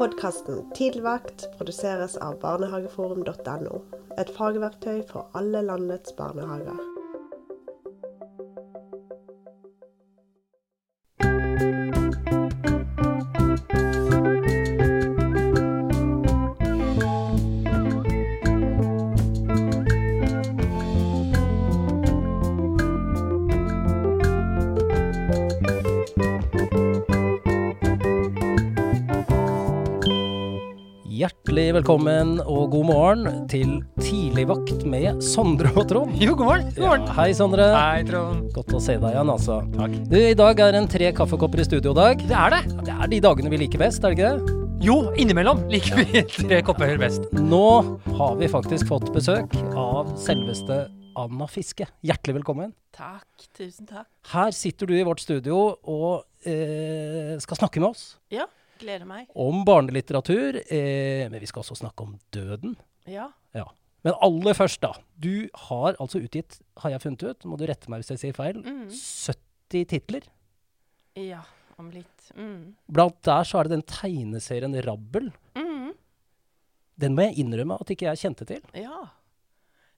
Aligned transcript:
Podkasten 0.00 0.70
Tidligvakt 0.74 1.42
produseres 1.58 2.14
av 2.24 2.38
barnehageforum.no. 2.40 3.80
Et 4.16 4.32
fagverktøy 4.32 5.02
for 5.10 5.28
alle 5.36 5.60
landets 5.66 6.16
barnehager. 6.16 6.89
Velkommen 31.80 32.34
og 32.44 32.74
god 32.74 32.84
morgen 32.84 33.36
til 33.48 33.78
Tidligvakt 34.02 34.82
med 34.90 35.22
Sondre 35.24 35.70
og 35.72 35.86
Trond. 35.88 36.12
Jo, 36.20 36.34
god 36.36 36.48
morgen. 36.50 36.66
God 36.76 36.84
morgen. 36.84 37.06
Ja, 37.08 37.14
hei, 37.16 37.30
Sondre. 37.36 37.68
Hei, 37.72 38.02
Trond. 38.04 38.50
Godt 38.52 38.74
å 38.76 38.80
se 38.84 38.98
deg 39.00 39.14
igjen, 39.14 39.30
altså. 39.32 39.56
Takk. 39.78 39.94
Du, 40.10 40.18
I 40.18 40.34
dag 40.36 40.60
er 40.60 40.74
det 40.74 40.82
en 40.82 40.90
tre 40.92 41.08
kaffekopper 41.16 41.62
i 41.62 41.66
studio-dag. 41.70 42.26
Det 42.28 42.36
er 42.36 42.52
det. 42.52 42.60
Det 42.84 42.98
er 42.98 43.12
de 43.14 43.22
dagene 43.24 43.54
vi 43.54 43.62
liker 43.62 43.80
best, 43.80 44.04
er 44.04 44.12
det 44.12 44.18
ikke 44.18 44.28
det? 44.34 44.58
Jo, 44.84 44.98
innimellom 45.24 45.64
liker 45.72 46.02
vi 46.02 46.26
tre 46.34 46.60
kopper 46.68 47.00
best. 47.00 47.32
Nå 47.40 47.64
har 48.20 48.36
vi 48.42 48.52
faktisk 48.52 48.92
fått 48.92 49.08
besøk 49.16 49.56
av 49.72 50.12
selveste 50.20 50.82
Anna 51.16 51.48
Fiske. 51.48 51.88
Hjertelig 52.04 52.42
velkommen. 52.42 52.76
Takk. 52.92 53.48
Tusen 53.56 53.88
takk. 53.88 54.10
Her 54.34 54.52
sitter 54.52 54.90
du 54.90 54.98
i 55.00 55.04
vårt 55.08 55.24
studio 55.24 55.70
og 55.80 56.26
eh, 56.44 57.38
skal 57.40 57.64
snakke 57.64 57.80
med 57.80 57.94
oss 57.94 58.10
Ja, 58.34 58.50
gleder 58.80 59.06
meg. 59.08 59.28
om 59.34 59.62
barnelitteratur. 59.68 60.60
Eh, 60.70 61.28
men 61.30 61.38
vi 61.40 61.46
skal 61.50 61.62
også 61.64 61.76
snakke 61.80 62.06
om 62.06 62.16
døden. 62.34 62.76
Ja. 63.06 63.28
Ja. 63.56 63.66
Men 64.04 64.14
aller 64.24 64.54
først, 64.56 64.80
da. 64.80 64.94
Du 65.20 65.48
har 65.68 65.96
altså 66.00 66.22
utgitt, 66.24 66.58
har 66.80 66.90
jeg 66.94 67.02
funnet 67.02 67.22
ut, 67.28 67.44
må 67.44 67.58
du 67.60 67.66
rette 67.68 67.90
meg 67.92 68.00
hvis 68.00 68.14
jeg 68.14 68.22
sier 68.22 68.36
feil, 68.36 68.62
Mm. 68.64 68.88
70 68.88 69.84
titler. 69.90 70.22
Ja, 71.20 71.42
om 71.78 71.90
litt. 71.92 72.30
Mm. 72.36 72.74
Blant 72.88 73.20
der 73.26 73.44
så 73.44 73.60
er 73.60 73.68
det 73.68 73.74
den 73.76 73.82
tegneserien 73.88 74.74
Rabbel. 74.86 75.30
Mm. 75.54 75.92
Den 77.00 77.14
må 77.16 77.26
jeg 77.28 77.38
innrømme 77.44 77.76
at 77.80 77.88
ikke 77.92 78.08
jeg 78.08 78.20
kjente 78.24 78.46
til. 78.48 78.60
Ja. 78.74 79.08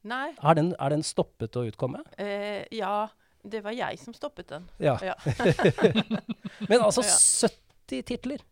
Nei, 0.05 0.33
Er 0.43 0.55
den, 0.59 0.73
er 0.81 0.89
den 0.91 1.03
stoppet 1.07 1.55
å 1.55 1.63
utkomme? 1.69 2.01
eh, 2.19 2.65
ja, 2.75 3.07
det 3.47 3.63
var 3.63 3.71
jeg 3.75 3.99
som 4.03 4.15
stoppet 4.15 4.49
den. 4.51 4.65
Ja. 4.83 4.97
Ja. 5.03 5.15
Men 6.69 6.81
altså, 6.83 7.03
70 7.87 8.03
titler! 8.09 8.43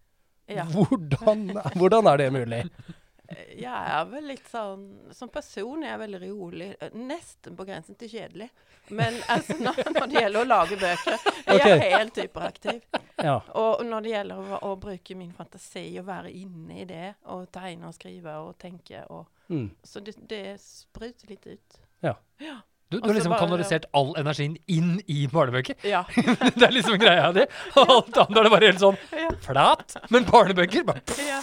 Ja. 0.51 0.65
Hvordan, 0.75 1.51
hvordan 1.79 2.07
er 2.11 2.17
det 2.25 2.33
mulig? 2.35 2.65
Eh, 3.31 3.53
Jeg 3.63 3.91
er 3.95 4.05
vel 4.11 4.25
litt 4.27 4.49
sånn 4.51 4.81
Som 5.15 5.29
person 5.31 5.85
er 5.85 5.93
jeg 5.93 6.01
veldig 6.01 6.21
rolig. 6.25 6.71
eh, 6.83 6.91
Nesten 6.99 7.55
på 7.57 7.67
grensen 7.69 7.95
til 8.01 8.11
kjedelig. 8.11 8.49
Men 8.91 9.15
altså, 9.31 9.55
når, 9.63 9.77
når 9.95 10.07
det 10.11 10.23
gjelder 10.25 10.41
å 10.41 10.49
lage 10.51 10.77
bøker, 10.81 11.29
er 11.47 11.61
jeg 11.63 11.93
helt 11.93 12.17
hyperaktiv. 12.19 12.81
Ja. 13.23 13.37
Og 13.55 13.85
når 13.87 14.03
det 14.03 14.11
gjelder 14.17 14.41
å, 14.41 14.59
å 14.67 14.73
bruke 14.83 15.15
min 15.15 15.31
fantasi 15.37 15.85
og 16.01 16.09
være 16.09 16.33
inne 16.35 16.81
i 16.83 16.87
det, 16.91 17.13
og 17.31 17.45
tegne 17.55 17.87
og 17.87 17.95
skrive 17.95 18.35
og 18.47 18.57
tenke 18.59 19.05
og 19.11 19.29
Mm. 19.51 19.65
Så 19.83 19.99
det, 19.99 20.13
det 20.31 20.61
spruter 20.63 21.27
litt 21.33 21.47
ut. 21.51 21.79
Ja. 22.07 22.13
Ja. 22.39 22.61
Du, 22.91 22.97
du 22.99 23.07
har 23.07 23.15
liksom 23.15 23.31
bare- 23.33 23.45
kanalisert 23.45 23.85
all 23.95 24.09
energien 24.19 24.57
inn 24.67 24.97
i 25.07 25.27
barnebøker. 25.31 25.77
Ja. 25.87 26.01
det 26.59 26.65
er 26.67 26.73
liksom 26.75 26.97
greia 26.99 27.29
di. 27.37 27.45
Og 27.79 27.93
alt 27.97 28.17
annet 28.25 28.41
er 28.41 28.49
det 28.49 28.51
bare 28.57 28.67
helt 28.73 28.83
sånn 28.83 28.99
flat. 29.47 29.95
Men 30.11 30.27
barnebøker 30.27 30.85
bare 30.89 31.05
ja. 31.29 31.39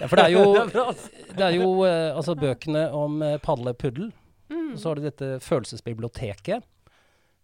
ja, 0.00 0.06
for 0.08 0.16
det 0.16 0.24
er 0.24 0.32
jo, 0.32 0.46
Det 0.54 0.62
er 0.64 0.80
altså. 0.86 1.10
det 1.36 1.44
er 1.50 1.56
jo 1.58 1.68
eh, 1.84 2.16
altså 2.16 2.36
bøkene 2.40 2.86
om 2.96 3.20
padlepuddel. 3.44 4.08
Puddel. 4.08 4.12
Mm. 4.48 4.70
Så 4.80 4.88
har 4.88 4.96
du 4.96 5.04
dette 5.04 5.26
følelsesbiblioteket. 5.44 6.64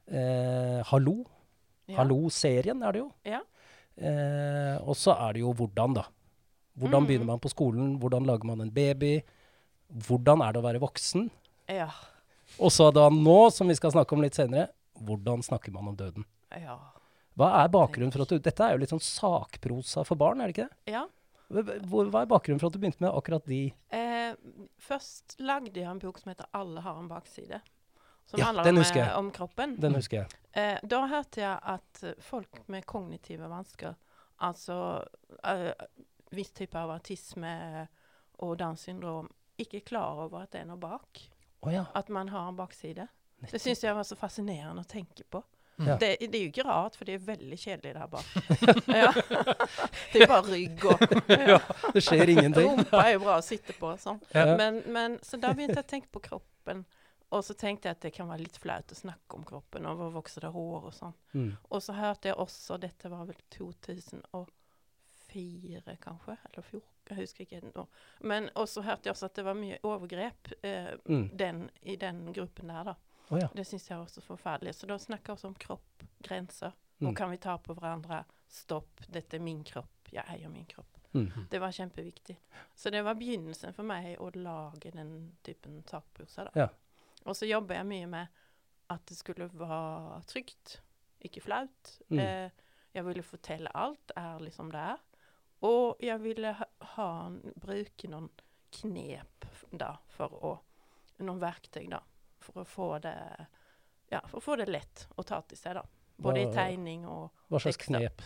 Eh, 0.08 0.80
Hallo. 0.90 1.18
Ja. 1.88 1.98
Hallo-serien 2.00 2.80
er 2.84 2.96
det 2.96 3.02
jo. 3.04 3.10
Ja. 3.28 3.42
Eh, 4.00 4.76
og 4.88 4.96
så 4.98 5.12
er 5.20 5.36
det 5.36 5.42
jo 5.44 5.52
hvordan, 5.52 5.94
da. 6.00 6.06
Hvordan 6.80 7.04
Mm. 7.04 7.06
begynner 7.10 7.28
man 7.28 7.40
på 7.44 7.52
skolen? 7.52 7.98
Hvordan 8.00 8.24
lager 8.26 8.48
man 8.48 8.60
en 8.64 8.72
baby? 8.72 9.18
Hvordan 10.08 10.40
er 10.42 10.52
det 10.56 10.62
å 10.62 10.64
være 10.64 10.80
voksen? 10.82 11.28
Ja. 11.68 11.90
Og 12.58 12.72
så 12.72 12.90
da 12.94 13.08
nå, 13.10 13.38
som 13.50 13.68
vi 13.68 13.76
skal 13.78 13.92
snakke 13.94 14.14
om 14.14 14.22
litt 14.22 14.36
senere, 14.38 14.68
hvordan 15.04 15.42
snakker 15.42 15.72
man 15.74 15.88
om 15.90 15.96
døden? 15.98 16.24
Ja. 16.54 16.78
Hva 17.34 17.50
er 17.64 17.70
bakgrunnen 17.74 18.12
for 18.14 18.22
at 18.22 18.30
du 18.30 18.38
Dette 18.38 18.62
er 18.62 18.76
jo 18.76 18.82
litt 18.84 18.92
sånn 18.94 19.02
sakprosa 19.02 20.04
for 20.06 20.18
barn, 20.20 20.40
er 20.40 20.50
det 20.50 20.56
ikke 20.56 20.68
det? 20.70 20.94
ja. 20.94 21.06
Hva 21.54 22.22
er 22.22 22.26
bakgrunnen 22.30 22.58
for 22.58 22.70
at 22.70 22.74
du 22.74 22.80
begynte 22.80 23.02
med 23.04 23.12
akkurat 23.12 23.44
de 23.46 23.66
Eh, 23.94 24.32
først 24.80 25.36
lagde 25.44 25.76
jeg 25.76 25.86
en 25.86 26.00
bok 26.00 26.18
som 26.18 26.30
heter 26.32 26.46
'Alle 26.54 26.80
har 26.80 26.98
en 26.98 27.08
bakside'. 27.08 27.60
Som 28.26 28.40
Ja, 28.40 28.46
handler 28.46 28.70
om, 28.70 28.78
eh, 28.78 29.18
om 29.18 29.30
kroppen. 29.30 29.76
Den 29.80 29.94
husker 29.94 30.16
jeg. 30.16 30.28
Eh, 30.54 30.78
da 30.82 31.06
hørte 31.06 31.40
jeg 31.40 31.58
at 31.62 32.16
folk 32.18 32.68
med 32.68 32.86
kognitive 32.86 33.48
vansker, 33.48 33.94
altså 34.40 35.04
eh, 35.44 35.72
viss 36.32 36.50
type 36.50 36.74
av 36.78 36.90
autisme 36.90 37.88
og 38.38 38.58
Downs 38.58 38.80
syndrom, 38.80 39.28
ikke 39.58 39.76
er 39.76 39.80
klar 39.80 40.24
over 40.24 40.42
at 40.42 40.50
det 40.52 40.60
er 40.62 40.64
noe 40.64 40.78
bak. 40.78 41.28
Å 41.64 41.72
ja. 41.72 41.84
At 41.96 42.10
man 42.12 42.28
har 42.32 42.50
en 42.50 42.58
bakside. 42.58 43.06
Det 43.50 43.60
syns 43.60 43.82
jeg 43.84 43.94
var 43.96 44.04
så 44.08 44.16
fascinerende 44.16 44.82
å 44.84 44.88
tenke 44.88 45.24
på. 45.30 45.42
Ja. 45.76 45.96
Det, 45.98 46.16
det 46.20 46.38
er 46.38 46.42
jo 46.44 46.48
ikke 46.52 46.64
rart, 46.68 46.96
for 46.96 47.04
det 47.08 47.14
er 47.16 47.22
veldig 47.26 47.56
kjedelig 47.58 47.94
der 47.96 48.06
bak. 48.06 48.24
ja. 49.02 49.12
Det 50.12 50.20
er 50.22 50.28
bare 50.30 50.52
rygg 50.52 50.84
og 50.86 50.98
ja. 51.50 51.58
Det 51.96 52.02
skjer 52.04 52.28
ingenting. 52.30 52.68
Rumpa 52.70 52.98
er 53.02 53.12
jo 53.16 53.20
bra 53.24 53.34
å 53.40 53.42
sitte 53.44 53.72
på. 53.78 53.96
Sånn. 54.00 54.20
Men, 54.32 54.82
men, 54.94 55.18
så 55.26 55.34
da 55.42 55.48
begynte 55.56 55.78
jeg 55.80 55.86
å 55.88 55.92
tenke 55.96 56.10
på 56.14 56.20
kroppen. 56.28 56.78
Og 57.34 57.40
så 57.42 57.52
tenkte 57.58 57.88
jeg 57.88 57.94
at 57.96 58.02
det 58.04 58.12
kan 58.14 58.28
være 58.30 58.44
litt 58.44 58.58
flaut 58.62 58.94
å 58.94 58.96
snakke 58.96 59.34
om 59.34 59.44
kroppen, 59.48 59.86
og 59.90 59.94
hvor 59.98 60.10
vokser 60.20 60.40
det 60.46 60.52
hår 60.54 60.82
og 60.90 60.94
sånn. 60.94 61.16
Mm. 61.34 61.52
Og 61.66 61.80
så 61.82 61.92
hørte 61.96 62.28
jeg 62.30 62.36
også, 62.38 62.78
dette 62.78 63.10
var 63.10 63.26
vel 63.26 63.40
2004 63.56 65.96
kanskje, 66.04 66.34
eller 66.52 66.62
14, 66.62 66.93
jeg 67.10 67.18
husker 67.18 67.44
ikke 67.44 67.72
nå. 67.74 67.86
Men 68.20 68.48
også 68.54 68.82
hørte 68.82 69.08
jeg 69.08 69.12
også 69.14 69.26
at 69.26 69.34
det 69.36 69.44
var 69.44 69.54
mye 69.54 69.78
overgrep 69.82 70.52
eh, 70.62 70.94
Mm. 71.08 71.28
den, 71.36 71.70
i 71.82 71.96
den 71.96 72.32
gruppen 72.32 72.68
der, 72.68 72.84
da. 72.84 72.94
Oh, 73.30 73.38
ja. 73.40 73.48
Det 73.54 73.66
syns 73.66 73.88
jeg 73.90 73.98
også 73.98 74.20
så 74.20 74.26
forferdelig. 74.36 74.74
Så 74.74 74.86
da 74.86 74.98
snakker 74.98 75.32
vi 75.32 75.36
også 75.36 75.46
om 75.48 75.54
kropp, 75.54 76.02
grenser. 76.22 76.72
Mm. 77.00 77.08
Og 77.08 77.16
kan 77.16 77.30
vi 77.30 77.36
ta 77.36 77.56
på 77.58 77.74
hverandre. 77.74 78.24
Stopp, 78.48 79.00
dette 79.08 79.36
er 79.36 79.40
min 79.40 79.62
kropp. 79.64 80.08
Jeg 80.12 80.24
eier 80.28 80.48
min 80.48 80.66
kropp. 80.66 80.86
Mm. 81.14 81.46
Det 81.50 81.60
var 81.60 81.70
kjempeviktig. 81.72 82.36
Så 82.74 82.90
det 82.90 83.02
var 83.04 83.14
begynnelsen 83.14 83.72
for 83.74 83.82
meg 83.86 84.16
å 84.20 84.30
lage 84.34 84.90
den 84.92 85.36
typen 85.42 85.82
sakprosa. 85.88 86.44
da. 86.44 86.50
Ja. 86.54 86.68
Og 87.24 87.36
så 87.36 87.46
jobber 87.48 87.74
jeg 87.78 87.86
mye 87.86 88.06
med 88.06 88.26
at 88.90 89.06
det 89.08 89.16
skulle 89.16 89.48
være 89.54 90.20
trygt, 90.28 90.80
ikke 91.24 91.40
flaut. 91.40 91.98
Mm. 92.10 92.18
Eh, 92.18 92.50
jeg 92.94 93.04
ville 93.06 93.22
fortelle 93.22 93.70
alt 93.74 94.12
ærlig 94.16 94.52
som 94.52 94.70
det 94.70 94.80
er. 94.80 94.98
Og 95.64 95.96
jeg 96.04 96.20
ville 96.20 96.52
ha, 96.58 96.66
ha, 96.96 97.08
bruke 97.62 98.08
noen 98.12 98.28
knep 98.80 99.46
da, 99.72 99.94
for 100.16 100.38
å 100.44 100.54
Noen 101.24 101.38
verktøy, 101.38 101.84
da. 101.92 102.00
For 102.42 102.64
å 102.64 102.64
få 102.66 102.86
det 103.04 103.14
Ja, 104.10 104.18
for 104.26 104.40
å 104.40 104.42
få 104.42 104.56
det 104.58 104.66
lett 104.68 105.04
å 105.16 105.22
ta 105.26 105.38
til 105.46 105.56
seg, 105.58 105.76
da. 105.78 105.84
Både 106.18 106.42
i 106.42 106.48
tegning 106.54 107.04
og 107.06 107.30
Hva 107.50 107.60
slags 107.62 107.78
tekster. 107.78 108.00
knep? 108.02 108.24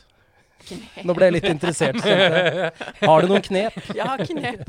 knep. 0.59 1.05
Nå 1.07 1.15
ble 1.15 1.29
jeg 1.29 1.35
litt 1.37 1.47
interessert. 1.53 2.01
Har 3.05 3.23
du 3.23 3.29
noen 3.31 3.45
knep? 3.47 3.77
Ja, 4.01 4.17
knep. 4.19 4.65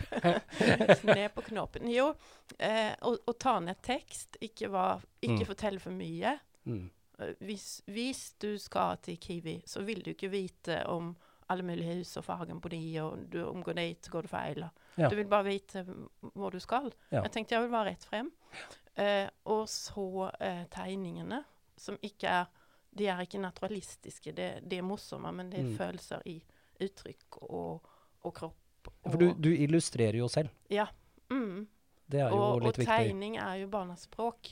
knep 1.01 1.39
og 1.41 1.47
knoppen. 1.47 1.87
Jo, 1.91 2.11
eh, 2.59 2.93
å, 3.01 3.15
å 3.25 3.33
ta 3.39 3.55
ned 3.63 3.79
tekst, 3.83 4.37
ikke, 4.43 4.69
var, 4.75 5.01
ikke 5.23 5.41
Mm. 5.41 5.47
fortelle 5.49 5.79
for 5.83 5.95
mye. 5.95 6.35
Mm. 6.69 6.83
Eh, 7.19 7.33
Hvis, 7.47 7.81
hvis 7.87 8.21
du 8.39 8.51
skal 8.61 8.97
til 9.03 9.17
Kiwi, 9.17 9.57
så 9.65 9.81
vil 9.87 10.03
du 10.05 10.11
ikke 10.13 10.29
vite 10.31 10.83
om 10.91 11.15
alle 11.49 11.63
mulige 11.63 11.95
hus 11.97 12.17
og 12.17 12.23
fargen 12.25 12.59
på 12.61 12.69
de, 12.69 12.81
og 13.01 13.29
du 13.31 13.39
omgår 13.49 13.75
dit, 13.75 14.05
så 14.05 14.11
går 14.11 14.21
du 14.21 14.27
feil. 14.27 14.63
og- 14.63 14.71
Ja. 14.99 15.07
Du 15.09 15.15
vil 15.15 15.25
bare 15.27 15.43
vite 15.45 15.85
hvor 16.35 16.51
du 16.51 16.59
skal. 16.59 16.91
Ja. 17.11 17.21
Jeg 17.21 17.31
tenkte 17.31 17.51
jeg 17.55 17.61
vil 17.61 17.71
være 17.71 17.89
rett 17.89 18.03
frem. 18.03 18.31
Eh, 18.97 19.29
og 19.45 19.67
så 19.67 20.31
eh, 20.41 20.65
tegningene, 20.69 21.43
som 21.77 21.97
ikke 22.03 22.27
er 22.27 22.45
De 22.97 23.05
er 23.07 23.19
ikke 23.21 23.37
naturalistiske. 23.39 24.31
Det, 24.35 24.63
det 24.69 24.77
er 24.79 24.81
morsomme, 24.81 25.31
men 25.31 25.49
det 25.51 25.59
er 25.59 25.63
Mm. 25.63 25.77
følelser 25.77 26.21
i 26.25 26.41
uttrykk 26.81 27.37
og, 27.51 27.81
og 28.23 28.33
kropp. 28.33 28.55
Og, 29.05 29.11
For 29.11 29.17
du, 29.19 29.33
du 29.33 29.49
illustrerer 29.49 30.17
jo 30.17 30.27
selv. 30.27 30.49
Ja. 30.71 30.87
Mm. 31.29 31.67
Det 32.09 32.19
er 32.19 32.29
jo 32.29 32.35
Og, 32.35 32.55
og 32.55 32.61
litt 32.61 32.77
viktig. 32.77 32.87
tegning 32.87 33.37
er 33.37 33.53
jo 33.61 33.67
barnas 33.67 34.01
språk. 34.07 34.49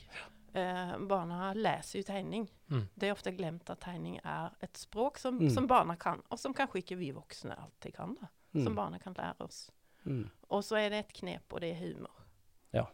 Eh, 0.57 0.93
barna 1.05 1.51
leser 1.53 1.99
jo 1.99 2.05
tegning. 2.07 2.47
Mm. 2.71 2.87
Det 2.97 3.07
er 3.09 3.13
ofte 3.13 3.33
glemt 3.35 3.69
at 3.69 3.81
tegning 3.83 4.15
er 4.23 4.51
et 4.65 4.73
språk 4.79 5.19
som, 5.21 5.37
Mm. 5.39 5.49
som 5.53 5.67
barna 5.69 5.95
kan, 5.99 6.23
og 6.31 6.39
som 6.39 6.53
kanskje 6.53 6.81
ikke 6.81 6.97
vi 6.97 7.11
voksne 7.13 7.53
alltid 7.57 7.93
kan. 7.93 8.15
da. 8.19 8.27
Mm. 8.55 8.63
Som 8.63 8.75
barna 8.75 8.97
kan 8.99 9.13
lære 9.13 9.41
oss. 9.45 9.69
Mm. 10.05 10.29
Og 10.49 10.63
så 10.63 10.77
er 10.79 10.89
det 10.89 10.99
et 11.05 11.13
knep, 11.13 11.53
og 11.53 11.61
det 11.61 11.75
er 11.75 11.79
humor. 11.83 12.23
Ja. 12.73 12.85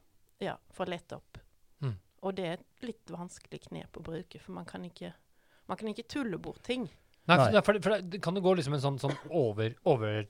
Ja, 0.41 0.57
For 0.73 0.85
å 0.85 0.89
lette 0.89 1.15
opp. 1.15 1.37
Mm. 1.81 1.95
Og 2.23 2.35
det 2.35 2.45
er 2.45 2.53
et 2.57 2.65
litt 2.81 3.05
vanskelig 3.13 3.61
knep 3.69 3.91
å 3.99 4.03
bruke, 4.03 4.41
for 4.41 4.51
man 4.51 4.65
kan 4.65 4.83
ikke, 4.83 5.13
man 5.69 5.77
kan 5.77 5.87
ikke 5.93 6.07
tulle 6.07 6.37
bort 6.37 6.63
ting. 6.63 6.89
Nei, 7.27 7.37
Nei. 7.37 7.61
for, 7.61 7.73
for, 7.73 7.79
for 7.79 8.01
det 8.01 8.21
kan 8.21 8.35
jo 8.35 8.41
gå 8.41 8.55
liksom 8.57 8.73
en 8.73 8.81
sånn, 8.83 8.99
sånn 8.99 9.15
over, 9.31 9.75
over, 9.85 10.25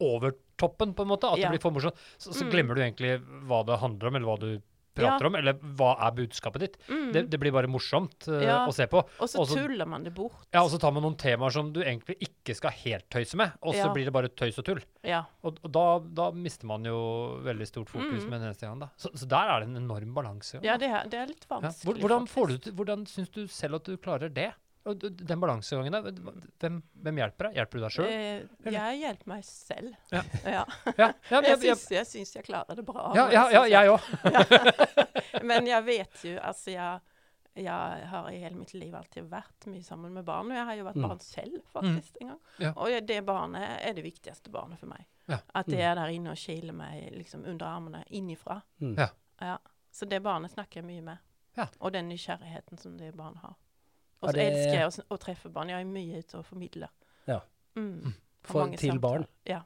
over 0.00 0.34
toppen, 0.56 0.94
på 0.94 1.02
en 1.02 1.08
måte. 1.08 1.24
At 1.32 1.38
Ja. 1.38 1.48
det 1.50 1.58
blir 1.58 1.62
for 1.62 1.72
morsomt. 1.72 1.96
Så, 2.18 2.30
så 2.32 2.44
Mm. 2.44 2.50
glemmer 2.52 2.74
du 2.76 2.80
egentlig 2.82 3.18
hva 3.48 3.64
det 3.66 3.80
handler 3.80 4.06
om, 4.08 4.14
eller 4.16 4.26
hva 4.26 4.38
du 4.38 4.62
prater 4.94 5.24
Ja. 5.24 5.26
om, 5.26 5.34
eller 5.34 5.52
hva 5.54 5.92
er 6.06 6.12
budskapet 6.16 6.60
ditt. 6.64 6.76
Mm. 6.88 7.12
Det, 7.12 7.22
det 7.30 7.40
blir 7.42 7.52
bare 7.52 7.66
morsomt 7.70 8.28
uh, 8.28 8.40
Ja. 8.44 8.60
å 8.66 8.72
se 8.74 8.86
på. 8.86 9.02
og 9.20 9.28
så 9.28 9.44
tuller 9.46 9.86
man 9.86 10.04
det 10.04 10.14
bort. 10.14 10.46
Ja, 10.54 10.62
Og 10.62 10.70
så 10.70 10.78
tar 10.80 10.92
man 10.92 11.02
noen 11.02 11.16
temaer 11.18 11.50
som 11.50 11.72
du 11.72 11.80
egentlig 11.82 12.16
ikke 12.20 12.54
skal 12.56 12.70
helt 12.70 13.08
tøyse 13.10 13.34
med, 13.36 13.52
og 13.62 13.74
så 13.74 13.86
Ja. 13.86 13.92
blir 13.92 14.04
det 14.04 14.12
bare 14.12 14.28
tøys 14.28 14.58
og 14.58 14.64
tull. 14.64 14.80
Ja. 15.02 15.24
Og, 15.42 15.58
og 15.64 15.72
da, 15.72 15.98
da 16.00 16.30
mister 16.32 16.66
man 16.66 16.84
jo 16.84 17.40
veldig 17.44 17.66
stort 17.66 17.88
fokus 17.90 18.22
Mm. 18.24 18.30
med 18.30 18.40
den 18.40 18.48
eneste 18.50 18.66
gang, 18.68 18.78
da. 18.80 18.88
Så, 18.96 19.10
så 19.14 19.26
der 19.28 19.50
er 19.50 19.60
det 19.60 19.68
en 19.68 19.76
enorm 19.84 20.14
balanse. 20.14 20.60
ja, 20.62 20.76
det 20.76 20.88
er, 20.88 21.08
det 21.08 21.18
er 21.18 21.26
litt 21.26 21.46
vanskelig. 21.48 21.84
Hvor- 21.84 22.00
Hvordan, 22.04 22.26
får 22.28 22.46
du, 22.62 22.70
hvordan 22.72 23.06
syns 23.06 23.30
du 23.30 23.46
selv 23.48 23.74
at 23.76 23.84
du 23.84 23.96
klarer 23.96 24.28
det? 24.32 24.52
Og 24.86 24.98
Den 25.00 25.40
balansegangen 25.40 25.92
der, 25.96 26.02
hvem, 26.60 26.82
hvem 27.02 27.16
hjelper 27.22 27.46
deg? 27.48 27.54
Hjelper 27.56 27.78
du 27.78 27.84
deg 27.86 27.94
sjøl? 27.94 28.08
Eh, 28.10 28.72
jeg 28.74 28.98
hjelper 29.00 29.30
meg 29.32 29.44
selv. 29.48 29.94
Ja. 30.12 30.22
ja. 30.44 30.64
Ja, 30.98 31.08
ja, 31.30 31.40
Jeg, 31.40 31.58
syns, 31.62 31.84
jeg 31.90 32.06
syns 32.10 32.34
jeg 32.36 32.44
klarer 32.44 32.76
det 32.76 32.84
bra. 32.84 33.06
ja, 33.16 33.24
ja, 33.32 33.46
ja, 33.54 33.62
jeg 33.72 33.94
òg. 33.94 34.04
Men 35.48 35.66
jeg 35.66 35.84
vet 35.86 36.24
jo, 36.28 36.34
altså 36.44 36.70
jeg, 36.74 37.00
jeg 37.64 38.06
har 38.12 38.28
i 38.30 38.38
hele 38.42 38.58
mitt 38.60 38.74
liv 38.76 38.94
alltid 38.98 39.28
vært 39.30 39.66
mye 39.72 39.82
sammen 39.86 40.12
med 40.16 40.24
barn. 40.28 40.50
Og 40.52 40.58
jeg 40.58 40.68
har 40.68 40.78
jo 40.80 40.86
vært 40.90 41.00
Mm. 41.00 41.08
barn 41.08 41.20
selv, 41.24 41.58
faktisk, 41.72 42.16
en 42.20 42.28
gang. 42.34 42.40
Ja. 42.60 42.72
Og 42.76 43.06
det 43.08 43.20
barnet 43.24 43.80
er 43.88 43.94
det 43.96 44.04
viktigste 44.04 44.50
barnet 44.52 44.78
for 44.80 44.92
meg. 44.92 45.06
Ja. 45.28 45.38
At 45.54 45.66
det 45.66 45.78
Mm. 45.80 45.84
er 45.90 45.94
der 45.94 46.08
inne 46.12 46.30
og 46.30 46.36
kiler 46.36 46.72
meg 46.76 47.08
liksom 47.16 47.44
under 47.48 47.66
armene 47.66 48.04
innifra. 48.10 48.60
Mm. 48.80 48.96
Ja. 48.98 49.08
Ja. 49.40 49.58
Så 49.90 50.04
det 50.08 50.20
barnet 50.22 50.52
snakker 50.52 50.82
jeg 50.82 50.84
mye 50.84 51.02
med. 51.02 51.18
Ja. 51.56 51.68
Og 51.80 51.92
den 51.92 52.08
nysgjerrigheten 52.10 52.78
som 52.78 52.96
det 52.98 53.14
barnet 53.16 53.38
har. 53.40 53.54
Og 54.24 54.30
så 54.30 54.36
det- 54.38 54.46
elsker 54.52 54.74
jeg 54.80 54.88
å, 54.88 55.04
å 55.14 55.18
treffe 55.20 55.52
barn. 55.52 55.68
Jeg 55.68 55.80
er 55.80 55.84
mye 55.90 56.18
ute 56.24 56.38
og 56.40 56.44
formidler. 56.48 56.88
Ja. 57.26 57.40
Mm. 57.76 58.02
Har 58.04 58.12
For- 58.42 58.68
til 58.76 58.90
samtaler. 58.90 59.00
barn? 59.00 59.26
Ja. 59.46 59.60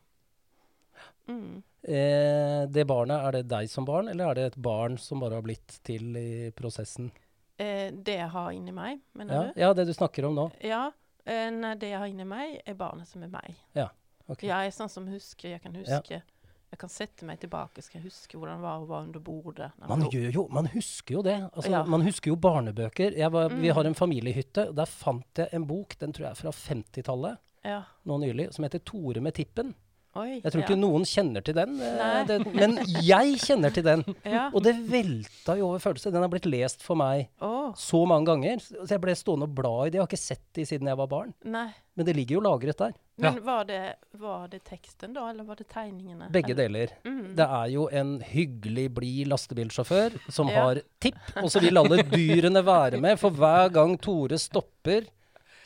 Mm. 1.29 1.63
Eh, 1.83 2.67
det 2.73 2.87
barnet, 2.89 3.21
er 3.29 3.33
det 3.39 3.49
deg 3.49 3.69
som 3.71 3.85
barn, 3.85 4.09
eller 4.09 4.31
er 4.31 4.35
det 4.39 4.45
et 4.53 4.57
barn 4.63 4.97
som 4.99 5.21
bare 5.21 5.35
har 5.39 5.43
blitt 5.45 5.79
til 5.85 6.17
i 6.17 6.51
prosessen? 6.57 7.11
Eh, 7.59 7.91
det 7.91 8.17
jeg 8.19 8.29
har 8.31 8.51
inni 8.55 8.73
meg, 8.73 9.01
mener 9.15 9.35
Ja, 9.35 9.43
du? 9.53 9.61
ja 9.61 9.73
det 9.75 9.87
du 9.87 9.93
snakker 9.93 10.25
om 10.29 10.35
nå. 10.35 10.47
Ja. 10.65 10.91
Eh, 11.27 11.51
det 11.77 11.91
jeg 11.91 11.99
har 11.99 12.07
inni 12.07 12.25
meg, 12.27 12.61
er 12.67 12.75
barnet 12.75 13.07
som 13.07 13.23
er 13.23 13.29
meg. 13.29 13.55
Ja, 13.75 13.89
Ok. 14.29 14.43
Jeg 14.43 14.51
er 14.67 14.71
sånn 14.71 14.91
som 14.91 15.07
husker. 15.09 15.49
Jeg 15.55 15.63
kan 15.63 15.73
huske 15.73 16.23
Jeg 16.71 16.79
kan 16.79 16.89
sette 16.93 17.25
meg 17.25 17.39
tilbake 17.41 17.83
skal 17.83 17.99
jeg 18.03 18.11
huske 18.11 18.37
hvordan 18.39 18.61
det 18.61 18.89
var 18.89 19.03
under 19.03 19.21
bordet. 19.21 19.71
Man 19.89 20.03
gjør 20.13 20.33
jo, 20.35 20.49
man 20.53 20.67
husker 20.67 21.15
jo 21.15 21.23
det. 21.23 21.51
Altså, 21.57 21.71
Ja. 21.71 21.83
Man 21.85 22.03
husker 22.03 22.31
jo 22.31 22.37
barnebøker. 22.37 23.17
Var, 23.31 23.49
Vi 23.49 23.69
Mm. 23.69 23.75
har 23.75 23.85
en 23.87 23.95
familiehytte. 23.95 24.75
Der 24.77 24.85
fant 24.85 25.25
jeg 25.39 25.49
en 25.53 25.67
bok, 25.67 25.97
den 25.99 26.13
tror 26.13 26.25
jeg 26.27 26.31
er 26.31 26.35
fra 26.35 26.51
50-tallet, 26.53 27.39
Ja. 27.65 27.83
nå 28.07 28.19
nylig, 28.21 28.53
som 28.55 28.63
heter 28.65 28.79
'Tore 28.81 29.21
med 29.21 29.33
tippen'. 29.35 29.75
Oi. 30.19 30.39
Jeg 30.43 30.51
tror 30.51 30.63
ja. 30.63 30.67
ikke 30.67 30.79
noen 30.81 31.05
kjenner 31.09 31.45
til 31.47 31.57
den, 31.57 31.77
eh, 31.85 32.21
den, 32.29 32.47
men 32.57 32.79
jeg 33.07 33.39
kjenner 33.45 33.75
til 33.75 33.87
den. 33.87 34.05
Ja. 34.29 34.49
Og 34.53 34.61
det 34.65 34.75
velta 34.91 35.55
jo 35.57 35.71
over 35.71 35.81
følelser. 35.81 36.13
Den 36.13 36.25
har 36.25 36.31
blitt 36.31 36.47
lest 36.49 36.83
for 36.85 36.99
meg 36.99 37.29
oh. 37.45 37.71
så 37.79 38.03
mange 38.09 38.29
ganger. 38.29 38.61
Så 38.61 38.89
jeg 38.91 39.01
ble 39.01 39.15
stående 39.17 39.47
og 39.49 39.55
bla 39.57 39.75
i 39.87 39.89
det. 39.89 39.99
Jeg 39.99 40.03
har 40.03 40.11
ikke 40.11 40.21
sett 40.21 40.45
det 40.59 40.67
siden 40.69 40.91
jeg 40.91 40.99
var 41.01 41.09
barn. 41.11 41.31
Nei. 41.49 41.69
Men 41.99 42.07
det 42.07 42.15
ligger 42.19 42.37
jo 42.39 42.43
lagret 42.45 42.79
der. 42.79 42.93
Men 43.19 43.39
var, 43.43 43.65
det, 43.65 43.81
var 44.21 44.45
det 44.53 44.61
teksten 44.69 45.15
da, 45.17 45.25
eller 45.33 45.47
var 45.49 45.59
det 45.59 45.67
tegningene? 45.73 46.29
Begge 46.31 46.55
deler. 46.59 46.93
Mm. 47.03 47.35
Det 47.39 47.47
er 47.47 47.71
jo 47.73 47.89
en 47.91 48.13
hyggelig, 48.23 48.85
blid 48.95 49.33
lastebilsjåfør 49.33 50.19
som 50.31 50.51
har 50.55 50.83
tipp, 51.03 51.19
og 51.43 51.49
så 51.51 51.63
vil 51.65 51.81
alle 51.81 52.05
dyrene 52.07 52.63
være 52.63 53.01
med. 53.03 53.19
For 53.19 53.35
hver 53.35 53.73
gang 53.75 53.97
Tore 54.03 54.39
stopper, 54.39 55.09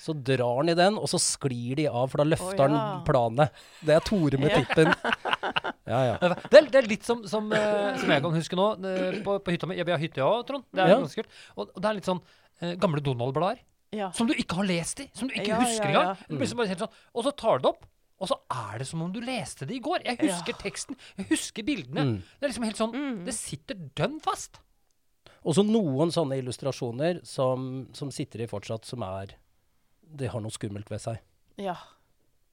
så 0.03 0.15
drar 0.19 0.57
han 0.59 0.69
i 0.73 0.75
den, 0.79 0.97
og 0.99 1.07
så 1.11 1.19
sklir 1.23 1.77
de 1.79 1.85
av, 1.87 2.09
for 2.11 2.19
da 2.23 2.27
løfter 2.27 2.65
Å, 2.65 2.69
ja. 2.73 2.81
han 2.83 3.05
planet. 3.07 3.61
Det 3.87 3.95
er 3.95 4.07
Tore 4.09 4.41
med 4.43 4.57
tippen. 4.57 4.91
Ja, 5.93 5.99
ja. 6.07 6.13
Det 6.23 6.57
er, 6.57 6.67
det 6.71 6.79
er 6.79 6.87
litt 6.89 7.03
som, 7.05 7.25
som, 7.29 7.49
uh, 7.53 7.97
som 7.99 8.09
jeg 8.15 8.23
kan 8.23 8.35
huske 8.37 8.57
nå, 8.57 8.67
eh, 8.87 9.17
på, 9.27 9.35
på 9.45 9.53
hytta 9.53 9.67
mi. 9.69 9.75
Jeg 9.77 9.89
har 9.91 9.99
hytte, 10.01 10.21
jeg 10.23 10.25
òg, 10.25 10.45
Trond. 10.49 10.65
Det 10.73 10.81
er 10.85 10.93
Ja. 10.93 10.99
ganske 11.03 11.19
kult. 11.25 11.33
Og, 11.59 11.73
og 11.75 11.81
det 11.83 11.89
er 11.91 11.97
litt 11.99 12.07
sånn 12.09 12.21
uh, 12.63 12.75
gamle 12.81 13.03
Donald-blader 13.05 13.59
Ja. 13.93 14.09
som 14.17 14.29
du 14.31 14.33
ikke 14.39 14.57
har 14.61 14.69
lest 14.71 15.03
i. 15.05 15.09
Som 15.19 15.29
du 15.29 15.35
ikke 15.35 15.51
Ja, 15.51 15.59
husker 15.61 15.91
ja, 15.91 15.91
engang. 15.91 16.23
ja. 16.31 16.39
Helt 16.39 16.79
sånn, 16.87 16.95
Og 17.19 17.27
så 17.27 17.35
tar 17.43 17.59
du 17.59 17.67
det 17.67 17.73
opp, 17.75 17.85
og 18.23 18.31
så 18.31 18.39
er 18.55 18.79
det 18.79 18.87
som 18.89 19.03
om 19.03 19.11
du 19.13 19.19
leste 19.27 19.67
det 19.69 19.77
i 19.81 19.83
går. 19.85 20.07
Jeg 20.07 20.21
husker 20.23 20.55
Ja. 20.55 20.61
teksten, 20.63 20.97
jeg 21.19 21.27
husker 21.35 21.67
bildene. 21.67 22.07
Mm. 22.07 22.17
Det 22.23 22.47
er 22.47 22.53
liksom 22.55 22.65
helt 22.71 22.81
sånn 22.81 22.95
Mm. 22.95 23.25
Det 23.27 23.35
sitter 23.35 23.75
dønn 23.99 24.21
fast. 24.23 24.61
Og 25.45 25.57
så 25.59 25.67
noen 25.67 26.15
sånne 26.15 26.39
illustrasjoner 26.39 27.25
som, 27.27 27.89
som 27.93 28.11
sitter 28.15 28.43
i 28.47 28.47
fortsatt, 28.47 28.87
som 28.87 29.03
er 29.03 29.35
Det 30.17 30.29
har 30.33 30.41
noe 30.45 30.51
skummelt 30.55 30.91
ved 30.93 31.01
seg. 31.01 31.21
ja. 31.57 31.77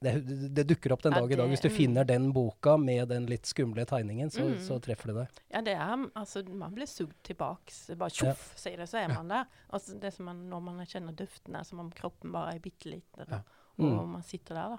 Det, 0.00 0.14
det, 0.56 0.62
dukker 0.64 0.94
opp 0.94 1.02
den 1.04 1.12
Ja, 1.12 1.20
dag 1.20 1.32
i 1.32 1.36
dag. 1.36 1.48
Hvis 1.52 1.60
du 1.60 1.66
mm. 1.68 1.74
finner 1.76 2.06
den 2.08 2.30
boka 2.32 2.78
med 2.80 3.10
den 3.10 3.26
litt 3.28 3.44
skumle 3.44 3.84
tegningen, 3.84 4.30
så, 4.32 4.46
Mm. 4.48 4.54
så 4.64 4.78
treffer 4.80 5.10
det 5.12 5.16
deg. 5.18 5.40
Ja, 5.52 5.60
det 5.60 5.74
er 5.76 6.06
altså 6.16 6.40
Man 6.48 6.72
blir 6.72 6.86
sugd 6.88 7.12
tilbake. 7.22 7.68
Bare 8.00 8.08
tjoff, 8.08 8.54
sier 8.56 8.78
det, 8.80 8.86
så 8.88 8.96
er 9.02 9.12
man 9.12 9.28
der. 9.28 9.44
Altså, 9.68 9.98
det 10.00 10.14
som 10.14 10.24
man, 10.24 10.40
når 10.48 10.60
man 10.64 10.80
kjenner 10.86 11.12
duften, 11.12 11.54
er 11.54 11.64
som 11.68 11.80
om 11.84 11.90
kroppen 11.92 12.32
bare 12.32 12.54
er 12.54 12.60
bitte 12.64 12.88
liten. 12.88 13.26
Ja. 13.28 13.42
Mm. 13.76 13.98
Og 13.98 14.08
man 14.08 14.22
sitter 14.24 14.54
der, 14.54 14.78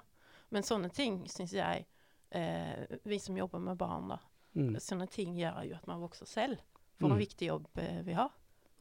Men 0.50 0.62
sånne 0.66 0.90
ting 0.92 1.22
syns 1.30 1.52
jeg 1.54 1.86
eh, 2.32 2.98
Vi 3.04 3.18
som 3.22 3.36
jobber 3.38 3.60
med 3.62 3.78
barn, 3.78 4.08
da. 4.08 4.18
Mm. 4.56 4.74
Sånne 4.82 5.06
ting 5.08 5.36
gjør 5.38 5.62
jo 5.68 5.76
at 5.78 5.86
man 5.86 6.00
vokser 6.02 6.26
selv. 6.26 6.58
For 6.98 7.06
Mm. 7.06 7.12
en 7.12 7.18
viktig 7.22 7.46
jobb 7.46 7.68
eh, 7.78 8.02
vi 8.02 8.12
har. 8.18 8.30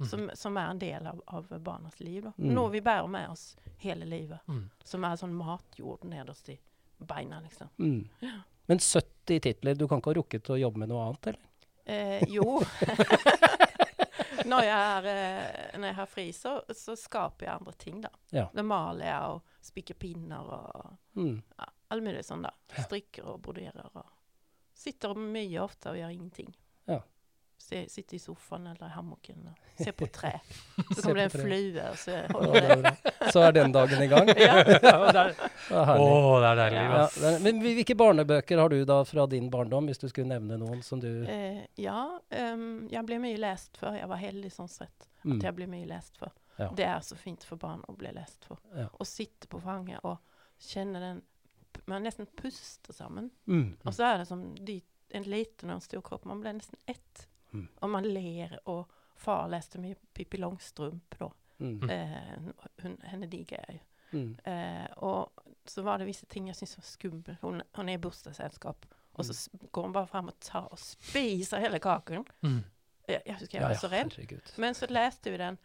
Mm. 0.02 0.08
Som, 0.10 0.24
som 0.34 0.58
er 0.58 0.70
en 0.72 0.80
del 0.82 1.08
av, 1.08 1.20
av 1.30 1.52
barnas 1.62 2.00
liv. 2.02 2.26
Mm. 2.38 2.54
Noe 2.56 2.72
vi 2.74 2.82
bærer 2.82 3.08
med 3.12 3.30
oss 3.30 3.52
hele 3.84 4.06
livet. 4.10 4.40
Mm. 4.50 4.64
Som 4.84 5.06
er 5.06 5.20
sånn 5.20 5.36
matjord 5.38 6.08
nederst 6.10 6.50
i 6.50 6.56
beina, 6.98 7.38
liksom. 7.44 7.70
Mm. 7.78 8.08
Men 8.66 8.80
70 8.82 9.40
titler, 9.46 9.76
du 9.78 9.86
kan 9.88 10.02
ikke 10.02 10.10
ha 10.14 10.18
rukket 10.18 10.50
å 10.50 10.58
jobbe 10.58 10.82
med 10.82 10.90
noe 10.90 11.04
annet, 11.06 11.28
eller? 11.32 11.48
Eh, 11.86 12.24
jo. 12.34 12.62
når, 14.46 14.64
jeg 14.64 14.80
er, 14.80 15.10
eh, 15.12 15.78
når 15.78 15.88
jeg 15.92 15.98
har 16.00 16.10
fri, 16.10 16.26
så, 16.34 16.56
så 16.78 16.96
skaper 16.98 17.46
jeg 17.48 17.60
andre 17.60 17.74
ting, 17.78 18.02
da. 18.02 18.12
Ja. 18.34 18.48
Da 18.54 18.66
maler 18.66 19.06
jeg 19.06 19.36
og 19.36 19.62
spikker 19.72 20.00
pinner 20.02 20.52
og 20.58 20.98
Mm. 21.12 21.42
ja, 21.60 21.66
all 21.92 22.00
mulig 22.02 22.22
sånn, 22.24 22.46
da. 22.46 22.54
Strikker 22.86 23.26
og 23.34 23.42
broderer 23.44 23.90
og 23.92 24.06
Sitter 24.82 25.12
mye 25.14 25.60
ofte 25.62 25.92
og 25.92 25.98
gjør 26.00 26.14
ingenting. 26.16 26.48
Ja. 26.90 27.02
Se, 27.62 27.84
sitte 27.92 28.16
i 28.18 28.20
sofaen 28.20 28.66
eller 28.72 28.90
i 28.90 28.96
hammocken 28.96 29.46
og 29.52 29.84
se 29.84 29.92
på 29.96 30.08
tre. 30.12 30.32
Så 30.90 31.04
kommer 31.04 31.20
det 31.22 31.26
en 31.28 31.34
flue, 31.36 31.84
og 31.86 32.00
så 32.02 32.18
holder 32.34 32.66
det 32.66 32.78
det. 32.88 33.14
Så 33.32 33.44
er 33.46 33.54
den 33.56 33.72
dagen 33.76 34.02
i 34.04 34.08
gang. 34.12 34.32
ja. 34.42 34.58
Ja, 34.66 34.96
det 35.14 35.22
er, 35.22 35.36
å, 35.70 36.08
det 36.42 36.50
er 36.50 36.60
deilig. 36.60 36.82
Ja. 36.82 37.32
Men 37.46 37.62
hvilke 37.64 37.96
barnebøker 38.02 38.60
har 38.64 38.74
du 38.74 38.82
da 38.90 38.98
fra 39.08 39.28
din 39.32 39.48
barndom, 39.54 39.88
hvis 39.92 40.02
du 40.02 40.08
skulle 40.10 40.28
nevne 40.34 40.58
noen 40.60 40.82
som 40.84 41.00
du 41.00 41.10
Eh, 41.32 41.62
ja, 41.80 42.02
um, 42.54 42.68
jeg 42.92 43.06
ble 43.08 43.22
mye 43.24 43.40
lest 43.40 43.78
for. 43.80 43.96
Jeg 43.96 44.10
var 44.10 44.20
heldig 44.22 44.52
sånn 44.52 44.72
sett. 44.72 45.08
mm. 45.24 45.38
At 45.38 45.48
jeg 45.50 45.58
ble 45.62 45.70
mye 45.72 45.88
lest 45.90 46.18
for. 46.20 46.34
Ja. 46.58 46.70
Det 46.78 46.86
er 46.86 47.00
så 47.06 47.16
fint 47.18 47.46
for 47.48 47.62
barn 47.62 47.86
å 47.90 47.96
bli 47.98 48.12
lest 48.16 48.44
for. 48.50 48.60
Ja. 48.76 48.90
Å 48.92 49.08
sitte 49.08 49.48
på 49.52 49.62
fanget 49.64 50.02
og 50.04 50.18
kjenne 50.62 51.00
den 51.02 51.22
Man 51.88 52.04
nesten 52.04 52.28
puster 52.36 52.94
sammen. 52.94 53.30
Mm. 53.48 53.78
Og 53.88 53.94
så 53.96 54.04
er 54.10 54.18
det 54.20 54.26
som 54.28 54.42
de, 54.60 54.76
en 55.16 55.24
liten 55.24 55.70
og 55.72 55.78
en 55.78 55.84
stor 55.84 56.02
kropp. 56.04 56.26
Man 56.28 56.42
blir 56.44 56.54
nesten 56.58 56.78
ett. 56.92 57.24
Mm. 57.52 57.68
Og 57.80 57.90
man 57.90 58.08
ler. 58.08 58.58
Og 58.66 58.98
far 59.22 59.50
leste 59.52 59.82
mye 59.82 59.96
Pippi 60.14 60.40
Longstrump 60.42 61.18
da. 61.20 61.30
Mm. 61.62 61.90
Eh, 61.90 62.52
hun, 62.84 62.98
henne 63.06 63.30
digger 63.30 63.62
jeg 63.68 63.78
jo. 63.80 63.88
Mm. 64.12 64.32
Eh, 64.44 64.88
og 65.08 65.32
så 65.66 65.82
var 65.86 66.02
det 66.02 66.10
visse 66.10 66.26
ting 66.26 66.50
jeg 66.50 66.58
syntes 66.58 66.80
var 66.80 66.88
skummelt. 66.88 67.38
Hun, 67.42 67.62
hun 67.78 67.90
er 67.90 68.00
i 68.00 68.02
bursdagsselskap, 68.02 68.86
og 69.14 69.26
så 69.26 69.36
går 69.72 69.88
hun 69.88 69.94
bare 69.96 70.10
fram 70.10 70.32
og 70.32 70.40
tar 70.44 70.68
og 70.72 70.80
spiser 70.80 71.64
hele 71.64 71.80
kaken. 71.80 72.26
Mm. 72.42 72.60
Jeg, 73.08 73.22
jeg 73.26 73.38
husker 73.38 73.58
jeg 73.58 73.64
var 73.64 73.76
ja, 73.76 73.80
så 73.80 73.92
redd. 73.92 74.12
herregud. 74.12 74.54
Men 74.58 74.76
så 74.76 74.90
leste 74.90 75.32
vi 75.32 75.40
den, 75.40 75.60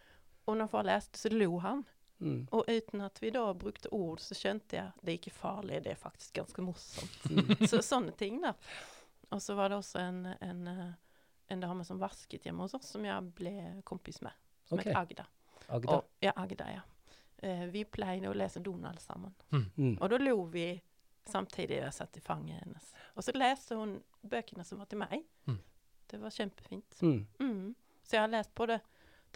og 0.47 0.59
når 0.61 0.71
far 0.71 0.87
leste, 0.87 1.19
så 1.19 1.33
lo 1.33 1.59
han. 1.65 1.85
Mm. 2.19 2.47
Og 2.51 2.65
uten 2.69 3.03
at 3.05 3.19
vi 3.21 3.31
da 3.35 3.45
brukte 3.53 3.93
ord, 3.93 4.23
så 4.25 4.37
skjønte 4.37 4.79
jeg 4.79 4.93
det 5.03 5.13
er 5.13 5.19
ikke 5.19 5.35
farlig, 5.37 5.83
det 5.85 5.93
er 5.93 6.01
faktisk 6.01 6.39
ganske 6.39 6.65
morsomt. 6.65 7.19
Mm. 7.31 7.67
Så 7.71 7.83
sånne 7.85 8.15
ting, 8.17 8.39
da. 8.45 8.55
Og 9.35 9.43
så 9.43 9.57
var 9.59 9.73
det 9.73 9.81
også 9.81 10.01
en, 10.01 10.23
en, 10.41 10.63
eh, 10.71 10.93
en 11.49 11.63
dame 11.63 11.85
som 11.85 11.99
vasket 11.99 12.47
hjemme 12.47 12.67
hos 12.67 12.75
oss, 12.75 12.89
som 12.95 13.05
jeg 13.05 13.33
ble 13.39 13.55
kompis 13.85 14.21
med. 14.25 14.33
Som 14.67 14.79
okay. 14.79 14.93
het 14.93 14.99
Agda. 14.99 15.27
Agda. 15.69 15.97
Og, 15.97 16.11
ja, 16.21 16.33
Agda, 16.37 16.69
ja. 16.73 16.83
Eh, 17.39 17.67
vi 17.71 17.85
pleide 17.85 18.31
å 18.31 18.37
lese 18.37 18.63
Donald 18.65 19.01
sammen. 19.01 19.35
Mm. 19.53 19.97
Og 20.01 20.11
da 20.11 20.19
lo 20.19 20.37
vi 20.51 20.69
samtidig 21.27 21.81
jeg 21.81 21.95
satt 21.95 22.17
i 22.17 22.23
fanget 22.25 22.63
hennes. 22.65 22.93
Og 23.15 23.25
så 23.27 23.35
leste 23.37 23.79
hun 23.79 23.97
bøkene 24.23 24.65
som 24.65 24.81
var 24.83 24.91
til 24.91 25.03
meg. 25.03 25.25
Mm. 25.47 25.59
Det 26.11 26.21
var 26.23 26.35
kjempefint. 26.35 26.99
Mm. 27.03 27.27
Mm. 27.41 27.75
Så 28.07 28.17
jeg 28.17 28.23
har 28.23 28.33
lest 28.33 28.55
både 28.55 28.79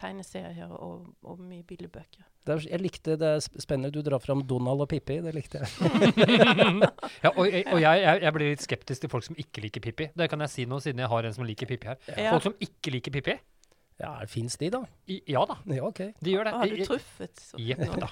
tegneserier 0.00 0.73
og, 0.73 1.12
og 1.23 1.40
mye 1.45 1.62
billedbøker. 1.66 2.26
Det 2.47 2.54
er, 2.54 2.64
jeg 2.73 2.80
likte 2.80 3.14
det 3.21 3.30
spennende. 3.61 3.92
Du 3.92 4.00
drar 4.04 4.23
fram 4.23 4.40
Donald 4.49 4.80
og 4.80 4.88
Pippi. 4.88 5.19
Det 5.21 5.33
likte 5.37 5.61
jeg. 5.61 5.69
ja, 7.25 7.30
og 7.35 7.45
og 7.45 7.47
jeg, 7.83 8.00
jeg, 8.00 8.23
jeg 8.25 8.33
blir 8.37 8.52
litt 8.54 8.64
skeptisk 8.64 9.04
til 9.04 9.12
folk 9.12 9.26
som 9.26 9.37
ikke 9.38 9.64
liker 9.66 9.85
Pippi. 9.85 10.09
Det 10.16 10.28
kan 10.33 10.40
jeg 10.47 10.52
si 10.54 10.66
nå, 10.69 10.80
siden 10.80 11.04
jeg 11.04 11.12
har 11.12 11.28
en 11.28 11.37
som 11.37 11.45
liker 11.47 11.69
Pippi 11.69 11.92
her. 11.92 12.00
Ja. 12.16 12.33
Folk 12.33 12.49
som 12.49 12.57
ikke 12.64 12.95
liker 12.97 13.14
Pippi, 13.19 13.37
Ja, 14.00 14.14
Fins 14.33 14.57
de, 14.57 14.71
da? 14.73 14.80
I, 15.12 15.19
ja 15.28 15.42
da, 15.45 15.59
Ja, 15.69 15.85
OK. 15.85 16.00
de 16.16 16.33
gjør 16.33 16.49
det. 16.49 16.54
Har 16.57 16.73
du 16.73 16.85
truffet 16.88 17.45
sånn? 17.45 17.61
Jepp 17.61 17.85
da. 18.00 18.09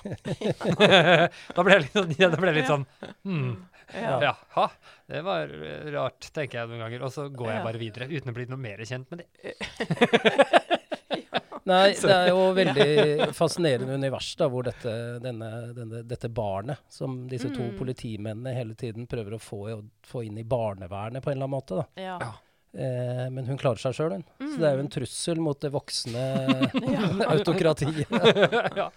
da 1.57 1.65
ble 1.65 1.79
jeg 1.79 1.87
litt 1.87 1.97
sånn, 1.97 2.15
ja, 2.21 2.29
da 2.29 2.43
ble 2.43 2.53
jeg 2.53 2.59
litt 2.61 2.69
sånn 2.69 2.85
hmm, 3.25 3.51
Ja. 3.97 4.19
Jaha, 4.27 4.67
det 5.09 5.25
var 5.25 5.57
rart, 5.97 6.29
tenker 6.37 6.61
jeg 6.61 6.69
noen 6.69 6.85
ganger. 6.85 7.09
Og 7.09 7.17
så 7.17 7.31
går 7.33 7.55
jeg 7.55 7.67
bare 7.71 7.81
videre 7.81 8.13
uten 8.13 8.35
å 8.35 8.37
bli 8.37 8.51
noe 8.53 8.61
mer 8.61 8.85
kjent 8.85 9.09
med 9.09 9.25
det. 9.25 10.58
Nei, 11.69 11.93
det 12.03 12.15
er 12.17 12.29
jo 12.33 12.41
veldig 12.63 13.29
fascinerende 13.37 13.95
univers 14.01 14.33
da, 14.41 14.49
hvor 14.49 14.65
dette, 14.67 14.93
denne, 15.25 15.49
denne, 15.77 16.03
dette 16.09 16.29
barnet, 16.33 16.83
som 16.89 17.21
disse 17.31 17.51
to 17.55 17.69
Mm. 17.69 17.79
politimennene 17.79 18.55
hele 18.57 18.75
tiden 18.79 19.07
prøver 19.11 19.37
å 19.37 19.41
få, 19.43 19.63
få 20.07 20.25
inn 20.27 20.39
i 20.41 20.45
barnevernet 20.49 21.23
på 21.25 21.31
en 21.33 21.37
eller 21.39 21.49
annen 21.51 21.57
måte. 21.59 21.83
da. 21.83 21.87
Ja. 22.01 22.19
Ja. 22.25 22.33
Eh, 22.79 23.25
men 23.33 23.47
hun 23.49 23.57
klarer 23.59 23.81
seg 23.81 23.95
sjøl, 23.97 24.13
hun. 24.19 24.25
Så 24.39 24.59
det 24.61 24.67
er 24.69 24.75
jo 24.77 24.83
en 24.85 24.91
trussel 24.93 25.39
mot 25.41 25.59
det 25.61 25.71
voksne 25.73 26.25
autokratiet. 27.35 28.11
ja. 28.77 28.91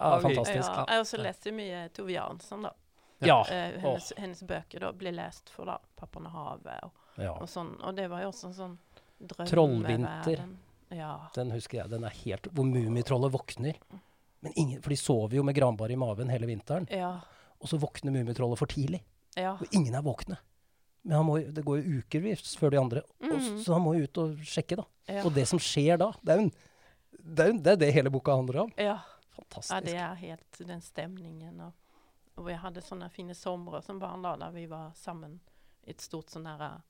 Ja, 0.00 0.20
fantastisk. 0.20 0.68
Ja, 0.68 0.84
jeg 0.88 0.94
har 0.96 1.02
også 1.04 1.20
lest 1.22 1.48
mye 1.54 1.82
Tove 1.94 2.12
Jansson, 2.14 2.62
da. 2.68 2.72
Ja. 3.20 3.40
Eh, 3.50 3.78
hennes, 3.82 4.12
hennes 4.16 4.42
bøker 4.46 4.80
da 4.80 4.92
blir 4.94 5.12
lest 5.12 5.50
for 5.50 5.66
da, 5.66 5.78
'Pappaen 5.98 6.26
og 6.30 6.32
havet' 6.38 6.84
og, 6.86 6.90
ja. 7.18 7.32
og 7.34 7.48
sånn. 7.50 7.74
Og 7.82 7.96
det 7.98 8.08
var 8.10 8.22
jo 8.22 8.28
også 8.32 8.46
en 8.52 8.54
sånn 8.54 8.76
drømmeverden. 9.18 9.50
Trollvinter. 9.50 10.44
Ja. 10.90 11.28
Den 11.34 11.50
husker 11.52 11.78
jeg. 11.82 11.90
Den 11.90 12.04
er 12.04 12.14
helt 12.24 12.48
Hvor 12.52 12.64
Mummitrollet 12.64 13.32
våkner. 13.34 13.76
Men 14.40 14.52
ingen, 14.56 14.80
for 14.82 14.90
de 14.90 14.96
sover 14.96 15.34
jo 15.36 15.42
med 15.42 15.54
granbar 15.56 15.90
i 15.90 15.96
maven 15.98 16.28
hele 16.30 16.46
vinteren. 16.46 16.86
Ja. 16.90 17.20
Og 17.60 17.68
så 17.68 17.78
våkner 17.82 18.12
Mummitrollet 18.14 18.58
for 18.60 18.66
tidlig. 18.70 19.02
Ja. 19.36 19.56
Og 19.60 19.66
ingen 19.74 19.94
er 19.94 20.02
våkne. 20.06 20.38
Men 21.04 21.16
han 21.16 21.26
må, 21.26 21.38
det 21.54 21.64
går 21.64 21.80
jo 21.82 21.98
uker 22.02 22.24
før 22.58 22.70
de 22.70 22.78
andre. 22.80 23.02
Og, 23.20 23.36
s- 23.40 23.50
Mhm. 23.50 23.58
så 23.64 23.72
han 23.74 23.82
må 23.82 23.94
jo 23.98 24.04
ut 24.04 24.18
og 24.18 24.36
sjekke, 24.44 24.76
da. 24.76 24.84
Ja. 25.08 25.24
Og 25.24 25.32
det 25.34 25.46
som 25.48 25.58
skjer 25.58 25.96
da, 25.98 26.12
det 26.22 26.34
er 26.34 26.40
jo 26.42 26.50
det 27.18 27.62
det, 27.62 27.78
det 27.78 27.92
hele 27.94 28.10
boka 28.10 28.32
handler 28.36 28.62
om. 28.64 28.72
ja. 28.76 28.98
Fantastisk. 29.38 29.70
ja, 29.72 29.80
det 29.80 29.94
er 29.94 30.14
helt 30.16 30.58
den 30.66 30.80
stemningen. 30.80 31.60
Og, 31.60 31.72
og 32.36 32.46
vi 32.46 32.54
hadde 32.54 32.80
sånne 32.82 33.08
fine 33.10 33.34
somre 33.34 33.80
som 33.84 33.98
barn 34.00 34.22
da, 34.22 34.34
da 34.36 34.48
vi 34.50 34.66
var 34.66 34.90
sammen 34.96 35.38
i 35.86 35.90
et 35.90 36.00
stort 36.00 36.26
sånn 36.30 36.44
her 36.46 36.60
eh, 36.60 36.80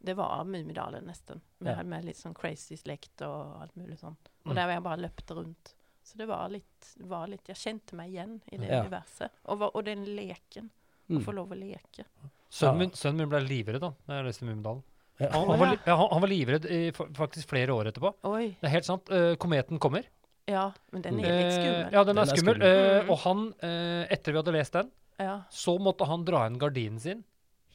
Det 0.00 0.14
var 0.16 0.44
Mummidalen 0.44 1.04
nesten. 1.06 1.40
Med, 1.58 1.76
Ja. 1.76 1.82
med 1.82 2.04
litt 2.04 2.16
sånn 2.16 2.34
crazy 2.34 2.76
slekt 2.76 3.20
og 3.26 3.62
alt 3.62 3.74
mulig 3.76 3.98
sånn. 3.98 4.16
Og 4.46 4.52
Mm. 4.52 4.54
der 4.54 4.66
var 4.66 4.72
jeg 4.74 4.82
bare 4.82 5.00
løpt 5.00 5.30
rundt. 5.36 5.74
Så 6.04 6.16
det 6.16 6.28
var 6.28 6.48
litt, 6.48 6.94
var 7.00 7.26
litt 7.26 7.46
Jeg 7.48 7.56
kjente 7.56 7.92
meg 7.94 8.10
igjen 8.12 8.40
i 8.52 8.56
det 8.56 8.68
Ja. 8.70 8.82
universet. 8.84 9.30
Og, 9.46 9.58
var- 9.58 9.70
og 9.74 9.84
den 9.84 10.04
leken. 10.06 10.70
Å 11.10 11.18
Mm. 11.18 11.24
få 11.24 11.34
lov 11.34 11.48
å 11.50 11.58
leke. 11.58 12.04
Sønnen, 12.50 12.78
min, 12.78 12.90
sønnen 12.92 13.16
min 13.16 13.28
ble 13.28 13.40
livredd 13.40 13.80
da 13.80 13.92
da 14.06 14.14
jeg 14.22 14.24
leste 14.26 14.44
Mummidalen. 14.44 14.82
Han, 15.20 15.30
han, 15.48 15.58
var 15.58 15.78
ja, 15.86 15.96
han, 15.96 16.20
var 16.20 16.28
livredd 16.28 16.64
i 16.66 16.90
faktisk 16.92 17.48
flere 17.48 17.68
år 17.74 17.86
etterpå. 17.92 18.14
Oi. 18.24 18.50
Det 18.60 18.64
er 18.64 18.68
helt 18.68 18.84
sant. 18.84 19.10
Uh, 19.10 19.34
kometen 19.34 19.78
kommer. 19.80 20.04
Ja, 20.46 20.72
men 20.92 21.02
den 21.02 21.18
er 21.18 21.22
litt 21.22 21.52
skummel. 21.52 21.84
skummel. 21.84 21.92
ja, 21.92 22.04
den 22.04 22.16
Den 22.16 22.18
er 22.18 22.22
er 22.22 22.36
skummel. 22.36 22.54
skummel. 22.54 22.62
eh, 22.62 23.02
Mm. 23.02 23.10
og 23.10 23.18
han, 23.18 23.54
eh, 23.60 24.06
etter 24.14 24.32
vi 24.32 24.38
hadde 24.38 24.52
lest 24.52 24.72
den, 24.72 24.90
Ja. 25.18 25.42
så 25.50 25.78
måtte 25.80 26.06
han 26.06 26.24
dra 26.24 26.46
inn 26.46 26.56
gardinen 26.58 27.00
sin 27.00 27.24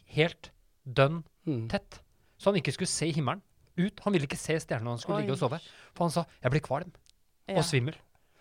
helt 0.07 0.49
dønn 0.87 1.23
Mm. 1.45 1.67
Så 2.43 2.51
han 2.51 2.59
ikke 2.59 2.73
skulle 2.75 2.91
se 2.91 3.07
himmelen 3.15 3.39
ut. 3.79 4.01
Han 4.03 4.13
ville 4.13 4.27
ikke 4.27 4.37
se 4.37 4.57
stjernene 4.59 4.89
når 4.89 4.97
han 4.97 5.03
skulle 5.05 5.21
ligge 5.23 5.37
og 5.37 5.39
sove. 5.39 5.59
For 5.95 6.03
han 6.05 6.11
sa 6.11 6.25
'jeg 6.43 6.51
blir 6.51 6.61
kvalm 6.65 6.91
Ja. 7.47 7.55
og 7.57 7.63
svimmel'. 7.63 7.95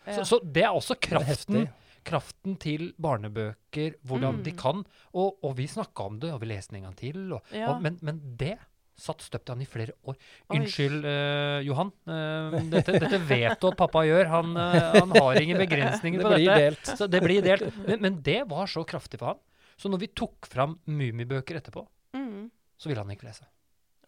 ja. 0.06 0.16
Så, 0.16 0.25
så 0.26 0.40
det 0.42 0.64
er 0.64 0.75
også 0.75 0.97
er 0.99 1.00
kraften, 1.06 1.68
kraften 2.04 2.56
til 2.59 2.92
barnebøker, 3.00 3.94
hvordan 4.04 4.42
de 4.42 4.50
Mm. 4.52 4.56
kan. 4.59 4.85
Og, 5.14 5.38
og 5.42 5.56
vi 5.56 5.66
snakka 5.66 6.04
om 6.04 6.18
det, 6.21 6.32
og 6.32 6.40
vi 6.40 6.47
leste 6.47 6.71
den 6.75 6.82
en 6.85 6.90
gang 6.90 6.97
til. 6.97 7.32
Og, 7.32 7.42
Ja. 7.52 7.71
og, 7.71 7.82
men, 7.82 7.99
men 8.02 8.21
det 8.37 8.59
satt 8.99 9.23
støpt 9.23 9.49
i 9.49 9.52
han 9.52 9.62
i 9.62 9.64
flere 9.64 9.92
år. 10.04 10.16
Oi. 10.50 10.59
Unnskyld, 10.59 11.04
uh, 11.04 11.62
Johan. 11.64 11.92
Uh, 12.06 12.61
dette, 12.71 12.92
dette 13.00 13.18
vet 13.26 13.59
du 13.61 13.68
at 13.68 13.76
pappa 13.76 14.02
gjør. 14.04 14.26
Han, 14.28 14.56
uh, 14.56 14.92
han 15.00 15.11
har 15.11 15.40
ingen 15.40 15.56
begrensninger 15.59 16.18
Det 16.21 16.26
på 16.26 16.37
dette. 16.37 16.59
delt. 16.59 16.85
Så 16.99 17.09
det 17.09 17.23
blir 17.23 17.40
delt. 17.42 17.73
Men, 17.87 18.00
men 18.02 18.23
det 18.23 18.42
var 18.49 18.66
så 18.66 18.85
kraftig 18.85 19.18
for 19.18 19.26
han. 19.26 19.38
Så 19.78 19.88
når 19.88 19.99
vi 20.00 20.06
tok 20.09 20.47
fram 20.47 20.78
Mummibøker 20.87 21.56
etterpå, 21.62 21.87
Mm. 22.14 22.50
så 22.78 22.88
ville 22.88 22.99
han 23.02 23.09
ikke 23.16 23.25
lese. 23.30 23.47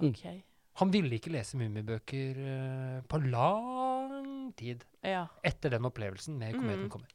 Mm. 0.01 0.43
Han 0.81 0.91
ville 0.93 1.15
ikke 1.15 1.31
lese 1.31 1.57
Mummibøker 1.57 2.39
uh, 2.41 3.03
på 3.07 3.19
lang 3.31 4.55
tid 4.59 4.83
Ja. 5.05 5.27
etter 5.45 5.71
den 5.71 5.85
opplevelsen 5.87 6.39
med 6.39 6.55
Kometen 6.55 6.85
Mm. 6.85 6.91
kommer. 6.91 7.07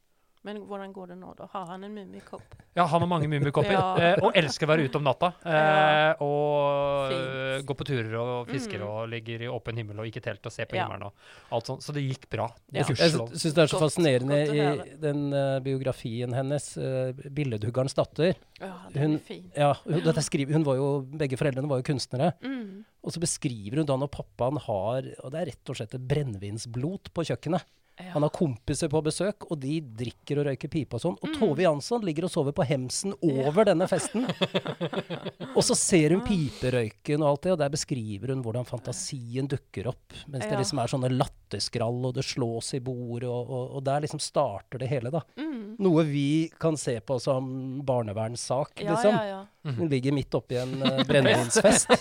Men 0.47 0.61
hvordan 0.69 0.93
går 0.95 1.07
det 1.11 1.15
nå, 1.19 1.33
da? 1.35 1.49
Har 1.51 1.65
han 1.67 1.83
en 1.83 1.91
mummikopp? 1.93 2.53
Ja, 2.77 2.85
han 2.87 3.01
har 3.03 3.07
mange 3.11 3.27
mummikopper, 3.27 3.73
Ja. 3.75 3.95
eh, 3.99 4.21
og 4.23 4.37
elsker 4.39 4.63
å 4.65 4.69
være 4.71 4.85
ute 4.87 4.95
om 4.95 5.03
natta. 5.03 5.33
Eh, 5.45 5.51
Ja. 5.51 6.13
og 6.23 7.09
Fint. 7.11 7.25
eh, 7.35 7.63
gå 7.67 7.75
på 7.75 7.85
turer 7.89 8.13
og 8.15 8.47
fisker 8.47 8.79
Mm. 8.79 8.87
og 8.87 9.09
ligger 9.11 9.41
i 9.43 9.49
åpen 9.51 9.75
himmel 9.75 9.99
og 9.99 10.07
ikke 10.07 10.21
telt 10.23 10.45
og 10.47 10.51
ser 10.55 10.65
på 10.71 10.77
Ja. 10.79 10.85
himmelen 10.87 11.03
og 11.09 11.13
alt 11.51 11.65
sånt. 11.67 11.83
Så 11.83 11.91
det 11.93 12.05
gikk 12.07 12.29
bra. 12.31 12.47
Ja. 12.71 12.85
Jeg 12.85 12.85
syns 12.95 13.53
det 13.53 13.57
er 13.65 13.67
så 13.67 13.75
Godt- 13.79 13.83
fascinerende 13.83 14.39
godt 14.47 14.87
i 14.87 14.95
den 15.01 15.33
uh, 15.33 15.59
biografien 15.59 16.31
hennes, 16.33 16.77
uh, 16.77 17.11
'Billedhuggerens 17.11 17.93
datter'. 17.99 18.35
Ja, 18.61 18.73
den 18.93 19.01
Hun- 19.03 19.15
er 19.15 19.19
fin. 19.19 19.51
Ja, 19.57 19.73
hun, 19.83 20.01
skriver, 20.23 20.53
hun 20.53 20.63
var 20.63 20.75
jo, 20.75 21.01
Begge 21.01 21.35
foreldrene 21.35 21.67
var 21.67 21.77
jo 21.83 21.83
kunstnere. 21.83 22.31
Mm. 22.41 22.85
Og 23.03 23.11
så 23.11 23.19
beskriver 23.19 23.77
hun 23.83 23.85
da 23.85 23.95
når 23.97 24.07
pappaen 24.11 24.57
har 24.57 25.03
Og 25.23 25.31
det 25.31 25.41
er 25.41 25.45
rett 25.51 25.69
og 25.69 25.75
slett 25.75 25.93
et 25.95 26.07
brennevinsblot 26.07 27.11
på 27.13 27.23
kjøkkenet. 27.27 27.63
Ja. 27.99 28.13
Han 28.15 28.23
har 28.23 28.31
kompiser 28.31 28.87
på 28.89 29.01
besøk, 29.03 29.43
og 29.51 29.59
de 29.59 29.81
drikker 29.81 30.39
og 30.39 30.45
røyker 30.47 30.69
pipe 30.71 30.95
og 30.95 31.01
sånn. 31.03 31.17
Og 31.21 31.29
Mm. 31.29 31.35
Tove 31.39 31.61
Jansson 31.65 32.01
ligger 32.07 32.23
og 32.25 32.31
sover 32.31 32.53
på 32.55 32.63
hemsen 32.65 33.13
over 33.21 33.65
denne 33.67 33.87
festen. 33.91 34.23
og 35.55 35.61
så 35.65 35.75
ser 35.77 36.15
hun 36.15 36.23
piperøyken 36.25 37.21
og 37.21 37.27
alt 37.33 37.43
det, 37.45 37.51
og 37.55 37.59
der 37.61 37.73
beskriver 37.73 38.31
hun 38.33 38.41
hvordan 38.45 38.65
fantasien 38.67 39.47
dukker 39.51 39.89
opp. 39.91 40.15
Mens 40.31 40.45
det 40.47 40.57
liksom 40.61 40.79
er 40.81 40.91
sånne 40.93 41.11
latterskrall, 41.11 41.99
og 42.09 42.15
det 42.17 42.23
slås 42.27 42.73
i 42.77 42.81
bordet, 42.83 43.27
og, 43.29 43.49
og, 43.51 43.75
og 43.79 43.83
der 43.87 44.05
liksom 44.05 44.21
starter 44.23 44.79
det 44.81 44.89
hele, 44.91 45.11
da. 45.13 45.21
Mm. 45.39 45.75
Noe 45.79 46.03
vi 46.07 46.25
kan 46.59 46.75
se 46.79 46.97
på 47.03 47.19
som 47.23 47.81
barnevernssak, 47.87 48.81
Ja, 48.83 48.91
liksom. 48.95 49.15
ja, 49.15 49.25
ja. 49.25 49.45
Hun 49.75 49.89
ligger 49.91 50.15
midt 50.15 50.33
oppi 50.39 50.55
en 50.57 50.77
uh, 50.87 51.03
brennevinsfest. 51.07 51.91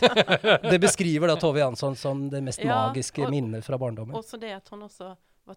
det 0.62 0.78
beskriver 0.81 1.26
da 1.28 1.37
Tove 1.43 1.59
Jansson 1.61 1.97
som 1.99 2.28
det 2.31 2.40
mest 2.47 2.62
Ja, 2.62 2.87
magiske 2.88 3.25
og- 3.26 3.31
minnet 3.35 3.64
fra 3.67 3.78
barndommen. 3.78 4.14
Også 4.17 4.38
det 4.40 4.52
at 4.57 4.69
hun 4.73 4.87
også 4.87 5.12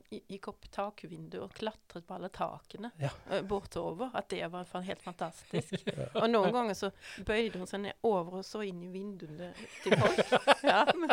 gikk 0.10 0.48
opp 0.52 0.68
takvinduet 0.74 1.44
og 1.44 1.54
klatret 1.58 2.06
på 2.08 2.16
alle 2.16 2.30
takene 2.34 2.92
Ja. 3.02 3.10
eh, 3.30 3.42
bortover. 3.48 4.12
At 4.18 4.30
det 4.30 4.46
var 4.52 4.68
helt 4.86 5.02
fantastisk. 5.04 5.74
Og 6.22 6.30
noen 6.30 6.54
ganger 6.54 6.78
så 6.78 6.92
bøyde 7.26 7.62
hun 7.62 7.70
seg 7.70 7.84
ned 7.86 8.08
over 8.08 8.40
og 8.42 8.46
så 8.48 8.64
inn 8.68 8.84
i 8.86 8.92
vinduene 8.94 9.52
til 9.84 9.98
folk. 10.00 10.22
Ja, 10.72 10.86
men, 10.96 11.12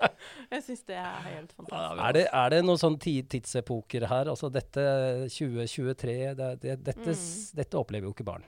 jeg 0.52 0.62
syns 0.66 0.84
det 0.88 0.96
er 1.00 1.26
helt 1.26 1.52
fantastisk. 1.56 2.04
Er 2.04 2.16
det, 2.16 2.24
er 2.42 2.54
det 2.54 2.62
noen 2.66 2.80
sånn 2.80 2.98
tidsepoker 3.00 4.06
her? 4.10 4.30
Altså 4.30 4.50
dette 4.52 4.84
2023 5.32 6.16
det, 6.38 6.50
det, 6.62 6.78
dette, 6.84 7.16
mm. 7.16 7.26
dette 7.58 7.80
opplever 7.80 8.10
jo 8.10 8.14
ikke 8.14 8.28
barn 8.28 8.46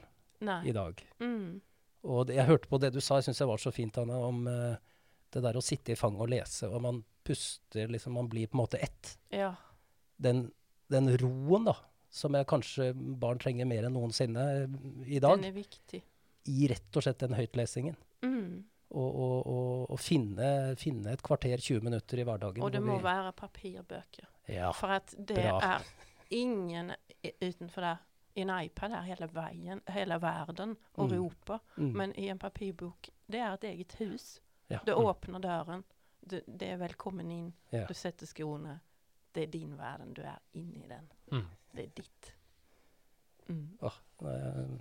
i 0.67 0.75
dag. 0.75 0.99
Mm. 1.23 1.61
Og 2.03 2.27
det, 2.27 2.37
jeg 2.39 2.49
hørte 2.49 2.71
på 2.71 2.81
det 2.83 2.93
du 2.95 3.01
sa, 3.01 3.21
jeg 3.21 3.31
syns 3.31 3.43
det 3.43 3.49
var 3.49 3.63
så 3.63 3.73
fint, 3.75 3.99
Anna, 4.03 4.19
om 4.27 4.43
uh, 4.51 4.75
det 5.33 5.43
der 5.45 5.59
å 5.59 5.65
sitte 5.65 5.95
i 5.95 5.99
fanget 5.99 6.25
og 6.25 6.33
lese, 6.33 6.69
og 6.69 6.83
man 6.85 7.03
puster 7.23 7.87
liksom 7.87 8.17
Man 8.19 8.29
blir 8.29 8.49
på 8.51 8.57
en 8.57 8.65
måte 8.65 8.81
ett. 8.83 9.19
Ja. 9.31 9.55
Den, 10.23 10.45
den 10.93 11.09
roen, 11.19 11.65
da, 11.67 11.75
som 12.13 12.35
jeg 12.39 12.47
kanskje 12.51 12.91
barn 13.23 13.39
trenger 13.43 13.67
mer 13.67 13.87
enn 13.89 13.95
noensinne 13.97 14.43
eh, 14.63 14.77
i 15.17 15.19
dag, 15.23 15.39
Den 15.41 15.49
er 15.51 15.57
viktig. 15.57 16.03
i 16.53 16.69
rett 16.71 16.97
og 16.99 17.03
slett 17.07 17.19
den 17.25 17.35
høytlesingen. 17.39 17.97
Mm. 18.23 18.65
Og, 18.93 19.15
og, 19.25 19.47
og, 19.49 19.91
og 19.95 20.01
finne, 20.05 20.49
finne 20.77 21.15
et 21.17 21.23
kvarter, 21.25 21.57
20 21.65 21.81
minutter 21.87 22.21
i 22.21 22.25
hverdagen. 22.29 22.63
Og 22.63 22.73
det 22.75 22.83
må 22.85 22.99
vi- 22.99 23.05
være 23.07 23.33
papirbøker. 23.33 24.27
Ja. 24.53 24.71
For 24.77 24.93
at 24.99 25.15
det 25.17 25.39
bra. 25.39 25.59
er 25.79 25.87
ingen 26.31 26.93
utenfor 27.41 27.81
der. 27.87 28.03
I 28.35 28.41
en 28.47 28.51
iPad 28.65 28.93
er 28.97 29.03
hele 29.05 29.27
veien, 29.33 29.81
hele 29.93 30.17
verden 30.23 30.77
og 30.97 31.09
Mm. 31.11 31.17
roper. 31.23 31.59
Mm. 31.77 31.91
Men 31.97 32.13
i 32.17 32.29
en 32.33 32.39
papirbok, 32.39 33.09
det 33.31 33.41
er 33.41 33.53
et 33.55 33.65
eget 33.65 33.93
hus. 33.99 34.41
ja. 34.71 34.79
Du 34.87 34.93
Mm. 34.95 35.05
åpner 35.05 35.41
døren, 35.41 35.85
du, 36.31 36.41
det 36.47 36.63
er 36.69 36.77
velkommen 36.79 37.31
inn, 37.31 37.53
Ja. 37.73 37.85
du 37.87 37.95
setter 37.95 38.27
skoene. 38.27 38.81
Det 39.35 39.43
er 39.43 39.51
din 39.51 39.79
verden, 39.79 40.15
du 40.15 40.23
er 40.23 40.39
inni 40.53 40.87
den. 40.89 41.13
Mm. 41.33 41.47
Det 41.77 41.85
er 41.85 41.93
ditt. 41.97 42.35
Mm. 43.49 43.79
Eh, 43.83 44.81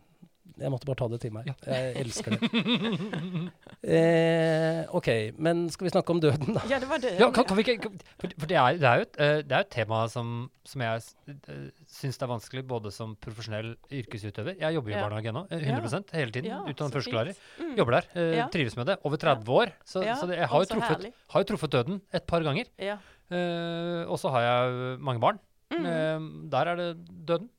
Jeg 0.62 0.70
måtte 0.70 0.86
bare 0.86 1.00
ta 1.00 1.08
det 1.10 1.18
til 1.24 1.32
meg. 1.34 1.48
Ja. 1.48 1.54
Jeg 1.74 1.96
elsker 2.06 2.36
det. 2.38 2.42
Eh, 3.82 4.86
OK, 4.94 5.08
men 5.42 5.64
skal 5.74 5.88
vi 5.88 5.92
snakke 5.94 6.14
om 6.14 6.20
døden, 6.22 6.54
da? 6.54 6.62
Ja, 6.70 6.78
det 6.78 6.86
var 6.90 7.00
døden. 7.02 7.18
Ja, 7.18 7.32
kan, 7.34 7.48
kan 7.50 7.58
vi 7.58 7.64
ikke, 7.66 7.78
kan- 7.82 7.96
for, 8.22 8.30
for 8.44 8.50
det, 8.52 8.58
er, 8.60 8.76
det, 8.78 8.86
er 8.86 9.00
jo 9.00 9.06
et, 9.08 9.16
eh, 9.26 9.38
det 9.42 9.56
er 9.58 9.64
et 9.66 9.72
tema 9.74 10.04
som, 10.12 10.28
som 10.70 10.84
jeg 10.86 11.02
uh, 11.02 11.64
syns 11.90 12.20
det 12.22 12.28
er 12.28 12.30
vanskelig 12.30 12.64
både 12.70 12.92
som 12.94 13.16
profesjonell 13.26 13.72
yrkesutøver 13.90 14.60
Jeg 14.62 14.78
jobber 14.78 14.94
jo 14.94 14.96
i 14.96 15.00
Ja. 15.00 15.06
barnehage 15.08 15.34
nå, 15.34 15.44
eh, 15.50 15.64
100% 15.66 16.14
hele 16.14 16.36
tiden. 16.36 16.52
Ja, 16.52 16.60
Utdannet 16.70 16.94
førskolelærer. 17.00 17.40
Mm. 17.58 17.72
Jobber 17.82 17.98
der. 17.98 18.10
eh, 18.22 18.36
Ja. 18.38 18.46
Trives 18.54 18.78
med 18.78 18.92
det. 18.92 18.98
Over 19.04 19.18
30 19.26 19.50
år. 19.64 19.74
Så, 19.84 20.04
Ja, 20.06 20.16
så 20.22 20.30
det, 20.30 20.38
jeg 20.38 20.48
har 20.54 20.60
jo, 20.62 20.70
truffet, 20.76 21.10
har 21.34 21.42
jo 21.42 21.50
truffet 21.56 21.72
døden 21.80 22.02
et 22.14 22.28
par 22.30 22.46
ganger. 22.46 22.70
Ja. 22.78 23.00
Eh, 23.34 24.04
og 24.06 24.20
så 24.22 24.30
har 24.30 24.46
jeg 24.46 25.00
mange 25.02 25.20
barn. 25.26 25.42
Mm. 25.74 25.86
Eh, 25.90 26.30
der 26.54 26.70
er 26.70 26.76
det 26.84 26.92
døden. 27.26 27.50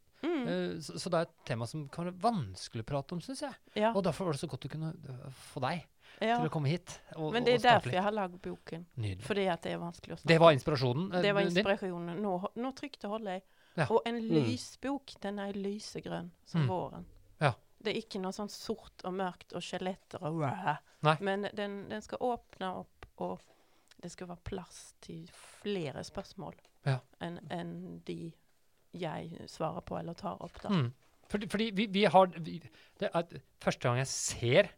Mm. 0.43 0.51
Mm. 0.51 0.77
Eh, 0.77 0.81
så, 0.85 0.99
så 0.99 1.11
det 1.13 1.19
er 1.23 1.29
et 1.29 1.35
tema 1.49 1.67
som 1.71 1.87
kan 1.93 2.05
være 2.09 2.19
vanskelig 2.23 2.85
å 2.85 2.89
prate 2.93 3.17
om, 3.17 3.21
syns 3.25 3.43
jeg. 3.47 3.55
Ja, 3.79 3.93
Og 3.95 4.03
derfor 4.07 4.29
var 4.29 4.37
det 4.37 4.43
så 4.43 4.49
godt 4.51 4.67
å 4.69 4.73
kunne 4.73 4.93
øh, 4.95 5.25
få 5.53 5.63
deg 5.65 5.81
ja. 6.21 6.37
til 6.39 6.47
å 6.49 6.53
komme 6.53 6.69
hit. 6.73 6.97
Og, 7.17 7.33
Men 7.33 7.45
det 7.47 7.55
er 7.59 7.65
derfor 7.65 7.91
litt. 7.91 7.97
jeg 7.99 8.07
har 8.07 8.17
lagd 8.17 8.39
boken. 8.45 8.87
Nydelig. 8.97 9.25
Fordi 9.27 9.47
at 9.55 9.63
det 9.67 9.73
er 9.73 9.81
vanskelig 9.83 10.15
å 10.15 10.21
snakke 10.21 10.33
Det 10.35 10.39
var 10.45 10.57
inspirasjonen 10.59 11.09
eh, 11.15 11.23
Det 11.25 11.33
var 11.39 11.49
inspirasjonen. 11.49 12.21
Nå, 12.23 12.35
nå 12.63 12.73
trykte 12.79 13.11
holder 13.13 13.39
jeg. 13.39 13.45
Ja. 13.81 13.87
Og 13.89 14.03
en 14.05 14.19
lysbok, 14.21 15.15
den 15.25 15.39
er 15.41 15.53
lysegrønn 15.57 16.31
som 16.45 16.67
Mm. 16.67 16.69
våren. 16.69 17.07
Ja. 17.41 17.55
Det 17.83 17.95
er 17.95 17.99
ikke 18.03 18.21
noe 18.21 18.33
sånn 18.37 18.51
sort 18.53 19.01
og 19.09 19.15
mørkt 19.17 19.55
og 19.57 19.63
skjeletter 19.65 20.23
og 20.23 20.43
wow. 20.43 21.17
Men 21.25 21.49
den, 21.57 21.89
den 21.89 22.03
skal 22.05 22.21
åpne 22.21 22.69
opp, 22.83 23.07
og 23.17 23.41
det 24.03 24.11
skal 24.13 24.29
være 24.29 24.45
plass 24.45 24.95
til 25.01 25.25
flere 25.63 26.05
spørsmål 26.05 26.55
Ja. 26.87 26.99
enn 27.23 27.41
enn 27.51 28.03
de 28.07 28.33
jeg 28.93 29.49
svarer 29.49 29.81
på 29.87 29.99
eller 29.99 30.15
tar 30.15 30.37
opp. 30.43 30.61
da. 30.63 30.69
Mm. 30.69 30.93
Fordi, 31.33 31.47
fordi 31.49 31.71
vi, 31.73 31.87
vi 31.87 32.05
har 32.05 32.27
vi, 32.39 32.59
Det 33.01 33.09
er 33.15 33.25
første 33.61 33.81
gang 33.89 33.99
jeg 34.03 34.07
ser 34.11 34.69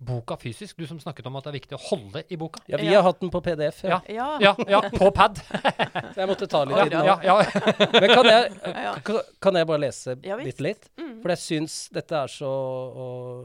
boka 0.00 0.34
fysisk. 0.40 0.78
Du 0.80 0.86
som 0.88 0.98
snakket 0.98 1.26
om 1.28 1.36
at 1.36 1.44
det 1.44 1.50
er 1.52 1.56
viktig 1.58 1.76
å 1.76 1.80
holde 1.90 2.22
i 2.32 2.36
boka. 2.40 2.62
Ja, 2.66 2.78
vi 2.80 2.86
Ja. 2.88 3.02
har 3.02 3.10
hatt 3.12 3.20
den 3.20 3.30
på 3.30 3.40
PDF, 3.44 3.82
ja. 3.84 4.00
Ja. 4.08 4.38
Ja, 4.40 4.54
ja 4.66 4.80
på 4.90 5.10
pad. 5.12 5.36
Så 6.14 6.16
jeg 6.22 6.28
måtte 6.30 6.48
ta 6.48 6.64
litt 6.64 6.76
Ja, 6.78 6.86
i 6.86 6.88
den. 6.88 7.04
ja, 7.04 7.18
ja. 7.22 7.36
Men 8.00 8.08
kan 8.14 8.24
jeg, 8.24 9.20
kan- 9.40 9.54
jeg 9.60 9.66
bare 9.68 9.78
lese 9.84 10.16
bitte 10.16 10.62
litt? 10.64 10.88
Mm. 10.96 11.20
For 11.20 11.28
jeg 11.34 11.38
syns 11.44 11.76
dette 11.92 12.16
er 12.16 12.32
så 12.32 12.48
og, 12.48 13.44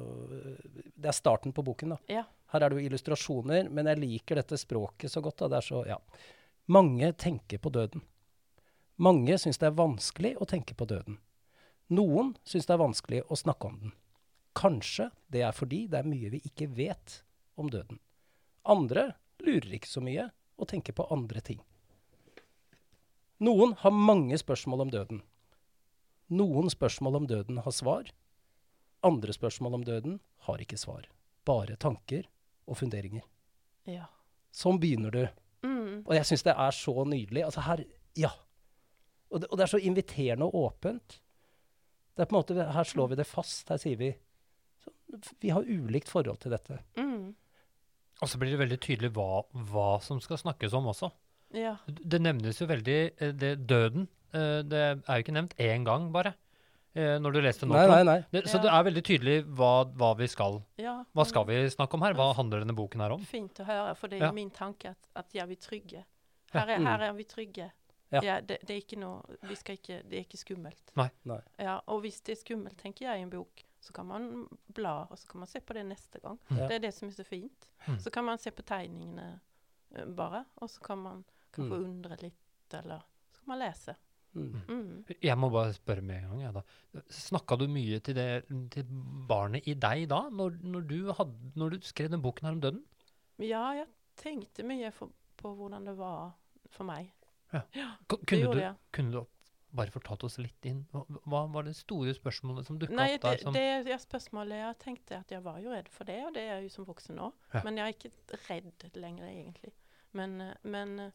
Det 0.95 1.11
er 1.11 1.17
starten 1.17 1.51
på 1.53 1.61
boken, 1.63 1.89
da. 1.89 1.97
Ja. 2.09 2.23
Her 2.53 2.63
er 2.63 2.69
det 2.71 2.79
jo 2.79 2.87
illustrasjoner, 2.89 3.69
men 3.69 3.85
jeg 3.91 3.99
liker 3.99 4.35
dette 4.39 4.57
språket 4.57 5.11
så 5.11 5.21
godt. 5.21 5.37
Da. 5.43 5.47
Det 5.51 5.57
er 5.59 5.65
så, 5.67 5.83
ja. 5.89 5.97
Mange 6.71 7.11
tenker 7.19 7.59
på 7.61 7.69
døden. 7.69 8.01
Mange 8.97 9.37
syns 9.41 9.59
det 9.59 9.67
er 9.67 9.77
vanskelig 9.77 10.35
å 10.39 10.47
tenke 10.47 10.75
på 10.77 10.87
døden. 10.87 11.19
Noen 11.91 12.33
syns 12.47 12.65
det 12.65 12.73
er 12.73 12.81
vanskelig 12.81 13.21
å 13.29 13.37
snakke 13.37 13.67
om 13.69 13.77
den. 13.81 13.93
Kanskje 14.55 15.09
det 15.31 15.43
er 15.43 15.55
fordi 15.55 15.85
det 15.91 15.99
er 15.99 16.07
mye 16.07 16.31
vi 16.31 16.39
ikke 16.47 16.69
vet 16.71 17.21
om 17.59 17.69
døden. 17.69 17.99
Andre 18.65 19.11
lurer 19.43 19.75
ikke 19.77 19.91
så 19.91 20.01
mye 20.01 20.29
og 20.55 20.69
tenker 20.71 20.95
på 20.95 21.05
andre 21.11 21.43
ting. 21.43 21.59
Noen 23.43 23.75
har 23.81 23.91
mange 23.91 24.37
spørsmål 24.39 24.85
om 24.85 24.93
døden. 24.93 25.21
Noen 26.31 26.71
spørsmål 26.71 27.19
om 27.19 27.27
døden 27.27 27.59
har 27.61 27.75
svar. 27.75 28.07
Andre 29.05 29.35
spørsmål 29.35 29.75
om 29.77 29.83
døden 29.85 30.19
har 30.47 30.63
ikke 30.63 30.79
svar. 30.79 31.03
Bare 31.45 31.75
tanker 31.75 32.25
og 32.65 32.79
funderinger. 32.79 33.25
ja. 33.85 34.07
Sånn 34.55 34.77
begynner 34.79 35.11
du. 35.11 35.23
Mm. 35.67 36.05
Og 36.07 36.13
jeg 36.15 36.25
syns 36.29 36.45
det 36.47 36.53
er 36.55 36.71
så 36.71 37.03
nydelig. 37.03 37.41
Altså 37.43 37.59
her 37.65 37.81
Ja. 38.15 38.29
Og 39.31 39.41
det, 39.41 39.47
og 39.51 39.57
det 39.57 39.63
er 39.65 39.71
så 39.73 39.79
inviterende 39.81 40.45
og 40.45 40.53
åpent. 40.55 41.19
Det 42.15 42.23
er 42.23 42.25
på 42.29 42.35
en 42.35 42.41
måte, 42.43 42.71
Her 42.73 42.83
slår 42.87 43.09
vi 43.09 43.15
det 43.15 43.27
fast. 43.27 43.67
Her 43.69 43.77
sier 43.81 43.97
vi 43.97 44.11
så, 44.83 44.91
Vi 45.41 45.49
har 45.49 45.63
ulikt 45.67 46.09
forhold 46.09 46.39
til 46.39 46.51
dette. 46.51 46.79
Mm. 46.97 47.33
Og 48.21 48.29
så 48.31 48.37
blir 48.39 48.51
det 48.53 48.59
veldig 48.61 48.79
tydelig 48.79 49.11
hva, 49.11 49.43
hva 49.71 49.99
som 50.01 50.21
skal 50.23 50.37
snakkes 50.37 50.73
om 50.73 50.85
også. 50.93 51.11
ja. 51.53 51.75
Det 51.87 52.21
nevnes 52.21 52.59
jo 52.61 52.67
veldig 52.67 52.99
eh, 53.19 53.31
det, 53.35 53.67
Døden. 53.67 54.07
eh, 54.33 54.61
Det 54.63 54.79
er 54.79 55.17
jo 55.19 55.23
ikke 55.25 55.33
nevnt 55.35 55.55
én 55.59 55.83
gang, 55.83 56.11
bare. 56.13 56.33
eh, 56.95 57.17
Når 57.19 57.31
du 57.33 57.41
leste 57.41 57.65
nå. 57.67 57.73
Nei, 57.75 57.87
nei, 57.87 58.03
nei. 58.03 58.25
Det, 58.31 58.45
så 58.47 58.55
Ja. 58.57 58.61
det 58.63 58.71
er 58.71 58.83
veldig 58.91 59.03
tydelig 59.03 59.43
hva, 59.55 59.83
hva 59.91 60.13
vi 60.17 60.27
skal 60.27 60.61
ja. 60.77 61.03
Hva 61.13 61.25
skal 61.27 61.45
vi 61.45 61.67
snakke 61.69 61.93
om 61.95 62.01
her? 62.01 62.13
Hva 62.13 62.33
handler 62.35 62.59
denne 62.63 62.75
boken 62.75 63.01
her 63.01 63.11
om? 63.11 63.21
Fint 63.25 63.59
å 63.59 63.65
høre, 63.65 63.95
for 63.97 64.07
det 64.07 64.19
Ja. 64.21 64.29
er 64.29 64.31
min 64.33 64.49
tanke 64.51 64.89
at, 64.91 65.07
at 65.15 65.33
jeg 65.33 65.43
er 65.51 65.55
trygge. 65.55 66.05
Her 66.53 66.69
er, 66.69 66.77
Mm. 66.79 66.85
her 66.85 67.01
er 67.09 67.13
vi 67.13 67.23
trygge. 67.25 67.71
Ja. 68.13 68.21
Ja, 68.23 68.35
det, 68.41 68.59
det 68.67 68.75
er 68.75 68.81
ikke 68.83 68.99
noe 69.01 69.37
vi 69.49 69.55
skal 69.57 69.79
ikke, 69.79 70.03
Det 70.05 70.19
er 70.19 70.25
ikke 70.27 70.37
skummelt. 70.37 70.91
Nei. 70.95 71.07
Nei. 71.25 71.39
Ja, 71.57 71.79
og 71.89 72.03
hvis 72.05 72.19
det 72.21 72.35
er 72.35 72.41
skummelt, 72.43 72.77
tenker 72.77 73.07
jeg, 73.07 73.19
i 73.19 73.25
en 73.25 73.31
bok, 73.33 73.63
så 73.81 73.93
kan 73.93 74.07
man 74.09 74.27
bla, 74.73 75.07
og 75.09 75.17
så 75.17 75.27
kan 75.29 75.41
man 75.43 75.49
se 75.49 75.61
på 75.61 75.73
det 75.77 75.85
neste 75.89 76.21
gang. 76.21 76.37
Ja. 76.51 76.67
Det 76.69 76.77
er 76.77 76.83
det 76.87 76.93
som 76.93 77.09
er 77.09 77.17
så 77.17 77.25
fint. 77.27 77.67
Mm. 77.87 77.99
Så 77.99 78.13
kan 78.13 78.25
man 78.25 78.41
se 78.41 78.53
på 78.53 78.65
tegningene 78.65 79.27
uh, 79.97 80.05
bare, 80.17 80.45
og 80.61 80.69
så 80.69 80.81
kan 80.85 81.01
man 81.01 81.25
kanskje 81.55 81.77
Mm. 81.77 81.85
undre 81.85 82.17
litt, 82.19 82.73
eller 82.73 82.99
så 83.31 83.39
kan 83.41 83.47
man 83.53 83.59
lese. 83.61 83.95
Mm. 84.35 84.55
Mm. 84.67 85.05
Jeg 85.23 85.37
må 85.39 85.49
bare 85.49 85.73
spørre 85.73 86.01
med 86.03 86.17
en 86.23 86.29
gang. 86.29 86.41
Ja. 86.43 87.01
Snakka 87.09 87.55
du 87.55 87.67
mye 87.71 87.99
til, 88.03 88.15
det, 88.17 88.43
til 88.73 88.89
barnet 89.29 89.63
i 89.71 89.73
deg 89.73 90.09
da, 90.11 90.25
når, 90.29 90.57
når, 90.61 90.81
du 90.89 91.13
hadde, 91.15 91.51
når 91.55 91.69
du 91.69 91.87
skrev 91.87 92.09
den 92.11 92.21
boken 92.21 92.45
her 92.49 92.57
om 92.57 92.61
døden? 92.61 92.81
Ja, 93.39 93.69
jeg 93.77 93.87
tenkte 94.19 94.63
mye 94.67 94.91
for, 94.91 95.13
på 95.39 95.53
hvordan 95.55 95.87
det 95.87 95.95
var 95.97 96.33
for 96.69 96.83
meg. 96.87 97.13
K- 97.61 98.17
Det 98.19 98.25
Kunne 98.31 98.51
du, 98.53 98.61
kunne 98.91 99.11
du 99.11 99.25
bare 99.75 99.91
fortalt 99.91 100.23
oss 100.23 100.37
litt 100.39 100.65
inn? 100.69 100.85
Hva, 100.93 101.41
var 101.51 101.63
det 101.67 101.73
store 101.75 102.13
spørsmålet 102.15 102.65
som 102.69 102.77
dukka 102.79 102.95
opp 102.95 103.21
der? 103.25 103.35
det, 103.35 103.41
Som, 103.43 103.53
det 103.57 103.91
er 103.91 103.99
spørsmålet 103.99 104.61
Jeg 104.61 104.77
tenkte 104.79 105.17
at 105.19 105.31
jeg 105.35 105.43
var 105.43 105.59
jo 105.59 105.73
redd 105.73 105.89
for 105.91 106.07
det, 106.07 106.19
og 106.27 106.33
det 106.37 106.45
er 106.45 106.53
jeg 106.59 106.69
jo 106.69 106.73
som 106.77 106.87
voksen 106.87 107.19
nå. 107.19 107.31
Ja. 107.53 107.61
Men 107.67 107.77
jeg 107.81 107.85
er 107.87 107.97
ikke 107.97 108.39
redd 108.49 108.97
lenger, 109.03 109.27
egentlig. 109.27 109.73
Men, 110.15 110.37
eh, 110.41 110.53
men 110.63 110.99
eh, 110.99 111.11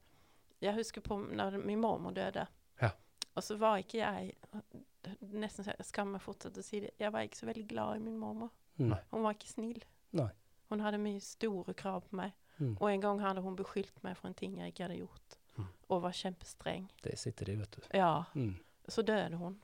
jeg 0.61 0.77
husker 0.77 1.01
på 1.01 1.17
når 1.31 1.57
min 1.65 1.81
mormor 1.81 2.13
døde. 2.13 2.47
Ja. 2.83 2.91
Og 3.35 3.43
så 3.47 3.57
var 3.57 3.79
ikke 3.81 4.03
jeg 4.03 4.35
Nesten 5.33 5.65
så 5.65 5.73
jeg 5.73 5.87
skammer 5.89 6.21
fortsatt 6.21 6.59
å 6.61 6.63
si 6.65 6.83
det. 6.85 6.91
Jeg 7.01 7.09
var 7.15 7.25
ikke 7.25 7.39
så 7.41 7.47
veldig 7.49 7.63
glad 7.71 7.97
i 7.97 8.03
min 8.05 8.19
mormor. 8.21 8.51
Nei. 8.77 8.99
Hun 9.15 9.23
var 9.25 9.33
ikke 9.39 9.49
snill. 9.49 9.81
Nei. 10.13 10.29
Hun 10.69 10.83
hadde 10.85 11.01
mye 11.01 11.23
store 11.25 11.73
krav 11.75 12.05
på 12.11 12.19
meg. 12.21 12.35
Mm. 12.61 12.75
Og 12.77 12.91
en 12.91 13.01
gang 13.01 13.23
hadde 13.25 13.41
hun 13.41 13.57
beskyldt 13.57 14.03
meg 14.05 14.19
for 14.19 14.29
en 14.29 14.37
ting 14.37 14.59
jeg 14.61 14.75
ikke 14.75 14.85
hadde 14.85 14.99
gjort. 15.01 15.39
Mm. 15.61 15.69
Og 15.91 16.03
var 16.05 16.15
kjempestreng. 16.17 16.87
Det 17.03 17.17
sitter 17.19 17.51
i, 17.51 17.57
vet 17.61 17.77
du. 17.77 17.87
Ja. 17.99 18.25
Mm. 18.35 18.55
Så 18.89 19.03
døde 19.07 19.37
hun. 19.41 19.59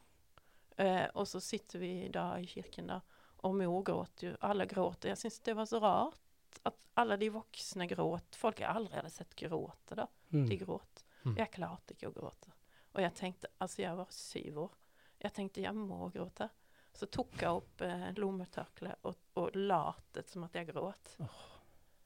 Eh, 0.77 1.07
og 1.15 1.29
så 1.29 1.41
sitter 1.41 1.81
vi 1.83 1.93
da 2.13 2.29
i 2.39 2.47
kirken 2.47 2.91
da, 2.93 3.01
og 3.47 3.55
mor 3.57 3.83
gråter 3.87 4.31
jo. 4.31 4.37
Alle 4.45 4.67
gråter. 4.69 5.13
Jeg 5.15 5.21
syns 5.23 5.39
det 5.47 5.55
var 5.57 5.69
så 5.71 5.81
rart 5.81 6.61
at 6.69 6.77
alle 7.01 7.17
de 7.21 7.31
voksne 7.33 7.87
gråt. 7.89 8.37
Folk 8.37 8.61
jeg 8.61 8.69
aldri 8.69 8.99
hadde 8.99 9.13
sett 9.13 9.37
gråte, 9.39 9.97
da. 9.97 10.07
Mm. 10.35 10.47
De 10.51 10.59
gråt. 10.61 11.05
Mm. 11.25 11.37
Jeg 11.39 11.53
klarte 11.55 11.97
ikke 11.97 12.11
å 12.11 12.15
gråte. 12.17 12.53
Og 12.97 13.03
jeg 13.05 13.15
tenkte 13.17 13.51
Altså, 13.59 13.83
jeg 13.83 13.97
var 13.99 14.13
syv 14.15 14.63
år. 14.67 14.79
Jeg 15.23 15.33
tenkte 15.37 15.65
jeg 15.65 15.77
må 15.77 16.09
gråte. 16.13 16.49
Så 16.97 17.09
tok 17.13 17.37
jeg 17.41 17.53
opp 17.53 17.83
eh, 17.85 18.09
lommetørkleet 18.17 19.05
og, 19.09 19.19
og 19.37 19.57
latet 19.57 20.31
som 20.33 20.47
at 20.47 20.57
jeg 20.57 20.71
gråt. 20.71 21.17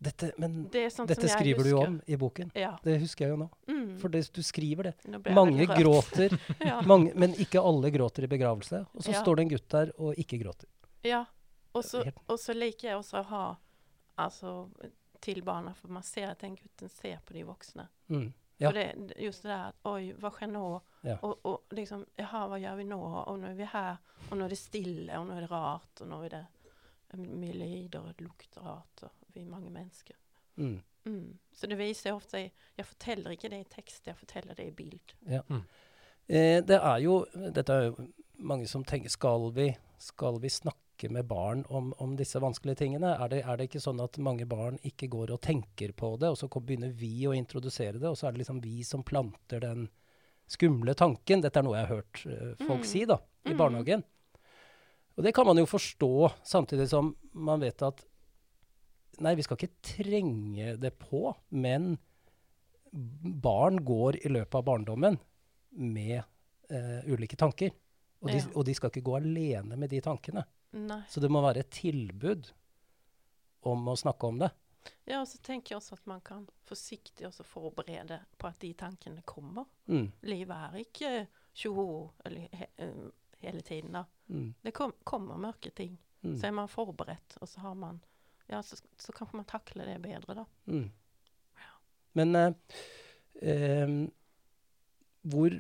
Dette, 0.01 0.31
men 0.41 0.63
Det 0.73 0.87
dette 1.11 1.29
skriver 1.29 1.65
du 1.67 1.71
jo 1.75 1.81
om 1.83 1.99
i 2.09 2.17
boken. 2.17 2.51
Ja. 2.57 2.71
Det 2.83 2.95
husker 3.03 3.27
jeg 3.27 3.35
jo 3.35 3.41
nå. 3.43 3.49
Mm. 3.69 3.99
For 4.01 4.09
det, 4.09 4.23
du 4.33 4.41
skriver 4.43 4.89
det. 4.89 4.95
Mange 5.37 5.67
gråter, 5.69 6.33
Ja. 6.65 6.79
mange, 6.89 7.13
men 7.15 7.35
ikke 7.37 7.61
alle 7.61 7.91
gråter 7.93 8.25
i 8.25 8.31
begravelse. 8.33 8.87
Og 8.95 9.05
så 9.05 9.13
Ja. 9.13 9.21
står 9.21 9.37
det 9.37 9.43
en 9.45 9.53
gutt 9.53 9.69
der 9.69 9.93
og 9.99 10.15
ikke 10.17 10.39
gråter. 10.41 10.69
Ja, 11.05 11.27
og 11.75 11.85
så, 11.85 12.55
liker 12.57 12.89
jeg 12.89 12.97
også 12.97 13.21
å 13.21 13.29
ha 13.29 13.45
altså, 14.19 14.71
til 15.21 15.43
barna, 15.45 15.75
for 15.77 15.89
man 15.93 16.03
ser 16.03 16.31
at 16.33 16.41
den 16.41 16.57
gutten 16.57 16.89
ser 16.89 17.21
på 17.27 17.37
de 17.37 17.45
voksne. 17.45 17.87
Mm. 18.09 18.33
For 18.61 18.73
det, 18.77 18.89
just 19.21 19.43
det 19.45 19.53
der 19.53 19.69
at 19.69 19.87
oi, 19.89 20.13
hva 20.21 20.33
skjer 20.33 20.49
nå? 20.53 20.65
Og, 21.21 21.39
og 21.45 21.77
liksom, 21.77 22.07
jaha, 22.17 22.47
hva 22.49 22.59
gjør 22.61 22.77
vi 22.81 22.85
nå? 22.89 22.99
Og 23.27 23.39
nå 23.41 23.53
er 23.53 23.55
vi 23.57 23.69
her, 23.73 24.01
og 24.31 24.37
nå 24.37 24.45
er 24.49 24.53
det 24.53 24.59
stille, 24.61 25.13
og 25.21 25.29
nå 25.29 25.37
er 25.37 25.45
det 25.47 25.51
rart, 25.53 26.01
og 26.01 26.09
nå 26.09 26.25
er 26.25 26.35
det 26.39 26.45
mye 27.21 27.53
lyder, 27.57 28.01
og 28.01 28.15
det 28.17 28.25
lukter 28.25 28.65
rart, 28.65 29.05
og 29.05 29.20
vi 29.35 29.45
mange 29.45 29.71
mennesker. 29.71 30.17
Mm. 30.57 30.81
Mm. 31.07 31.39
Så 31.57 31.67
det 31.67 31.79
viser 31.79 32.11
jeg 32.11 32.17
ofte 32.17 32.37
at 32.37 32.53
Jeg 32.77 32.87
forteller 32.87 33.31
ikke 33.33 33.49
det 33.49 33.61
i 33.63 33.69
tekst, 33.73 34.07
jeg 34.07 34.17
forteller 34.17 34.55
det 34.55 34.67
i 34.67 34.71
bild. 34.77 35.15
Eh, 36.29 36.61
det 36.63 36.77
er 36.77 36.99
jo 37.01 37.25
Dette 37.55 37.73
er 37.73 37.87
jo 37.89 38.09
mange 38.39 38.67
som 38.69 38.85
tenker 38.85 39.09
Skal 39.09 39.51
vi, 39.57 39.71
skal 39.99 40.39
vi 40.41 40.49
snakke 40.49 41.09
med 41.11 41.25
barn 41.29 41.65
om, 41.69 41.95
om 41.99 42.17
disse 42.17 42.37
vanskelige 42.41 42.77
tingene? 42.83 43.15
Er 43.17 43.29
det, 43.33 43.39
er 43.49 43.57
det 43.57 43.71
ikke 43.71 43.81
sånn 43.81 44.01
at 44.05 44.19
mange 44.21 44.45
barn 44.45 44.77
ikke 44.85 45.09
går 45.09 45.31
og 45.33 45.41
tenker 45.41 45.93
på 45.97 46.11
det, 46.21 46.29
og 46.29 46.37
så 46.37 46.49
kom, 46.53 46.67
begynner 46.69 46.93
vi 46.93 47.25
å 47.27 47.33
introdusere 47.33 47.97
det, 47.97 48.05
og 48.11 48.19
så 48.21 48.29
er 48.29 48.33
det 48.37 48.43
liksom 48.43 48.61
vi 48.61 48.83
som 48.85 49.03
planter 49.03 49.61
den 49.65 49.87
skumle 50.51 50.93
tanken? 50.95 51.41
Dette 51.41 51.57
er 51.57 51.65
noe 51.65 51.79
jeg 51.79 51.87
har 51.89 51.95
hørt 52.03 52.21
uh, 52.27 52.67
folk 52.67 52.85
Mm. 52.85 52.91
si 52.93 53.07
da, 53.09 53.17
i 53.47 53.55
Mm. 53.55 53.57
barnehagen. 53.57 54.05
Og 55.17 55.25
det 55.25 55.33
kan 55.35 55.47
man 55.47 55.57
jo 55.57 55.65
forstå, 55.65 56.33
samtidig 56.45 56.89
som 56.93 57.15
man 57.33 57.61
vet 57.61 57.81
at 57.83 58.05
Nei, 59.21 59.35
vi 59.37 59.43
skal 59.45 59.57
ikke 59.59 59.75
trenge 59.85 60.77
det 60.81 60.95
på, 60.99 61.35
men 61.51 61.99
barn 62.93 63.77
går 63.85 64.17
i 64.27 64.31
løpet 64.33 64.55
av 64.59 64.65
barndommen 64.67 65.19
med 65.71 66.23
eh, 66.71 67.05
ulike 67.13 67.37
tanker. 67.39 67.71
Og 68.21 68.29
de, 68.29 68.37
Ja. 68.39 68.49
og 68.55 68.65
de 68.69 68.75
skal 68.77 68.91
ikke 68.91 69.05
gå 69.07 69.17
alene 69.17 69.77
med 69.81 69.91
de 69.91 70.01
tankene. 70.05 70.45
Nei. 70.73 71.03
Så 71.09 71.21
det 71.21 71.31
må 71.33 71.41
være 71.43 71.61
et 71.65 71.71
tilbud 71.73 72.51
om 73.69 73.87
å 73.89 73.97
snakke 73.97 74.29
om 74.29 74.39
det. 74.43 74.51
Ja, 75.07 75.21
og 75.21 75.29
så 75.29 75.39
tenker 75.45 75.75
jeg 75.75 75.81
også 75.81 75.97
at 75.99 76.07
man 76.09 76.21
kan 76.25 76.47
forsiktig 76.69 77.27
også 77.29 77.45
forberede 77.45 78.21
på 78.41 78.49
at 78.49 78.59
de 78.63 78.73
tankene 78.75 79.23
kommer. 79.29 79.67
Mm, 79.89 80.11
Livet 80.23 80.57
er 80.57 80.79
ikke 80.81 81.11
tjoho 81.55 82.11
eller 82.25 82.49
he, 82.57 82.67
eh, 82.79 83.11
hele 83.43 83.61
tiden, 83.63 83.93
da. 83.93 84.05
mm, 84.29 84.55
Det 84.63 84.73
kom, 84.75 84.93
kommer 85.05 85.37
mørke 85.37 85.71
ting. 85.75 85.99
mm, 86.25 86.37
Så 86.41 86.47
er 86.49 86.53
man 86.53 86.69
forberedt, 86.69 87.37
og 87.41 87.49
så 87.49 87.61
har 87.61 87.75
man 87.75 88.01
Ja, 88.51 88.63
så, 88.67 88.77
så 88.99 89.13
kanskje 89.15 89.37
man 89.39 89.47
takler 89.51 89.87
det 89.87 89.99
bedre, 90.03 90.35
da. 90.43 90.47
mm. 90.67 90.89
Men 92.19 92.35
eh, 92.35 92.53
eh, 93.47 93.93
hvor, 95.31 95.55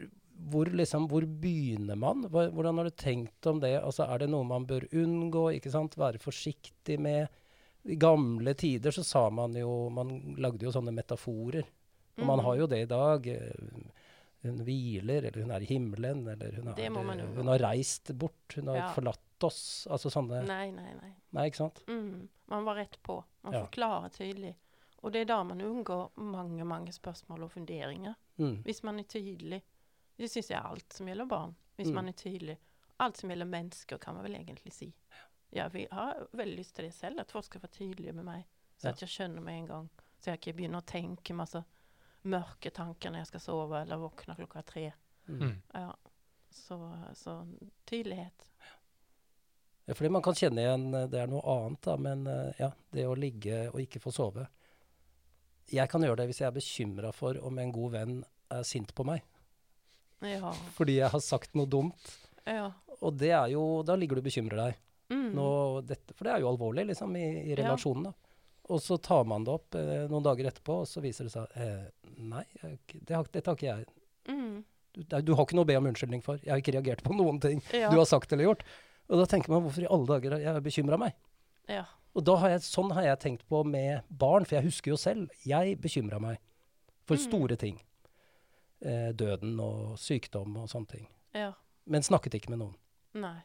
hvor, 0.50 0.70
liksom, 0.74 1.04
hvor 1.10 1.22
begynner 1.42 1.98
man? 2.00 2.24
Hvordan 2.32 2.80
har 2.80 2.88
du 2.88 2.96
tenkt 2.98 3.46
om 3.46 3.60
det? 3.62 3.76
Altså, 3.78 4.06
er 4.10 4.24
det 4.24 4.30
noe 4.32 4.46
man 4.48 4.66
bør 4.66 4.88
unngå? 4.96 5.44
ikke 5.58 5.70
sant? 5.70 5.94
Være 6.00 6.18
forsiktig 6.22 6.98
med? 7.02 7.28
I 7.86 7.96
gamle 7.96 8.52
tider 8.60 8.92
så 8.92 9.00
sa 9.06 9.22
man 9.32 9.54
jo 9.56 9.70
Man 9.94 10.10
lagde 10.42 10.66
jo 10.66 10.72
sånne 10.74 10.92
metaforer. 10.92 11.64
Og 12.20 12.26
man 12.28 12.42
har 12.44 12.58
jo 12.58 12.66
det 12.68 12.82
i 12.84 12.90
dag. 12.90 13.26
eh, 13.30 13.86
Hun 14.42 14.58
hviler, 14.64 15.26
eller 15.28 15.42
hun 15.44 15.50
er 15.52 15.60
i 15.64 15.68
himmelen, 15.68 16.26
eller 16.28 16.54
hun, 16.58 16.68
er, 16.72 17.34
hun 17.36 17.48
har 17.52 17.58
reist 17.60 18.10
bort, 18.16 18.54
hun 18.56 18.68
har 18.72 18.76
Ja. 18.82 18.92
forlatt 18.96 19.20
oss. 19.44 19.86
Altså 19.90 20.10
sånne 20.10 20.42
Nei, 20.46 20.70
nei, 20.70 20.94
nei. 20.94 21.12
Nei, 21.32 21.46
ikke 21.50 21.56
sant? 21.56 21.82
Mm. 21.88 22.28
Man 22.48 22.64
var 22.64 22.74
rett 22.76 22.98
på. 23.02 23.24
Man 23.42 23.52
Ja. 23.54 23.64
forklarer 23.66 24.08
tydelig. 24.10 24.54
Og 25.02 25.12
det 25.12 25.20
er 25.22 25.24
da 25.24 25.42
man 25.44 25.60
unngår 25.60 26.10
mange, 26.16 26.64
mange 26.64 26.92
spørsmål 26.92 27.42
og 27.44 27.50
funderinger. 27.52 28.14
Mm. 28.38 28.62
Hvis 28.64 28.82
man 28.82 28.98
er 28.98 29.04
tydelig. 29.04 29.62
Det 30.18 30.28
syns 30.30 30.48
jeg 30.50 30.58
er 30.58 30.66
alt 30.68 30.92
som 30.92 31.06
gjelder 31.06 31.26
barn. 31.28 31.54
Hvis 31.78 31.88
Mm. 31.88 31.94
man 31.94 32.08
er 32.08 32.12
tydelig. 32.12 32.58
Alt 33.00 33.16
som 33.16 33.30
gjelder 33.30 33.46
mennesker, 33.46 33.98
kan 33.98 34.14
man 34.14 34.24
vel 34.24 34.34
egentlig 34.34 34.72
si. 34.72 34.92
Jeg 35.52 35.72
vi 35.72 35.86
har 35.90 36.26
veldig 36.34 36.56
lyst 36.58 36.74
til 36.76 36.84
det 36.84 36.94
selv, 36.94 37.20
at 37.20 37.30
folk 37.32 37.44
skal 37.44 37.60
være 37.62 37.72
tydelige 37.72 38.12
med 38.12 38.24
meg. 38.24 38.44
Så 38.78 38.84
Ja. 38.84 38.90
at 38.90 39.00
jeg 39.00 39.08
skjønner 39.08 39.40
med 39.42 39.54
en 39.54 39.66
gang. 39.66 39.90
Så 40.20 40.24
jeg 40.30 40.40
ikke 40.40 40.56
begynner 40.56 40.80
å 40.82 40.86
tenke 40.86 41.34
masse 41.34 41.64
mørke 42.24 42.70
tanker 42.70 43.10
når 43.10 43.16
jeg 43.18 43.26
skal 43.26 43.40
sove 43.40 43.80
eller 43.80 43.96
våkne 43.96 44.36
klokka 44.36 44.62
tre. 44.66 44.92
Mm. 45.28 45.38
Mm. 45.40 45.62
Ja. 45.74 45.92
Så, 46.50 46.76
så 47.14 47.46
tydelighet. 47.86 48.46
Fordi 49.96 50.10
man 50.12 50.22
kan 50.22 50.34
kjenne 50.38 50.62
igjen 50.62 50.84
eh, 50.94 51.06
Det 51.10 51.20
er 51.22 51.26
noe 51.30 51.42
annet, 51.56 51.80
da, 51.86 51.96
men 51.96 52.26
eh, 52.30 52.52
ja, 52.60 52.70
det 52.94 53.06
å 53.08 53.16
ligge 53.18 53.64
og 53.72 53.80
ikke 53.82 54.00
få 54.02 54.12
sove. 54.14 54.46
Jeg 55.70 55.88
kan 55.90 56.02
gjøre 56.02 56.16
det 56.22 56.28
hvis 56.30 56.40
jeg 56.42 56.48
er 56.50 56.56
bekymra 56.56 57.12
for 57.14 57.38
om 57.46 57.58
en 57.62 57.72
god 57.74 57.92
venn 57.94 58.14
er 58.50 58.64
sint 58.66 58.90
på 58.98 59.04
meg 59.06 59.22
Ja. 60.26 60.50
fordi 60.76 60.96
jeg 60.98 61.08
har 61.12 61.22
sagt 61.24 61.54
noe 61.56 61.66
dumt. 61.70 62.16
ja. 62.46 62.70
Og 63.00 63.14
det 63.16 63.30
er 63.32 63.46
jo 63.54 63.82
Da 63.86 63.94
ligger 63.96 64.18
du 64.18 64.20
og 64.20 64.26
bekymrer 64.26 64.58
deg. 64.60 64.74
Mm. 65.10 65.30
Nå, 65.34 65.44
dette, 65.88 66.12
for 66.12 66.26
det 66.26 66.32
er 66.34 66.40
jo 66.42 66.50
alvorlig, 66.50 66.84
liksom, 66.90 67.14
i, 67.16 67.22
i 67.50 67.54
relasjonen. 67.56 68.10
da. 68.10 68.12
Og 68.70 68.78
så 68.84 68.98
tar 69.02 69.24
man 69.24 69.42
det 69.46 69.54
opp 69.54 69.74
eh, 69.74 70.04
noen 70.10 70.22
dager 70.26 70.50
etterpå, 70.50 70.82
og 70.82 70.86
så 70.90 71.00
viser 71.02 71.24
det 71.26 71.32
seg 71.32 71.56
eh, 71.56 71.86
Nei, 72.20 72.44
det 72.92 73.16
har, 73.16 73.24
dette 73.32 73.48
har 73.50 73.56
ikke 73.56 73.70
jeg 73.70 73.86
Mm. 74.28 74.60
du, 74.92 75.00
du 75.22 75.32
har 75.34 75.46
ikke 75.46 75.56
noe 75.56 75.64
å 75.64 75.70
be 75.70 75.78
om 75.80 75.86
unnskyldning 75.88 76.20
for. 76.22 76.36
Jeg 76.44 76.52
har 76.52 76.60
ikke 76.60 76.74
reagert 76.76 77.00
på 77.02 77.16
noen 77.16 77.40
ting 77.40 77.62
Ja. 77.72 77.88
du 77.90 77.96
har 77.96 78.04
sagt 78.06 78.32
eller 78.36 78.44
gjort. 78.50 78.62
Og 79.10 79.18
da 79.18 79.24
tenker 79.26 79.50
man 79.50 79.64
hvorfor 79.64 79.82
i 79.82 79.88
alle 79.90 80.06
dager 80.06 80.38
jeg 80.38 80.52
har 80.54 80.60
bekymra 80.64 80.98
meg? 80.98 81.16
ja. 81.68 81.84
Og 82.14 82.24
da 82.26 82.34
har 82.42 82.50
jeg, 82.50 82.62
sånn 82.66 82.88
har 82.90 83.04
jeg 83.04 83.18
tenkt 83.22 83.44
på 83.46 83.60
med 83.64 84.02
barn, 84.10 84.42
for 84.44 84.56
jeg 84.56 84.64
husker 84.64 84.90
jo 84.90 84.96
selv. 84.98 85.28
Jeg 85.46 85.76
bekymra 85.78 86.18
meg 86.20 86.40
for 87.06 87.14
Mm. 87.14 87.22
store 87.22 87.56
ting. 87.56 87.76
Eh, 88.82 89.12
døden 89.14 89.60
og 89.60 89.96
sykdom 89.98 90.56
og 90.56 90.66
sånne 90.72 90.88
ting. 90.88 91.06
Ja. 91.36 91.52
Men 91.86 92.02
snakket 92.02 92.34
ikke 92.34 92.50
med 92.50 92.58
noen. 92.64 92.74
Nei. 93.14 93.36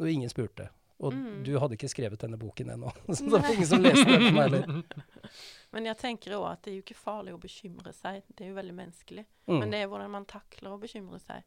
Og 0.00 0.08
ingen 0.08 0.30
spurte. 0.32 0.70
Og 1.00 1.12
Mm. 1.12 1.42
du 1.44 1.58
hadde 1.58 1.76
ikke 1.76 1.88
skrevet 1.92 2.18
denne 2.18 2.38
boken 2.38 2.70
ennå. 2.70 2.92
Så 3.14 3.24
det 3.28 3.32
var 3.42 3.52
ingen 3.52 3.66
som 3.66 3.82
leste 3.82 4.04
den 4.06 4.22
for 4.22 4.32
meg 4.32 4.50
heller. 4.50 4.82
Men 5.74 5.84
jeg 5.84 5.98
tenker 5.98 6.32
òg 6.38 6.48
at 6.52 6.62
det 6.62 6.72
er 6.72 6.76
jo 6.78 6.82
ikke 6.86 6.96
farlig 7.04 7.34
å 7.34 7.40
bekymre 7.42 7.92
seg. 7.92 8.22
Det 8.34 8.46
er 8.46 8.48
jo 8.54 8.54
veldig 8.56 8.74
menneskelig. 8.74 9.26
Mm. 9.48 9.58
Men 9.58 9.70
det 9.70 9.82
er 9.82 9.88
hvordan 9.88 10.10
man 10.10 10.24
takler 10.24 10.70
å 10.72 10.80
bekymre 10.80 11.20
seg, 11.20 11.42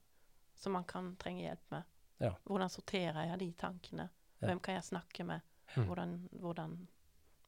som 0.53 0.73
man 0.73 0.83
kan 0.83 1.15
trenge 1.17 1.41
hjelp 1.41 1.71
med. 1.71 1.83
Ja. 2.19 2.31
Hvordan 2.43 2.69
sorterer 2.73 3.27
jeg 3.29 3.39
de 3.39 3.51
tankene? 3.53 4.09
Hvem 4.39 4.59
kan 4.59 4.77
jeg 4.77 4.83
snakke 4.83 5.23
med? 5.25 5.41
Mm. 5.75 5.85
Hvordan, 5.85 6.13
hvordan 6.41 6.75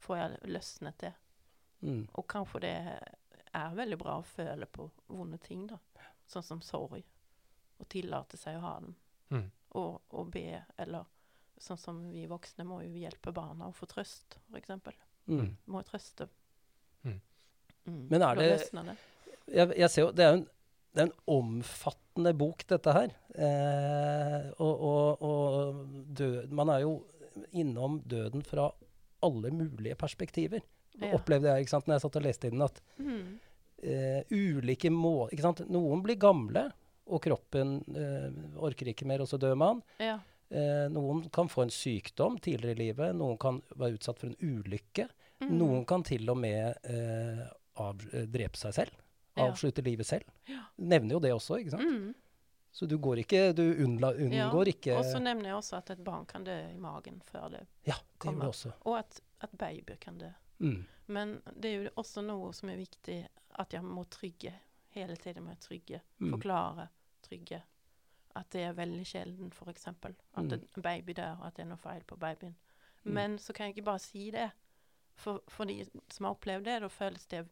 får 0.04 0.18
jeg 0.18 0.38
løsnet 0.54 0.98
det? 1.02 1.14
Mm. 1.82 2.08
Og 2.14 2.28
kanskje 2.28 2.60
det 2.66 2.74
er 3.54 3.76
veldig 3.78 3.98
bra 4.02 4.18
å 4.20 4.26
føle 4.26 4.66
på 4.70 4.90
vonde 5.08 5.38
ting, 5.42 5.68
da. 5.70 5.78
Sånn 6.30 6.44
som 6.46 6.62
sorg. 6.62 7.04
Og 7.80 7.88
tillate 7.90 8.38
seg 8.38 8.58
å 8.60 8.66
ha 8.66 8.74
den. 8.84 8.96
Mm. 9.32 9.46
Og, 9.80 10.02
og 10.18 10.30
be, 10.34 10.60
eller 10.78 11.06
sånn 11.60 11.78
som 11.80 12.02
vi 12.12 12.26
voksne 12.30 12.66
må 12.68 12.82
jo 12.84 12.94
hjelpe 13.02 13.32
barna 13.36 13.68
å 13.70 13.76
få 13.76 13.88
trøst, 13.90 14.38
f.eks. 14.52 14.70
Mm. 15.30 15.56
Må 15.70 15.82
jo 15.84 15.88
trøste. 15.92 16.28
Mm. 17.04 17.20
Mm. 17.86 18.08
Men 18.10 18.22
er 18.22 18.36
det- 18.36 18.72
det. 18.72 18.98
Jeg, 19.50 19.74
jeg 19.78 19.90
ser 19.90 20.02
jo, 20.02 20.12
det 20.12 20.26
er 20.26 20.32
jo 20.34 20.38
en, 20.42 20.48
det 20.96 21.04
er 21.04 21.08
en 21.10 21.16
omfattende 21.30 22.34
bok, 22.38 22.64
dette 22.68 22.94
her. 22.96 23.12
Eh, 23.38 24.50
og 24.60 24.82
og, 24.90 25.22
og 25.22 25.84
død, 26.18 26.50
man 26.56 26.72
er 26.74 26.82
jo 26.86 26.94
innom 27.56 28.00
døden 28.10 28.42
fra 28.44 28.70
alle 29.24 29.52
mulige 29.54 29.96
perspektiver. 30.00 30.64
Ja. 31.00 31.14
Opplevde 31.16 31.52
jeg 31.54 31.64
ikke 31.66 31.76
sant, 31.76 31.88
når 31.88 31.96
jeg 32.00 32.04
satt 32.08 32.18
og 32.20 32.26
leste 32.26 32.48
i 32.50 32.54
den, 32.56 32.62
at 32.66 32.82
Mm. 33.00 33.40
eh, 33.84 34.24
ulike 34.32 34.90
må... 34.92 35.30
Ikke 35.32 35.46
sant? 35.46 35.62
Noen 35.72 36.02
blir 36.04 36.18
gamle, 36.20 36.66
og 37.10 37.22
kroppen 37.24 37.78
eh, 37.96 38.34
orker 38.60 38.92
ikke 38.92 39.08
mer, 39.08 39.22
og 39.24 39.28
så 39.32 39.40
dør 39.40 39.56
man. 39.58 39.80
Ja. 40.04 40.18
Eh, 40.52 40.88
noen 40.92 41.24
kan 41.34 41.48
få 41.48 41.64
en 41.64 41.72
sykdom 41.74 42.40
tidligere 42.42 42.76
i 42.76 42.82
livet. 42.90 43.16
Noen 43.16 43.38
kan 43.42 43.62
være 43.78 43.96
utsatt 44.00 44.20
for 44.20 44.30
en 44.32 44.38
ulykke. 44.42 45.08
Mm. 45.46 45.54
Noen 45.62 45.86
kan 45.88 46.04
til 46.04 46.28
og 46.30 46.38
med 46.42 46.76
eh, 46.90 47.46
eh, 47.46 48.26
drepe 48.28 48.58
seg 48.60 48.74
selv. 48.82 48.92
Ja. 49.40 49.82
Livet 49.86 50.08
selv. 50.08 50.24
Ja. 50.50 50.64
Nevner 50.78 51.16
jo 51.18 51.20
det 51.24 51.32
også, 51.34 51.58
ikke 51.62 51.72
sant? 51.76 51.84
Mm. 51.90 52.14
Så 52.72 52.86
du 52.86 52.98
går 53.02 53.18
ikke 53.24 53.54
Du 53.58 53.64
unnla, 53.84 54.12
unngår 54.14 54.68
ikke 54.70 54.94
Og 55.00 55.06
så 55.08 55.18
nevner 55.20 55.50
jeg 55.50 55.56
også 55.58 55.78
at 55.80 55.90
et 55.96 56.04
barn 56.06 56.26
kan 56.30 56.44
dø 56.46 56.54
i 56.70 56.78
magen 56.78 57.22
før 57.26 57.48
det. 57.50 57.64
Ja, 57.88 57.96
det 57.98 58.20
kommer. 58.20 58.48
også. 58.52 58.72
Og 58.86 59.00
at, 59.00 59.20
at 59.42 59.50
babyer 59.58 59.98
kan 60.00 60.18
dø. 60.22 60.30
Mm. 60.60 60.86
Men 61.08 61.42
det 61.56 61.66
er 61.72 61.84
jo 61.84 61.90
også 61.98 62.22
noe 62.22 62.52
som 62.54 62.70
er 62.70 62.78
viktig, 62.78 63.18
at 63.60 63.74
jeg 63.74 63.84
må 63.84 64.04
trygge. 64.14 64.54
Hele 64.94 65.16
tiden 65.18 65.44
må 65.44 65.56
jeg 65.56 65.60
trygge. 65.66 66.02
Mm. 66.20 66.32
Forklare. 66.36 66.88
Trygge. 67.26 67.62
At 68.36 68.52
det 68.54 68.62
er 68.68 68.74
veldig 68.78 69.06
sjelden, 69.08 69.50
f.eks. 69.52 69.88
At 69.88 70.16
Mm. 70.38 70.52
en 70.54 70.82
baby 70.84 71.12
dør, 71.18 71.40
og 71.42 71.48
at 71.48 71.56
det 71.58 71.64
er 71.66 71.70
noe 71.70 71.78
feil 71.82 72.04
på 72.08 72.16
babyen. 72.16 72.56
Mm. 73.04 73.14
Men 73.14 73.38
så 73.40 73.54
kan 73.54 73.66
jeg 73.66 73.76
ikke 73.78 73.86
bare 73.90 74.00
si 74.00 74.30
det. 74.32 74.52
For, 75.20 75.42
for 75.48 75.66
de 75.66 75.84
som 76.12 76.26
har 76.26 76.36
opplevd 76.38 76.64
det, 76.66 76.82
da 76.82 76.88
føles 76.88 77.26
det 77.28 77.48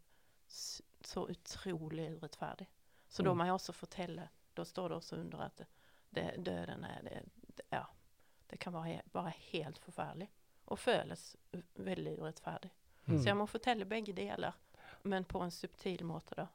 så 0.48 1.28
utrolig 1.30 2.10
urettferdig. 2.18 2.68
Så 3.10 3.24
da 3.24 3.32
Mm. 3.34 3.38
må 3.38 3.46
jeg 3.46 3.54
også 3.54 3.74
fortelle. 3.74 4.30
Da 4.56 4.64
står 4.66 4.90
det 4.90 4.98
også 4.98 5.16
under 5.20 5.42
at 5.46 5.58
det, 5.58 5.68
det, 6.12 6.44
døden 6.44 6.84
er 6.86 7.02
det, 7.04 7.24
det, 7.56 7.66
Ja. 7.72 7.84
Det 8.50 8.60
kan 8.60 8.74
være 8.74 9.02
bare 9.12 9.34
helt 9.52 9.78
forferdelig. 9.78 10.30
Og 10.68 10.80
føles 10.80 11.36
veldig 11.76 12.18
urettferdig. 12.20 12.70
Mm. 13.08 13.18
Så 13.20 13.26
jeg 13.26 13.36
må 13.38 13.46
fortelle 13.48 13.86
begge 13.86 14.14
deler, 14.14 14.54
men 15.04 15.24
på 15.26 15.42
en 15.44 15.52
subtil 15.52 16.04
måte, 16.06 16.36
da. 16.36 16.48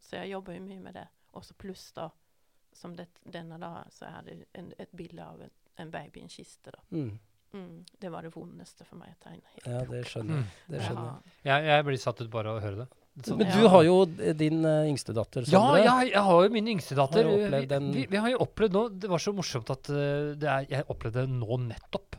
Så 0.00 0.16
jeg 0.16 0.30
jobber 0.30 0.54
jo 0.54 0.62
mye 0.62 0.80
med 0.80 0.94
det. 0.94 1.08
Og 1.34 1.42
så 1.44 1.54
pluss, 1.54 1.92
da, 1.92 2.08
som 2.72 2.94
det, 2.96 3.08
denne 3.24 3.58
da, 3.58 3.84
så 3.90 4.06
er 4.06 4.22
det 4.22 4.46
en, 4.54 4.72
et 4.78 4.90
bilde 4.92 5.22
av 5.26 5.42
en, 5.42 5.50
en 5.76 5.90
baby 5.90 6.20
i 6.20 6.22
en 6.22 6.28
kiste, 6.28 6.70
da. 6.70 6.78
Mm. 6.90 7.18
Mm, 7.52 7.84
det 8.00 8.10
var 8.10 8.22
det 8.22 8.32
vondeste 8.34 8.84
for 8.84 8.96
meg 8.96 9.14
å 9.14 9.22
tegne. 9.22 9.42
Ja, 9.66 9.84
det 9.84 10.04
skjønner 10.10 10.36
jeg. 10.36 10.46
Det 10.68 10.80
skjønner 10.82 11.04
Ja. 11.04 11.18
Jeg, 11.44 11.64
jeg 11.66 11.84
blir 11.84 11.96
satt 12.02 12.20
ut 12.20 12.30
bare 12.30 12.50
av 12.50 12.56
å 12.58 12.60
høre 12.64 12.76
det. 12.84 12.88
Så- 13.22 13.36
Men 13.38 13.46
Ja. 13.46 13.60
du 13.60 13.68
har 13.68 13.82
jo 13.84 14.04
din 14.34 14.64
uh, 14.64 14.88
yngste 14.90 15.14
datter, 15.14 15.44
Ja, 15.46 15.60
Sondre. 15.60 15.84
jeg, 15.84 16.12
jeg 16.12 16.22
har 16.22 16.42
jo 16.42 16.48
min 16.50 16.66
yngste 16.66 16.96
datter. 16.98 17.24
Vi, 17.24 17.92
vi, 17.92 18.06
vi 18.10 18.16
har 18.16 18.30
jo 18.32 18.38
opplevd 18.42 18.72
nå 18.74 18.88
Det 18.98 19.08
var 19.08 19.18
så 19.22 19.32
morsomt 19.32 19.70
at 19.70 19.88
uh, 19.90 20.34
det 20.34 20.48
er, 20.50 20.66
jeg 20.68 20.84
opplevde 20.90 21.22
det 21.22 21.30
nå 21.30 21.58
nettopp. 21.68 22.16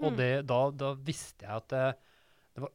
Og 0.00 0.12
Mm. 0.12 0.16
det, 0.16 0.46
da, 0.48 0.70
da 0.70 0.94
visste 0.94 1.44
jeg 1.44 1.50
at 1.52 1.68
det 1.68 2.62
var, 2.62 2.70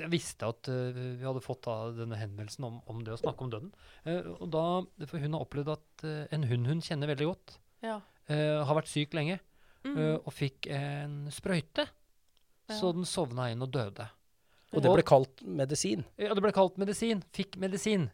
Jeg 0.00 0.08
visste 0.10 0.48
at 0.48 0.64
vi 0.66 1.20
hadde 1.22 1.42
fått 1.44 1.60
da, 1.68 1.90
denne 1.92 2.16
henvendelsen 2.16 2.64
om, 2.64 2.80
om 2.88 3.04
det 3.04 3.12
å 3.12 3.20
snakke 3.20 3.42
om 3.44 3.50
døden. 3.52 3.72
Eh, 4.06 4.22
og 4.40 4.48
da, 4.50 4.62
For 5.06 5.18
hun 5.20 5.34
har 5.36 5.44
opplevd 5.44 5.68
at 5.76 6.04
en 6.32 6.42
hund 6.48 6.66
hun 6.66 6.80
kjenner 6.80 7.06
veldig 7.12 7.26
godt, 7.28 7.58
Ja. 7.84 8.00
eh, 8.28 8.64
har 8.64 8.74
vært 8.74 8.88
syk 8.88 9.12
lenge, 9.12 9.38
Mm. 9.84 10.20
og 10.24 10.32
fikk 10.32 10.70
en 10.70 11.28
sprøyte. 11.30 11.88
Så 12.70 12.94
den 12.94 13.04
sovna 13.04 13.50
inn 13.52 13.60
og 13.60 13.70
døde. 13.72 14.08
Og 14.72 14.82
det 14.82 14.90
ble 14.94 15.02
kalt 15.04 15.42
medisin. 15.44 16.04
Ja, 16.18 16.32
det 16.34 16.42
ble 16.42 16.52
kalt 16.52 16.78
medisin. 16.80 17.22
Fikk 17.32 17.56
medisin. 17.60 18.10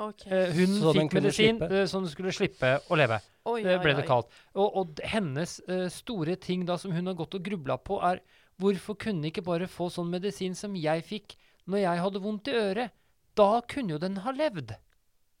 Okay. 0.00 0.32
Eh, 0.32 0.52
hun 0.56 0.78
Så 0.80 0.92
fikk 0.96 1.12
medisin 1.14 1.58
slippe? 1.58 1.70
eh, 1.82 1.84
så 1.86 2.00
den 2.00 2.08
skulle 2.08 2.32
slippe 2.32 2.70
å 2.90 2.96
leve. 2.96 3.20
oi, 3.46 3.62
Det 3.62 3.76
oi, 3.78 3.82
ble 3.84 3.94
det 3.94 4.06
kalt. 4.08 4.26
Og, 4.54 4.76
og 4.76 5.00
hennes 5.04 5.60
uh, 5.68 5.88
store 5.92 6.36
ting 6.40 6.64
da 6.66 6.76
som 6.80 6.90
hun 6.92 7.06
har 7.06 7.14
gått 7.14 7.34
og 7.36 7.42
grubla 7.44 7.76
på, 7.78 8.00
er 8.02 8.20
hvorfor 8.60 8.96
kunne 8.98 9.28
ikke 9.30 9.44
bare 9.44 9.68
få 9.68 9.90
sånn 9.92 10.10
medisin 10.10 10.54
som 10.56 10.74
jeg 10.74 11.04
fikk 11.04 11.36
når 11.68 11.78
jeg 11.84 12.02
hadde 12.04 12.20
vondt 12.24 12.48
i 12.48 12.56
øret? 12.56 12.90
Da 13.36 13.60
kunne 13.68 13.92
jo 13.94 13.98
den 13.98 14.16
ha 14.24 14.32
levd. 14.32 14.74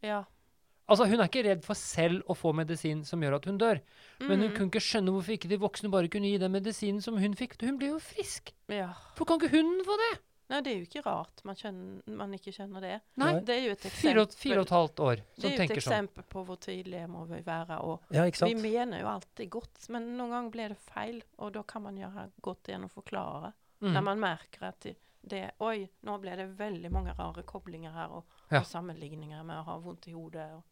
Ja. 0.02 0.24
Altså, 0.90 1.06
Hun 1.06 1.20
er 1.20 1.28
ikke 1.28 1.44
redd 1.46 1.64
for 1.64 1.74
selv 1.78 2.22
å 2.28 2.34
få 2.34 2.52
medisin 2.54 3.04
som 3.06 3.20
gjør 3.22 3.36
at 3.36 3.44
hun 3.46 3.58
dør. 3.58 3.80
Men 4.20 4.40
hun 4.40 4.50
Mm. 4.50 4.56
kunne 4.56 4.70
ikke 4.70 4.82
skjønne 4.82 5.12
hvorfor 5.14 5.32
ikke 5.38 5.48
de 5.48 5.58
voksne 5.58 5.90
bare 5.90 6.08
kunne 6.08 6.26
gi 6.30 6.38
den 6.38 6.52
medisinen 6.52 7.00
som 7.02 7.16
hun 7.16 7.34
fikk. 7.34 7.60
Hun 7.62 7.78
ble 7.78 7.88
jo 7.94 7.98
frisk. 7.98 8.52
Ja. 8.68 8.92
For 9.14 9.24
kan 9.24 9.38
ikke 9.40 9.50
hun 9.54 9.84
få 9.86 9.96
det? 9.96 10.20
Nei, 10.50 10.60
det 10.66 10.70
er 10.72 10.78
jo 10.80 10.86
ikke 10.88 11.02
rart 11.06 11.42
man, 11.46 11.54
skjønner, 11.58 12.14
man 12.20 12.32
ikke 12.34 12.52
skjønner 12.52 12.82
det. 12.84 12.94
Nei. 13.22 13.28
Det 13.46 13.54
er 13.54 13.60
jo 13.68 13.74
et 13.76 13.84
Fire 13.86 14.24
og, 14.24 14.28
eksempel, 14.28 14.40
fire 14.42 14.58
og 14.58 14.66
et 14.66 14.72
halvt 14.76 15.02
år 15.06 15.20
det 15.20 15.44
er 15.46 15.54
jo 15.54 15.62
et 15.64 15.74
eksempel 15.76 16.24
sånn. 16.24 16.30
på 16.34 16.42
hvor 16.48 16.58
tydelige 16.64 17.10
må 17.12 17.24
vi 17.30 17.40
være. 17.46 17.78
Og 17.86 18.10
Ja, 18.16 18.24
ikke 18.26 18.48
vi 18.50 18.56
mener 18.64 19.00
jo 19.04 19.10
alltid 19.12 19.50
godt, 19.54 19.84
men 19.94 20.08
noen 20.18 20.34
ganger 20.34 20.50
blir 20.56 20.74
det 20.74 20.78
feil. 20.90 21.22
Og 21.38 21.52
da 21.54 21.62
kan 21.62 21.82
man 21.86 21.96
gjøre 22.02 22.26
godt 22.42 22.68
igjen 22.72 22.88
å 22.88 22.90
forklare. 22.90 23.52
Mm. 23.80 23.92
Når 23.94 24.02
man 24.10 24.20
merker 24.26 24.66
at 24.68 24.80
det, 24.84 24.96
det 25.22 25.42
Oi, 25.60 25.88
nå 26.08 26.18
ble 26.20 26.34
det 26.36 26.48
veldig 26.58 26.90
mange 26.92 27.14
rare 27.16 27.42
koblinger 27.48 27.92
her, 27.94 28.10
og, 28.18 28.24
Ja. 28.50 28.58
og 28.60 28.66
sammenligninger 28.66 29.44
med 29.44 29.62
å 29.62 29.64
ha 29.70 29.78
vondt 29.78 30.08
i 30.08 30.12
hodet. 30.16 30.50
Og, 30.56 30.62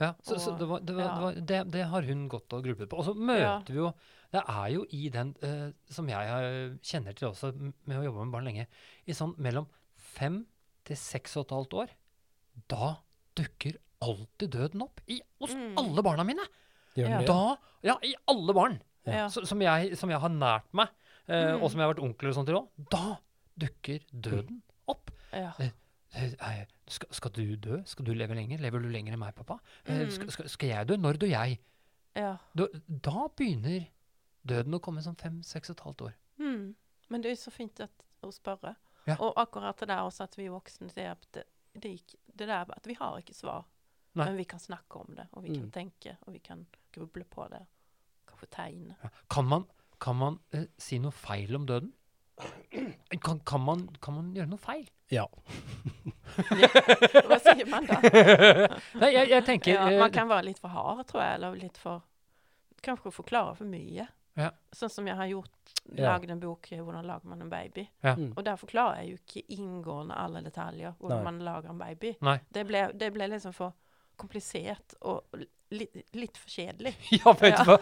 Ja, 0.00 0.14
så, 0.24 0.38
så 0.40 0.54
det, 0.56 0.66
var, 0.68 0.80
det, 0.80 0.94
var, 0.96 1.02
ja. 1.04 1.10
det, 1.14 1.22
var, 1.22 1.34
det, 1.50 1.58
det 1.74 1.82
har 1.90 2.02
hun 2.08 2.22
gått 2.32 2.52
og 2.56 2.62
grublet 2.64 2.88
på. 2.88 2.96
Og 3.02 3.04
så 3.04 3.12
møter 3.14 3.68
vi 3.74 3.80
jo 3.82 3.90
Det 4.32 4.40
er 4.48 4.68
jo 4.72 4.84
i 4.96 5.08
den, 5.10 5.34
uh, 5.42 5.72
som 5.90 6.08
jeg 6.08 6.28
har- 6.30 6.76
kjenner 6.86 7.16
til 7.18 7.28
også 7.28 7.50
med 7.58 7.96
å 7.98 8.04
jobbe 8.06 8.24
med 8.24 8.32
barn 8.32 8.44
lenge, 8.46 8.66
i 9.06 9.12
sånn 9.12 9.34
mellom 9.42 9.66
fem 9.98 10.46
til 10.86 10.96
seks 10.96 11.34
og 11.36 11.44
et 11.48 11.54
halvt 11.56 11.74
år, 11.82 11.90
da 12.70 12.92
dukker 13.36 13.76
alltid 14.00 14.50
døden 14.54 14.82
opp. 14.86 15.00
I, 15.10 15.20
hos 15.42 15.50
Mm. 15.54 15.74
alle 15.82 16.02
barna 16.06 16.24
mine! 16.24 16.46
Ja. 16.96 17.20
Da, 17.26 17.56
ja, 17.82 17.98
i 18.06 18.14
alle 18.30 18.54
barn! 18.54 18.78
Ja. 19.04 19.26
Så, 19.28 19.44
som, 19.46 19.60
jeg, 19.60 19.96
som 19.98 20.08
jeg 20.10 20.20
har 20.22 20.30
nært 20.30 20.70
meg, 20.72 20.88
uh, 21.28 21.34
Mm. 21.58 21.62
og 21.62 21.70
som 21.70 21.80
jeg 21.80 21.86
har 21.88 21.94
vært 21.94 22.04
onkel 22.06 22.28
og 22.30 22.34
sånt 22.38 22.46
til 22.46 22.56
òg. 22.56 22.68
Da 22.90 23.18
dukker 23.58 24.00
døden 24.14 24.62
opp. 24.88 25.10
Ja. 25.32 25.52
Eh, 26.14 26.64
skal, 26.90 27.08
skal 27.14 27.30
du 27.30 27.56
dø? 27.56 27.82
Skal 27.86 28.04
du 28.04 28.12
leve 28.14 28.34
lenger? 28.34 28.58
Lever 28.58 28.82
du 28.82 28.88
lenger 28.90 29.12
enn 29.14 29.20
meg, 29.22 29.34
pappa? 29.34 29.58
Eh, 29.86 30.00
Mm. 30.04 30.10
skal, 30.10 30.30
skal, 30.34 30.48
skal 30.48 30.68
jeg 30.68 30.88
dø? 30.88 30.96
Når 30.96 31.18
dør 31.22 31.28
jeg? 31.30 31.58
ja. 32.16 32.36
Da, 32.56 32.66
da 32.88 33.28
begynner 33.36 33.84
døden 34.42 34.74
å 34.74 34.80
komme 34.82 35.02
som 35.02 35.14
fem, 35.16 35.42
seks 35.42 35.70
og 35.70 35.76
et 35.76 35.84
halvt 35.84 36.02
år. 36.08 36.14
Mm. 36.38 36.74
Men 37.10 37.22
det 37.22 37.30
er 37.30 37.36
så 37.38 37.50
fint 37.54 37.80
at, 37.80 37.90
å 38.22 38.30
spørre. 38.34 38.74
Ja. 39.06 39.16
Og 39.20 39.34
akkurat 39.36 39.78
det 39.80 39.88
der 39.88 40.02
også 40.02 40.24
at 40.26 40.34
vi 40.38 40.48
voksne 40.48 40.90
ser 40.90 41.12
at 41.12 41.26
det, 41.34 41.44
det, 41.74 41.92
det 42.26 42.48
der 42.48 42.66
at 42.74 42.86
vi 42.86 42.94
har 42.98 43.18
ikke 43.22 43.34
svar. 43.34 43.64
Nei. 44.14 44.24
Men 44.26 44.36
vi 44.36 44.44
kan 44.44 44.58
snakke 44.58 44.98
om 45.04 45.14
det, 45.14 45.28
og 45.32 45.44
vi 45.44 45.54
kan 45.54 45.68
Mm. 45.68 45.70
tenke, 45.70 46.16
og 46.26 46.32
vi 46.32 46.38
kan 46.38 46.66
gruble 46.92 47.24
på 47.24 47.46
det. 47.52 47.62
Kanskje 48.26 48.46
tegne. 48.50 48.96
Ja. 49.04 49.08
Kan 49.30 49.46
man, 49.46 49.64
kan 50.00 50.16
man 50.16 50.40
eh, 50.52 50.66
si 50.78 50.98
noe 50.98 51.12
feil 51.14 51.54
om 51.56 51.66
døden? 51.66 51.92
Kan, 53.22 53.40
kan, 53.46 53.60
man, 53.60 53.88
kan 54.02 54.14
man 54.14 54.32
gjøre 54.34 54.48
noe 54.50 54.58
feil? 54.58 54.88
Ja. 55.10 55.26
Hva 57.26 57.38
sier 57.42 57.66
man 57.66 57.88
da? 57.88 57.98
Nei, 59.00 59.10
jeg, 59.10 59.26
jeg 59.32 59.44
tenker 59.48 59.74
Ja, 59.74 59.88
eh, 59.90 59.98
man 59.98 60.14
kan 60.14 60.30
være 60.30 60.46
litt 60.52 60.60
for 60.62 60.72
hard, 60.72 61.02
tror 61.10 61.24
jeg, 61.24 61.40
eller 61.40 61.58
litt 61.58 61.80
for 61.80 62.06
Kanskje 62.80 63.10
forklare 63.12 63.52
for 63.58 63.68
mye. 63.68 64.06
Ja. 64.38 64.46
Sånn 64.72 64.88
som 64.88 65.08
jeg 65.10 65.18
har 65.18 65.26
gjort, 65.28 65.72
lagd 65.98 66.30
en 66.32 66.40
bok 66.40 66.70
eh, 66.72 66.80
'Hvordan 66.80 67.04
lager 67.04 67.28
man 67.28 67.42
en 67.44 67.50
baby'. 67.50 67.88
Ja. 68.00 68.14
Mm. 68.16 68.30
Og 68.36 68.44
der 68.46 68.56
forklarer 68.56 69.02
jeg 69.02 69.10
jo 69.10 69.18
ikke 69.20 69.42
inngående 69.58 70.16
alle 70.16 70.40
detaljer 70.46 70.94
hvordan 70.98 71.20
Nei. 71.20 71.24
man 71.26 71.42
lager 71.44 71.74
en 71.74 71.82
baby. 71.82 72.14
Det 72.48 72.64
ble, 72.66 72.86
det 72.94 73.10
ble 73.12 73.28
liksom 73.34 73.52
for 73.52 73.76
komplisert 74.16 74.94
og 75.00 75.44
litt, 75.74 76.00
litt 76.18 76.36
for 76.40 76.50
kjedelig. 76.50 76.92
Ja, 77.20 77.32
vet 77.40 77.58
du 77.60 77.68
hva? 77.70 77.76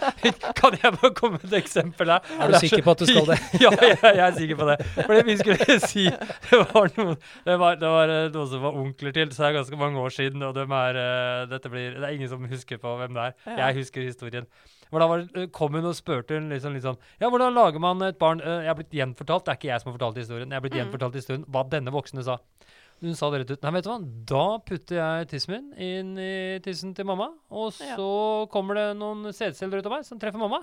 Kan 0.58 0.76
jeg 0.78 0.92
bare 0.98 1.10
komme 1.16 1.38
med 1.40 1.46
et 1.52 1.56
eksempel 1.62 2.12
her? 2.12 2.24
Er 2.38 2.52
du 2.52 2.58
sikker 2.62 2.84
på 2.86 2.94
at 2.94 3.02
du 3.02 3.06
skal 3.08 3.28
det? 3.32 3.38
ja, 3.64 3.70
jeg, 3.80 3.98
jeg 4.02 4.24
er 4.26 4.36
sikker 4.38 4.58
på 4.60 4.68
det. 4.70 4.76
For 4.98 5.14
det 5.16 5.24
vi 5.28 5.36
skulle 5.40 5.78
si 5.90 6.06
Det 6.08 6.60
var 6.74 6.90
noen, 6.98 7.16
det 7.48 7.58
var, 7.64 7.78
det 7.80 7.92
var 7.96 8.14
eh, 8.14 8.24
noen 8.34 8.50
som 8.54 8.64
var 8.64 8.80
onkler 8.84 9.14
til, 9.16 9.32
så 9.34 9.44
det 9.44 9.50
er 9.52 9.58
ganske 9.60 9.80
mange 9.80 10.02
år 10.04 10.14
siden. 10.16 10.44
Og 10.48 10.56
de 10.56 10.64
er, 10.66 11.00
eh, 11.04 11.44
dette 11.52 11.72
blir, 11.72 11.94
det 11.98 12.04
er 12.08 12.16
ingen 12.18 12.32
som 12.32 12.44
husker 12.50 12.80
på 12.82 12.96
hvem 13.00 13.16
det 13.16 13.28
er. 13.30 13.38
Ja. 13.48 13.58
Jeg 13.68 13.80
husker 13.82 14.04
historien. 14.08 14.48
Hvor 14.88 15.02
da 15.04 15.08
var, 15.10 15.24
eh, 15.36 15.48
kom 15.52 15.74
hun 15.76 15.84
og 15.90 15.96
spurte 15.98 16.38
hun 16.38 16.46
liksom, 16.52 16.76
sånn 16.80 16.96
Ja, 17.20 17.28
hvordan 17.28 17.52
lager 17.56 17.82
man 17.84 18.00
et 18.06 18.16
barn? 18.20 18.40
Jeg 18.44 18.70
er 18.72 18.76
blitt 18.78 18.94
gjenfortalt. 18.96 19.44
Det 19.48 19.52
er 19.52 19.58
ikke 19.60 19.72
jeg 19.72 19.82
som 19.82 19.90
har 19.92 19.98
fortalt 19.98 20.20
historien. 20.22 20.48
Jeg 20.52 20.56
er 20.60 20.64
blitt 20.64 20.76
Mm. 20.78 20.82
gjenfortalt 20.84 21.18
historien 21.20 21.44
hva 21.52 21.64
denne 21.68 21.92
voksne 21.92 22.24
sa. 22.24 22.38
Hun 23.00 23.14
sa 23.14 23.28
det 23.30 23.38
rett 23.44 23.50
ut. 23.54 23.62
Nei, 23.62 23.70
vet 23.76 23.84
du 23.86 23.90
hva? 23.92 23.98
Da 24.26 24.44
putter 24.66 24.96
jeg 24.98 25.28
tissen 25.30 25.52
min 25.54 25.66
inn 25.78 26.16
i 26.18 26.58
tissen 26.64 26.90
til 26.98 27.04
mamma, 27.06 27.28
og 27.50 27.70
Ja. 27.78 27.94
så 27.96 28.08
kommer 28.50 28.74
det 28.74 28.96
noen 28.98 29.30
sædceller 29.32 29.78
ut 29.78 29.86
av 29.86 29.92
meg 29.92 30.04
som 30.08 30.18
treffer 30.18 30.38
mamma. 30.42 30.58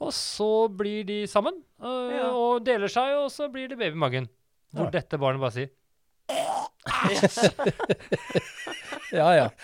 Og 0.00 0.12
så 0.14 0.68
blir 0.70 1.04
de 1.06 1.24
sammen 1.30 1.54
øh, 1.82 2.10
Ja. 2.14 2.30
og 2.34 2.62
deler 2.64 2.88
seg, 2.90 3.14
og 3.18 3.30
så 3.30 3.48
blir 3.50 3.68
det 3.68 3.78
baby 3.78 3.94
i 3.94 3.98
magen. 4.06 4.28
Hvor 4.74 4.84
Ja. 4.86 4.90
dette 5.00 5.18
barnet 5.18 5.40
bare 5.40 5.52
sier 5.54 5.70
Ja, 9.14 9.30
ja. 9.38 9.48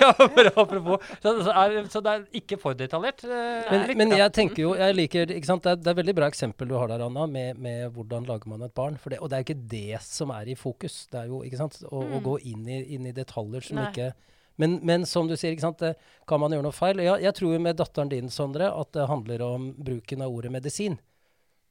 Ja, 0.00 0.12
bare 0.18 0.50
apropos. 0.54 1.00
Så, 1.22 1.32
så, 1.44 1.50
er, 1.50 1.74
så 1.90 2.00
det 2.04 2.12
er 2.12 2.22
ikke 2.40 2.56
for 2.60 2.76
detaljert. 2.78 3.24
eh, 3.26 3.66
Men, 3.72 3.82
litt, 3.88 3.98
men 3.98 4.12
jeg 4.14 4.32
tenker 4.36 4.62
jo, 4.62 4.70
jeg 4.78 4.94
liker, 4.96 5.32
ikke 5.34 5.48
sant, 5.48 5.64
det 5.66 5.72
er, 5.72 5.80
det 5.82 5.90
er 5.92 5.96
veldig 5.98 6.14
bra 6.16 6.28
eksempel 6.30 6.68
du 6.70 6.76
har 6.78 6.88
der, 6.92 7.02
Anna, 7.04 7.24
med, 7.28 7.58
med 7.60 7.88
hvordan 7.96 8.28
lager 8.28 8.48
man 8.52 8.62
et 8.64 8.74
barn. 8.76 8.96
For 9.00 9.12
det, 9.12 9.18
og 9.20 9.32
det 9.32 9.40
er 9.40 9.44
ikke 9.46 9.56
det 9.72 10.00
som 10.04 10.30
er 10.36 10.48
i 10.52 10.56
fokus. 10.56 11.00
Det 11.10 11.18
er 11.24 11.32
jo, 11.32 11.40
ikke 11.46 11.58
sant, 11.60 11.80
å, 11.88 12.04
å 12.04 12.20
Mm. 12.20 12.22
gå 12.28 12.36
inn 12.52 12.68
i, 12.70 12.78
inn 12.96 13.08
i 13.10 13.14
detaljer 13.16 13.66
som 13.66 13.80
Nei. 13.80 13.88
ikke 13.90 14.12
men, 14.60 14.74
men 14.84 15.06
som 15.08 15.28
du 15.28 15.32
sier, 15.40 15.54
ikke 15.56 15.64
sant, 15.64 15.80
det, 15.80 15.94
kan 16.28 16.40
man 16.42 16.52
gjøre 16.52 16.66
noe 16.66 16.76
feil? 16.76 16.98
Ja, 17.00 17.14
jeg 17.22 17.32
tror 17.38 17.54
jo 17.54 17.60
med 17.64 17.78
datteren 17.80 18.10
din, 18.12 18.28
Sondre, 18.32 18.66
at 18.76 18.90
det 18.92 19.06
handler 19.08 19.40
om 19.46 19.70
bruken 19.80 20.20
av 20.22 20.34
ordet 20.36 20.52
medisin. 20.52 20.98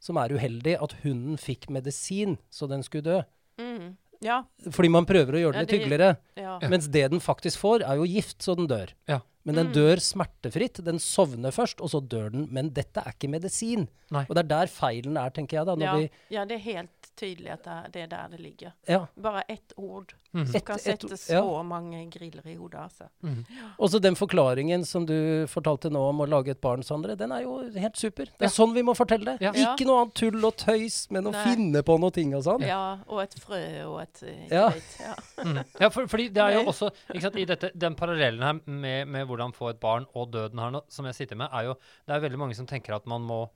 Som 0.01 0.17
er 0.17 0.33
uheldig. 0.33 0.73
At 0.81 0.95
hunden 1.03 1.37
fikk 1.37 1.67
medisin 1.75 2.39
så 2.49 2.65
den 2.71 2.81
skulle 2.87 3.05
dø. 3.05 3.19
Mm. 3.61 3.91
Ja. 4.21 4.43
Fordi 4.69 4.89
man 4.91 5.05
prøver 5.05 5.37
å 5.37 5.39
gjøre 5.39 5.53
Ja, 5.55 5.59
det 5.59 5.59
litt 5.59 5.69
det- 5.69 5.79
hyggeligere. 5.79 6.17
ja. 6.35 6.59
Mens 6.69 6.87
det 6.87 7.09
den 7.11 7.19
faktisk 7.19 7.57
får, 7.57 7.81
er 7.87 7.95
jo 7.95 8.03
gift, 8.05 8.39
så 8.43 8.55
den 8.55 8.67
dør. 8.67 8.89
Ja. 9.07 9.19
Men 9.45 9.55
den 9.55 9.67
Mm. 9.67 9.73
dør 9.73 9.95
smertefritt. 10.03 10.83
Den 10.83 10.99
sovner 10.99 11.51
først, 11.51 11.79
og 11.81 11.89
så 11.89 12.01
dør 12.05 12.29
den. 12.31 12.47
Men 12.51 12.69
dette 12.71 12.97
er 12.97 13.13
ikke 13.13 13.29
medisin. 13.29 13.87
Nei. 14.11 14.25
Og 14.29 14.35
det 14.35 14.39
er 14.43 14.47
der 14.49 14.67
feilen 14.67 15.17
er, 15.17 15.29
tenker 15.31 15.53
jeg. 15.57 15.65
da. 15.65 15.75
Når 15.75 15.81
Ja. 15.85 15.95
vi, 15.95 16.09
ja, 16.29 16.45
det 16.45 16.55
er 16.55 16.63
helt 16.73 16.98
tydelig 17.19 17.51
at 17.53 17.67
det 17.93 18.01
er, 18.01 18.07
er 18.07 18.11
der 18.13 18.33
det 18.33 18.39
ligger. 18.43 18.73
ja. 18.87 19.01
Bare 19.19 19.43
ett 19.51 19.73
ord 19.77 20.13
mm. 20.31 20.45
som 20.47 20.61
kan 20.61 20.75
et- 20.79 20.81
sette 20.85 21.09
ja. 21.11 21.41
så 21.41 21.63
mange 21.67 22.01
griller 22.13 22.47
i 22.47 22.55
hodet. 22.55 22.79
Altså. 22.87 23.09
Mm. 23.23 23.43
Og 23.77 23.89
så 23.91 23.99
den 24.01 24.15
forklaringen 24.15 24.85
som 24.87 25.05
du 25.05 25.45
fortalte 25.51 25.91
nå 25.91 26.01
om 26.09 26.23
å 26.23 26.27
lage 26.29 26.51
et 26.55 26.61
barn, 26.61 26.83
Sondre, 26.83 27.15
den 27.19 27.31
er 27.35 27.43
jo 27.43 27.57
helt 27.75 27.97
super. 27.99 28.25
Det 28.25 28.47
Ja. 28.47 28.47
er 28.47 28.55
sånn 28.55 28.73
vi 28.73 28.83
må 28.87 28.95
fortelle 28.97 29.35
det. 29.35 29.41
Ja. 29.41 29.51
Ikke 29.51 29.85
noe 29.89 30.03
annet 30.05 30.15
tull 30.15 30.45
og 30.45 30.55
tøys, 30.57 30.99
men 31.11 31.27
å 31.29 31.31
Nei. 31.35 31.43
finne 31.43 31.83
på 31.83 31.99
noe 31.99 32.11
ting 32.15 32.33
og 32.35 32.43
sånn. 32.47 32.65
Ja, 32.65 32.99
og 33.07 33.21
et 33.23 33.35
frø 33.39 33.61
og 33.89 34.01
et 34.01 34.23
eh, 34.23 34.47
Ja. 34.55 34.69
ja. 34.99 35.15
Ja, 35.79 35.89
for, 35.89 36.07
fordi 36.07 36.29
det 36.33 36.41
er 36.43 36.57
jo 36.59 36.65
også 36.71 36.89
ikke 37.13 37.21
sant, 37.27 37.35
i 37.39 37.45
dette, 37.45 37.71
Den 37.77 37.95
parallellen 37.95 38.41
her 38.43 38.59
med, 38.65 39.07
med 39.07 39.27
hvordan 39.27 39.53
få 39.55 39.69
et 39.73 39.79
barn 39.79 40.05
og 40.15 40.31
døden 40.31 40.59
her 40.59 40.71
nå, 40.71 40.81
som 40.89 41.05
jeg 41.05 41.15
sitter 41.15 41.35
med, 41.39 41.49
er 41.51 41.69
jo 41.69 41.75
Det 42.07 42.15
er 42.15 42.23
veldig 42.25 42.39
mange 42.39 42.55
som 42.57 42.67
tenker 42.69 42.95
at 42.95 43.05
man 43.09 43.21
må 43.21 43.47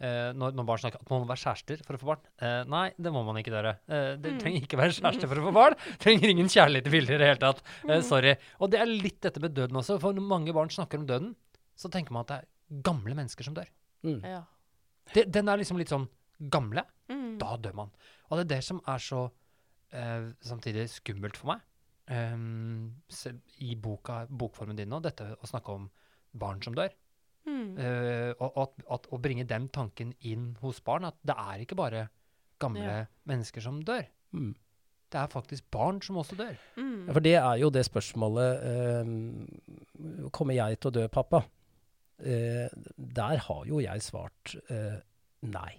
eh, 0.00 0.30
når, 0.36 0.54
når 0.56 0.66
barn 0.68 0.80
snakker 0.82 1.00
at 1.04 1.10
man 1.12 1.22
må 1.22 1.28
være 1.30 1.42
kjærester 1.44 1.82
for 1.86 1.96
å 1.96 2.00
få 2.00 2.08
barn. 2.10 2.22
Eh, 2.40 2.62
nei, 2.72 2.84
det 2.98 3.12
må 3.14 3.22
man 3.26 3.36
ikke, 3.40 3.52
gjøre. 3.54 3.74
Eh, 3.88 4.16
det 4.16 4.32
Mm. 4.34 4.38
trenger 4.42 4.64
ikke 4.66 4.78
være 4.80 4.96
kjæreste 4.98 5.28
for 5.30 5.40
å 5.42 5.46
få 5.48 5.52
barn. 5.56 5.76
Trenger 6.04 6.32
ingen 6.32 6.48
kjærlighet 6.50 6.86
i 6.88 6.94
bildet 6.94 7.14
i 7.14 7.18
det 7.22 7.28
hele 7.30 7.42
tatt. 7.44 7.62
Eh, 7.88 7.96
Mm. 7.98 8.02
sorry. 8.08 8.34
Og 8.60 8.70
det 8.72 8.80
er 8.80 8.86
litt 8.90 9.20
dette 9.20 9.40
med 9.40 9.54
døden 9.54 9.76
også. 9.76 9.98
For 10.00 10.12
når 10.16 10.26
mange 10.26 10.52
barn 10.56 10.68
snakker 10.72 10.98
om 10.98 11.06
døden, 11.06 11.34
så 11.76 11.90
tenker 11.90 12.12
man 12.12 12.24
at 12.26 12.28
det 12.28 12.38
er 12.40 12.82
gamle 12.90 13.14
mennesker 13.14 13.44
som 13.44 13.54
dør. 13.54 13.68
Mm. 14.04 14.20
ja. 14.24 14.42
Det, 15.12 15.26
den 15.32 15.48
er 15.48 15.56
liksom 15.58 15.76
litt 15.78 15.88
sånn 15.90 16.08
gamle. 16.50 16.84
Mm. 17.10 17.38
Da 17.38 17.56
dør 17.56 17.74
man. 17.74 17.90
Og 18.30 18.38
det 18.38 18.46
er 18.46 18.56
det 18.56 18.64
som 18.64 18.80
er 18.86 18.98
så 19.02 19.24
eh, 19.92 20.30
samtidig 20.40 20.88
skummelt 20.88 21.36
for 21.36 21.54
meg 21.54 21.60
Um, 22.10 22.96
se, 23.08 23.30
i 23.62 23.76
boka, 23.78 24.24
bokformen 24.26 24.74
din 24.74 24.88
nå, 24.90 24.98
dette 25.04 25.28
å 25.38 25.46
snakke 25.46 25.70
om 25.76 25.84
barn 26.34 26.58
som 26.64 26.74
dør. 26.74 26.90
Mm. 27.50 27.76
Uh, 27.76 28.30
og 28.46 28.58
at, 28.64 28.82
at, 28.96 29.06
å 29.10 29.18
bringe 29.22 29.44
den 29.48 29.68
tanken 29.74 30.14
inn 30.26 30.52
hos 30.62 30.80
barn, 30.86 31.08
at 31.08 31.18
det 31.26 31.34
er 31.36 31.64
ikke 31.64 31.78
bare 31.78 32.06
gamle 32.62 32.84
Ja. 32.86 33.04
mennesker 33.28 33.64
som 33.64 33.80
dør. 33.82 34.06
Mm. 34.36 34.54
Det 35.10 35.18
er 35.18 35.30
faktisk 35.32 35.64
barn 35.74 35.98
som 36.06 36.20
også 36.22 36.36
dør. 36.38 36.54
Mm. 36.76 37.06
Ja, 37.08 37.12
for 37.16 37.24
det 37.24 37.34
er 37.34 37.56
jo 37.58 37.70
det 37.74 37.82
spørsmålet 37.88 38.60
uh, 38.62 40.28
Kommer 40.30 40.54
jeg 40.54 40.78
til 40.78 40.92
å 40.92 40.96
dø, 41.00 41.06
pappa? 41.10 41.42
Uh, 42.20 42.68
der 42.96 43.42
har 43.46 43.62
jo 43.66 43.80
jeg 43.80 44.02
svart 44.04 44.54
eh, 44.68 44.98
nei. 45.48 45.72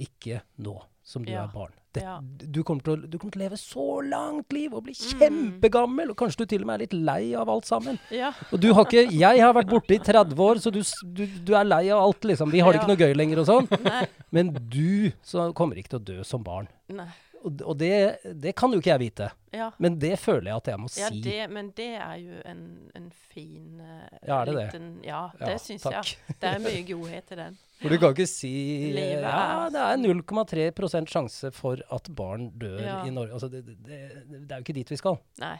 Ikke 0.00 0.42
nå 0.58 0.78
som 1.02 1.24
du 1.24 1.32
Ja. 1.32 1.44
er 1.44 1.48
barn. 1.52 1.72
Det, 1.92 2.00
Ja. 2.02 2.20
du, 2.22 2.62
kommer 2.64 2.80
til 2.82 2.94
å, 2.96 3.10
du 3.10 3.18
kommer 3.18 3.32
til 3.32 3.42
å 3.42 3.44
leve 3.44 3.56
så 3.58 4.00
langt 4.08 4.50
liv 4.52 4.72
og 4.72 4.84
bli 4.84 4.94
Mm. 4.94 5.18
kjempegammel, 5.60 6.10
og 6.10 6.16
kanskje 6.16 6.38
du 6.38 6.46
til 6.46 6.60
og 6.62 6.66
med 6.68 6.74
er 6.80 6.86
litt 6.86 6.92
lei 6.94 7.34
av 7.34 7.48
alt 7.50 7.64
sammen. 7.66 7.98
Ja. 8.10 8.32
Og 8.50 8.60
du 8.60 8.72
har 8.72 8.84
ikke 8.86 9.10
Jeg 9.12 9.40
har 9.40 9.52
vært 9.52 9.68
borte 9.68 9.92
i 9.94 9.98
30 9.98 10.38
år, 10.38 10.56
så 10.56 10.72
du, 10.72 10.80
du, 11.04 11.26
du 11.44 11.52
er 11.54 11.64
lei 11.64 11.90
av 11.90 12.00
alt, 12.00 12.22
liksom. 12.24 12.50
Vi 12.50 12.60
har 12.60 12.72
det 12.72 12.80
ikke 12.80 12.88
noe 12.88 12.96
gøy 12.96 13.14
lenger 13.14 13.38
og 13.40 13.46
sånn. 13.46 14.06
Men 14.32 14.54
du 14.54 15.12
så 15.22 15.52
kommer 15.52 15.76
ikke 15.76 15.90
til 15.90 16.00
å 16.00 16.04
dø 16.04 16.22
som 16.24 16.42
barn. 16.42 16.68
Nei. 16.88 17.08
Og, 17.42 17.74
det, 17.78 18.18
det 18.42 18.52
kan 18.56 18.70
jo 18.72 18.78
ikke 18.78 18.90
jeg 18.92 19.00
vite. 19.02 19.26
Ja. 19.52 19.70
Men 19.82 19.96
det 19.98 20.12
føler 20.22 20.50
jeg 20.52 20.56
at 20.60 20.68
jeg 20.70 20.78
må 20.80 20.88
Ja, 20.96 21.08
si. 21.10 21.20
det, 21.24 21.50
men 21.50 21.70
det 21.76 21.88
er 21.98 22.14
jo 22.22 22.38
en, 22.46 22.60
en 22.94 23.08
fin 23.32 23.80
eh, 23.82 24.18
Ja, 24.28 24.40
er 24.40 24.44
det 24.50 24.54
det? 24.54 24.64
liten 24.68 24.86
Ja, 25.04 25.22
Ja, 25.40 25.46
det 25.50 25.56
syns 25.64 25.82
takk. 25.82 26.12
jeg. 26.12 26.36
Det 26.40 26.48
er 26.52 26.62
mye 26.62 26.82
godhet 26.88 27.32
i 27.34 27.38
den. 27.42 27.58
For 27.82 27.90
du 27.90 27.98
kan 27.98 28.14
ikke 28.14 28.28
si 28.30 28.52
Livet 28.94 29.24
Ja, 29.26 29.68
det 29.74 29.82
er 29.82 29.98
0,3% 30.04 31.10
sjanse 31.10 31.50
for 31.56 31.82
at 31.92 32.10
barn 32.14 32.50
dør 32.62 32.78
Ja. 32.80 33.00
i 33.04 33.10
Norge. 33.10 33.32
Altså, 33.34 33.48
det, 33.50 33.64
det, 33.66 33.78
det, 33.82 33.98
det 34.46 34.52
er 34.52 34.60
jo 34.62 34.66
ikke 34.68 34.78
dit 34.78 34.90
vi 34.94 35.00
skal. 35.02 35.18
Nei. 35.42 35.56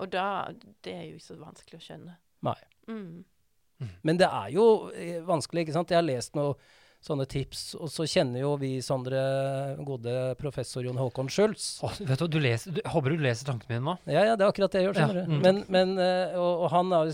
Og 0.00 0.08
da 0.10 0.26
Det 0.82 0.94
er 0.96 1.02
jo 1.10 1.18
ikke 1.20 1.26
så 1.28 1.36
vanskelig 1.42 1.78
å 1.82 1.84
skjønne. 1.90 2.16
Nei. 2.48 2.56
Mm. 2.88 3.24
Men 4.06 4.16
det 4.18 4.26
er 4.32 4.48
jo 4.54 4.64
eh, 4.94 5.20
vanskelig, 5.26 5.66
ikke 5.66 5.74
sant. 5.76 5.90
Jeg 5.92 5.98
har 6.00 6.06
lest 6.06 6.34
noen 6.38 6.54
sånne 7.02 7.24
tips, 7.26 7.74
og 7.82 7.88
så 7.90 8.04
kjenner 8.06 8.44
jo 8.44 8.52
vi 8.60 8.76
Sondre 8.84 9.18
gode 9.84 10.12
professor 10.38 10.84
Jon 10.86 10.96
Håkon 11.00 11.26
Schultz. 11.32 11.80
Oh, 11.82 11.90
vet 12.06 12.20
du, 12.22 12.28
du 12.30 12.38
leser, 12.38 12.76
du, 12.76 12.80
håper 12.92 13.16
du 13.16 13.24
leser 13.24 13.48
tankene 13.48 13.74
mine 13.80 13.86
nå. 13.88 13.94
Ja, 14.06 14.22
ja, 14.28 14.36
det 14.38 14.44
er 14.46 14.52
akkurat 14.52 14.70
det 14.76 14.82
jeg 14.84 14.86
gjør, 14.88 14.98
skjønner 15.00 15.18
Ja, 15.18 15.24
du. 15.26 15.32
mm. 15.34 15.40
Men, 15.42 15.58
men, 15.74 15.96
eh, 15.98 16.36
og, 16.38 16.62
og 16.62 16.70
han 16.76 16.94
har 16.94 17.10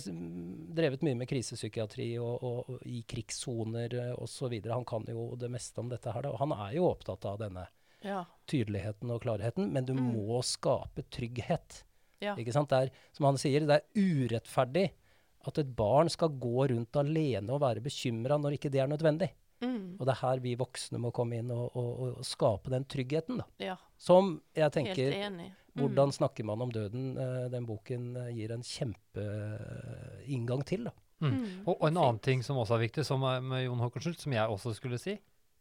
drevet 0.79 1.07
mye 1.09 1.16
med 1.22 1.31
krisepsykiatri 1.31 2.11
og, 2.20 2.44
og, 2.44 2.68
og 2.77 2.85
i 2.87 3.01
krigssoner 3.09 3.96
eh, 3.96 4.12
osv. 4.20 4.59
Han 4.68 4.85
kan 4.88 5.09
jo 5.09 5.31
det 5.40 5.48
meste 5.57 5.81
om 5.81 5.88
dette 5.88 6.12
her, 6.12 6.29
da. 6.29 6.35
Og 6.37 6.42
han 6.44 6.53
er 6.68 6.77
jo 6.77 6.90
opptatt 6.92 7.24
av 7.33 7.40
denne 7.40 7.64
Ja. 8.05 8.20
tydeligheten 8.46 9.11
og 9.11 9.24
klarheten, 9.24 9.72
men 9.74 9.85
du 9.88 9.94
Mm. 9.96 10.12
må 10.14 10.38
skape 10.46 11.03
trygghet. 11.11 11.81
Ja. 12.22 12.37
Ikke 12.38 12.53
sant? 12.55 12.68
Det 12.70 12.79
er, 12.79 12.90
som 13.16 13.27
han 13.27 13.37
sier, 13.40 13.64
det 13.66 13.81
er 13.81 14.05
urettferdig 14.29 14.90
at 15.48 15.59
et 15.59 15.74
barn 15.74 16.09
skal 16.12 16.29
gå 16.31 16.68
rundt 16.70 16.96
alene 16.98 17.51
og 17.55 17.61
være 17.62 17.81
bekymra 17.83 18.37
når 18.38 18.59
ikke 18.59 18.70
det 18.70 18.81
er 18.85 18.90
nødvendig. 18.90 19.31
Mm. 19.62 19.97
Og 19.99 20.05
det 20.07 20.12
er 20.14 20.21
her 20.23 20.42
vi 20.44 20.53
voksne 20.61 21.01
må 21.03 21.11
komme 21.14 21.40
inn 21.40 21.51
og, 21.51 21.73
og, 21.75 22.03
og 22.18 22.27
skape 22.27 22.71
den 22.71 22.85
tryggheten. 22.87 23.40
da. 23.42 23.47
Ja, 23.73 23.77
Som 23.99 24.37
jeg 24.55 24.64
helt 24.68 24.77
tenker 24.77 25.16
enig. 25.16 25.49
Mm. 25.75 25.81
Hvordan 25.83 26.12
snakker 26.14 26.47
man 26.47 26.62
om 26.62 26.71
døden? 26.75 27.11
Eh, 27.18 27.49
den 27.53 27.66
boken 27.66 28.09
eh, 28.16 28.31
gir 28.35 28.55
en 28.55 28.62
kjempeinngang 28.66 30.64
til. 30.66 30.85
da. 30.88 30.94
Mm. 31.21 31.33
Mm. 31.33 31.47
Og, 31.66 31.75
og 31.75 31.88
en 31.88 31.94
Fint. 31.94 32.03
annen 32.05 32.21
ting 32.23 32.44
som 32.47 32.61
også 32.61 32.77
er 32.79 32.85
viktig, 32.87 33.05
som 33.07 33.25
er 33.27 33.42
med 33.42 33.64
Jon 33.64 33.83
Håkon 33.83 34.05
Schultz, 34.05 34.23
som 34.27 34.35
jeg 34.37 34.55
også 34.55 34.75
skulle 34.77 35.01
si, 35.03 35.16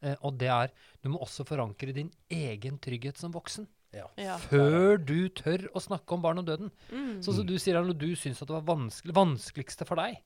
eh, 0.05 0.15
og 0.21 0.37
det 0.37 0.51
er 0.53 0.73
du 1.01 1.09
må 1.13 1.21
også 1.25 1.45
forankre 1.47 1.95
din 1.95 2.11
egen 2.29 2.77
trygghet 2.83 3.17
som 3.17 3.33
voksen. 3.33 3.67
Ja. 3.95 4.35
Før 4.37 4.99
du 5.01 5.29
tør 5.33 5.63
å 5.73 5.81
snakke 5.81 6.13
om 6.13 6.21
barn 6.21 6.37
og 6.41 6.45
døden. 6.45 6.67
Mm. 6.91 7.21
Sånn 7.25 7.39
som 7.39 7.45
du 7.47 7.55
sier, 7.57 7.79
når 7.81 7.95
du 7.97 8.11
syns 8.19 8.41
at 8.43 8.49
det 8.49 8.53
var 8.59 8.67
vanskelig, 8.67 9.15
vanskeligste 9.15 9.87
for 9.89 9.97
deg, 9.97 10.19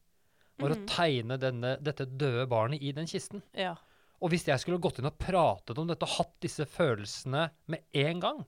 var 0.59 0.69
Mm. 0.69 0.77
å 0.77 0.87
tegne 0.87 1.37
denne, 1.39 1.77
dette 1.81 2.05
døde 2.05 2.47
barnet 2.47 2.81
i 2.81 2.91
den 2.91 3.05
kisten. 3.07 3.41
Ja. 3.53 3.75
Og 4.21 4.29
hvis 4.29 4.45
jeg 4.45 4.59
skulle 4.59 4.79
gått 4.79 4.99
inn 4.99 5.05
og 5.05 5.17
pratet 5.17 5.77
om 5.77 5.87
dette 5.87 6.03
og 6.03 6.09
hatt 6.19 6.39
disse 6.41 6.65
følelsene 6.65 7.49
med 7.67 7.79
en 7.93 8.19
gang, 8.19 8.45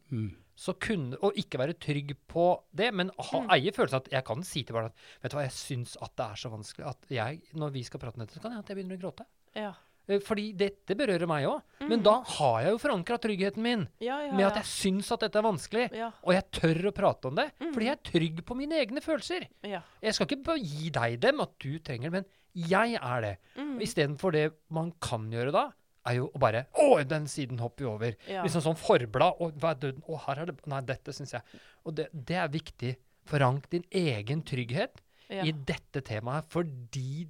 så 0.56 0.76
kunne, 0.78 1.18
og 1.24 1.34
ikke 1.36 1.58
være 1.58 1.74
trygg 1.80 2.16
på 2.30 2.62
det, 2.76 2.94
men 2.94 3.10
ha, 3.18 3.40
Mm. 3.42 3.50
eie 3.50 3.72
følelsen 3.72 3.96
at 3.96 4.10
jeg 4.12 4.24
kan 4.26 4.44
si 4.44 4.62
til 4.64 4.74
barna 4.76 4.86
at 4.88 4.94
vet 5.24 5.32
du 5.32 5.38
hva, 5.38 5.44
jeg 5.44 5.52
syns 5.52 5.98
at 6.00 6.16
det 6.16 6.26
er 6.26 6.36
så 6.36 6.52
vanskelig 6.52 6.86
at 6.88 7.10
jeg, 7.10 7.42
når 7.56 7.72
vi 7.74 7.84
skal 7.84 8.00
prate 8.00 8.14
om 8.20 8.26
dette, 8.26 8.36
så 8.38 8.42
kan 8.42 8.52
jeg 8.52 8.60
at 8.60 8.68
jeg 8.68 8.78
begynner 8.78 8.98
å 8.98 9.02
gråte. 9.02 9.26
Ja. 9.56 9.74
Eh, 10.10 10.20
Fordi 10.20 10.50
dette 10.60 10.96
berører 11.00 11.28
meg 11.28 11.46
òg. 11.48 11.62
Men 11.88 12.00
Mm. 12.00 12.04
da 12.04 12.22
har 12.24 12.62
jeg 12.64 12.72
jo 12.72 12.78
forankra 12.78 13.18
tryggheten 13.20 13.58
min 13.64 13.88
Ja, 14.02 14.20
ja, 14.26 14.34
med 14.34 14.46
at 14.48 14.56
jeg 14.56 14.66
syns 14.66 15.12
at 15.12 15.20
dette 15.22 15.36
er 15.40 15.44
vanskelig. 15.44 15.92
Ja. 15.94 16.12
Og 16.24 16.34
jeg 16.34 16.52
tør 16.52 16.90
å 16.92 16.94
prate 16.94 17.26
om 17.28 17.36
det, 17.36 17.52
Mm. 17.60 17.74
fordi 17.74 17.86
jeg 17.86 17.92
er 17.98 18.12
trygg 18.12 18.46
på 18.46 18.56
mine 18.56 18.72
egne 18.80 19.02
følelser. 19.02 19.48
Jeg 19.64 20.14
skal 20.14 20.28
ikke 20.28 20.44
bare 20.44 20.60
gi 20.60 20.90
deg 20.90 21.20
dem, 21.22 21.40
at 21.42 21.58
du 21.60 21.80
trenger 21.80 22.12
det, 22.12 22.12
men 22.12 22.26
jeg 22.56 22.96
er 23.02 23.22
det. 23.22 23.38
Mm. 23.58 23.80
Istedenfor 23.82 24.32
det 24.32 24.54
man 24.70 24.92
kan 25.02 25.30
gjøre 25.32 25.52
da, 25.52 25.72
er 26.06 26.16
jo 26.16 26.30
å 26.36 26.38
bare 26.40 26.66
Å, 26.76 27.08
den 27.08 27.24
siden 27.26 27.58
hopper 27.60 27.86
vi 27.86 27.90
over. 27.90 28.16
Liksom 28.44 28.62
sånn 28.62 28.76
forblad. 28.78 29.38
Og 29.40 29.54
hva 29.58 29.72
er 29.72 29.76
døden? 29.76 30.04
Å, 30.10 30.20
her 30.28 30.40
er 30.42 30.46
det 30.48 30.68
Nei, 30.68 30.82
dette 30.82 31.14
syns 31.14 31.32
jeg. 31.32 31.42
Og 31.86 31.96
det, 31.96 32.10
det 32.14 32.36
er 32.36 32.50
viktig. 32.50 32.96
Forank 33.26 33.70
din 33.70 33.86
egen 33.90 34.42
trygghet 34.44 35.00
i 35.30 35.52
dette 35.54 36.02
temaet, 36.04 36.44
fordi 36.52 37.26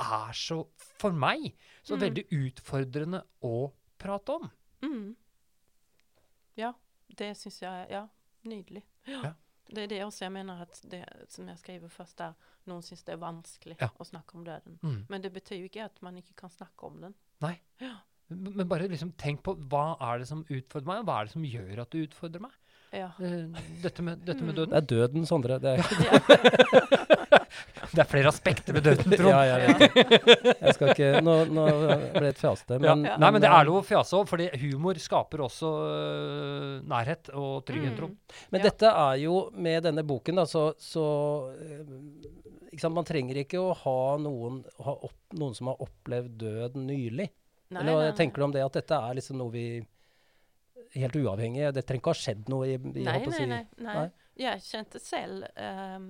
er 0.00 0.32
så, 0.36 0.62
for 0.98 1.12
meg, 1.12 1.52
så 1.82 1.96
Mm. 1.96 2.00
veldig 2.00 2.24
utfordrende 2.30 3.22
å 3.42 3.72
prate 3.98 4.28
om. 4.38 4.50
Mm. 4.82 5.14
Ja, 6.56 6.72
det 7.16 7.36
syns 7.36 7.60
jeg 7.62 7.90
Ja, 7.90 8.06
nydelig. 8.44 8.82
Ja. 9.06 9.34
Det 9.72 9.84
er 9.84 9.86
det 9.86 10.00
også 10.02 10.24
jeg 10.26 10.32
mener 10.34 10.62
at 10.62 10.80
det 10.90 11.04
som 11.28 11.46
jeg 11.46 11.56
skriver 11.58 11.88
først 11.88 12.16
der, 12.18 12.32
noen 12.66 12.82
syns 12.82 13.04
det 13.04 13.12
er 13.14 13.18
vanskelig 13.22 13.76
Ja. 13.80 13.88
å 14.00 14.04
snakke 14.04 14.34
om 14.34 14.44
døden. 14.44 14.78
Mm. 14.82 15.04
Men 15.08 15.22
det 15.22 15.32
betyr 15.32 15.60
jo 15.60 15.68
ikke 15.68 15.84
at 15.84 16.02
man 16.02 16.16
ikke 16.16 16.34
kan 16.36 16.50
snakke 16.50 16.82
om 16.86 17.00
den. 17.00 17.14
Nei. 17.40 17.60
Ja. 17.80 17.96
Men 18.28 18.68
bare 18.68 18.88
liksom 18.88 19.12
tenk 19.16 19.42
på 19.42 19.54
hva 19.68 19.96
er 20.00 20.18
det 20.18 20.28
som 20.28 20.44
utfordrer 20.44 20.86
meg, 20.86 20.98
og 21.00 21.06
hva 21.06 21.20
er 21.20 21.24
det 21.26 21.32
som 21.32 21.42
gjør 21.42 21.80
at 21.82 21.90
du 21.90 21.98
utfordrer 22.06 22.40
meg? 22.40 22.52
Ja. 22.92 23.12
Eh, 23.20 23.46
Dette 23.82 24.02
med, 24.02 24.24
dette 24.24 24.42
med 24.42 24.54
døden. 24.56 24.70
Det 24.70 24.76
er 24.82 24.86
døden, 25.06 25.26
Sondre. 25.26 25.60
Det 25.60 25.70
er, 25.70 25.76
ja. 25.78 26.18
Det 26.18 27.18
er 28.02 28.08
flere 28.10 28.28
aspekter 28.30 28.76
ved 28.76 28.84
døden, 28.86 29.14
Trond. 29.16 29.30
ja, 29.30 29.40
jeg 29.48 29.76
vet. 29.80 30.48
Jeg 30.60 30.74
skal 30.76 30.92
ikke 30.94 31.10
Nå, 31.24 31.34
nå 31.50 31.64
ble 32.14 32.22
det 32.26 32.32
et 32.34 32.40
fjasete, 32.42 32.78
Ja. 32.82 32.94
men, 32.94 33.06
Nei, 33.20 33.30
men 33.34 33.40
det 33.42 33.48
er 33.50 33.56
noe 33.58 33.68
lov 33.70 33.78
å 33.82 33.86
fjase 33.88 34.16
òg, 34.20 34.28
fordi 34.30 34.48
humor 34.62 34.98
skaper 35.00 35.42
også 35.46 35.70
øh, 35.88 36.74
nærhet 36.90 37.30
og 37.34 37.64
trygghet, 37.68 37.92
Mm. 37.94 37.98
Trond. 37.98 38.16
Men 38.52 38.60
Ja. 38.60 38.68
dette 38.70 38.86
er 39.06 39.20
jo 39.24 39.50
med 39.54 39.82
denne 39.88 40.04
boken, 40.06 40.36
da, 40.42 40.44
så, 40.46 40.66
så 40.78 41.04
eh, 41.60 41.84
ikke 42.72 42.80
sant, 42.84 42.94
Man 42.94 43.04
trenger 43.08 43.40
ikke 43.42 43.58
å 43.60 43.72
ha 43.84 43.96
noen, 44.22 44.60
ha 44.86 44.92
opp, 45.08 45.16
noen 45.34 45.54
som 45.58 45.66
har 45.72 45.80
opplevd 45.82 46.36
død 46.38 46.76
nylig. 46.84 47.30
Nei, 47.70 47.80
Eller 47.82 47.92
hva 47.98 48.12
tenker 48.18 48.42
du 48.42 48.44
om 48.48 48.52
det, 48.54 48.62
at 48.66 48.72
dette 48.80 48.94
er 48.98 49.14
liksom 49.18 49.36
noe 49.38 49.50
vi 49.54 49.64
Helt 50.98 51.14
uavhengig 51.14 51.68
Det 51.74 51.84
trenger 51.86 52.00
ikke 52.02 52.10
ha 52.10 52.18
skjedd 52.18 52.48
noe 52.50 52.66
i, 52.66 52.72
i 52.74 53.04
å 53.04 53.06
nei, 53.06 53.18
nei, 53.30 53.46
nei. 53.46 53.64
Nei. 53.86 54.06
Jeg 54.40 54.62
kjente 54.64 54.98
selv 54.98 55.44
um, 55.54 56.06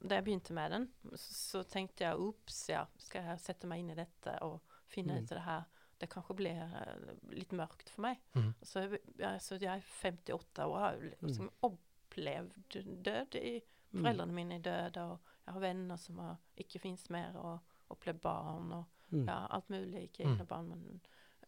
Da 0.00 0.14
jeg 0.14 0.24
begynte 0.28 0.52
med 0.54 0.70
den, 0.70 0.84
så, 1.16 1.32
så 1.34 1.62
tenkte 1.66 2.04
jeg 2.04 2.16
ops, 2.22 2.68
ja, 2.70 2.84
skal 3.02 3.24
jeg 3.24 3.40
sette 3.42 3.66
meg 3.66 3.80
inn 3.82 3.90
i 3.90 3.96
dette 3.98 4.36
og 4.46 4.60
finne 4.86 5.16
Mm. 5.16 5.24
ut 5.24 5.32
av 5.32 5.38
det 5.38 5.44
her? 5.44 5.64
Det 5.98 6.08
kanskje 6.12 6.36
blir 6.38 6.60
uh, 6.62 7.14
litt 7.34 7.50
mørkt 7.58 7.88
for 7.90 8.02
meg. 8.02 8.20
Mm. 8.38 8.52
Så, 8.62 8.84
jeg, 9.18 9.40
så 9.42 9.58
jeg 9.58 9.72
er 9.72 9.82
58 9.82 10.62
år 10.62 10.68
og 10.70 10.78
har 10.78 10.94
jo 11.00 11.10
liksom 11.26 11.50
opplevd 11.62 12.78
død. 13.02 13.34
I, 13.42 13.60
Mm. 13.90 14.02
foreldrene 14.04 14.34
mine 14.36 14.54
er 14.58 14.60
døde, 14.60 15.00
og 15.02 15.18
jeg 15.46 15.52
har 15.54 15.60
venner 15.60 15.96
som 15.96 16.18
har, 16.20 16.36
ikke 16.60 16.78
fins 16.78 17.06
mer, 17.10 17.34
og 17.40 17.58
opplevd 17.90 18.20
barn 18.20 18.72
og 18.72 18.84
Mm. 19.10 19.24
ja, 19.26 19.46
alt 19.50 19.70
mulig. 19.70 20.02
Ikke 20.10 20.24
Mm. 20.26 20.34
egne 20.36 20.46
barn, 20.46 20.68
men 20.68 21.00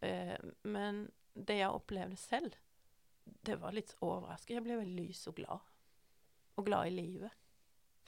uh, 0.03 0.51
Men 0.65 1.11
det 1.37 1.59
jeg 1.59 1.69
opplevde 1.71 2.17
selv, 2.17 2.55
det 3.47 3.61
var 3.61 3.71
litt 3.73 3.95
overraskende. 4.01 4.55
Jeg 4.57 4.65
ble 4.65 4.77
veldig 4.81 5.07
lys 5.09 5.27
og 5.29 5.35
glad. 5.37 5.61
Og 6.57 6.65
glad 6.67 6.87
i 6.87 6.91
livet. 6.91 7.31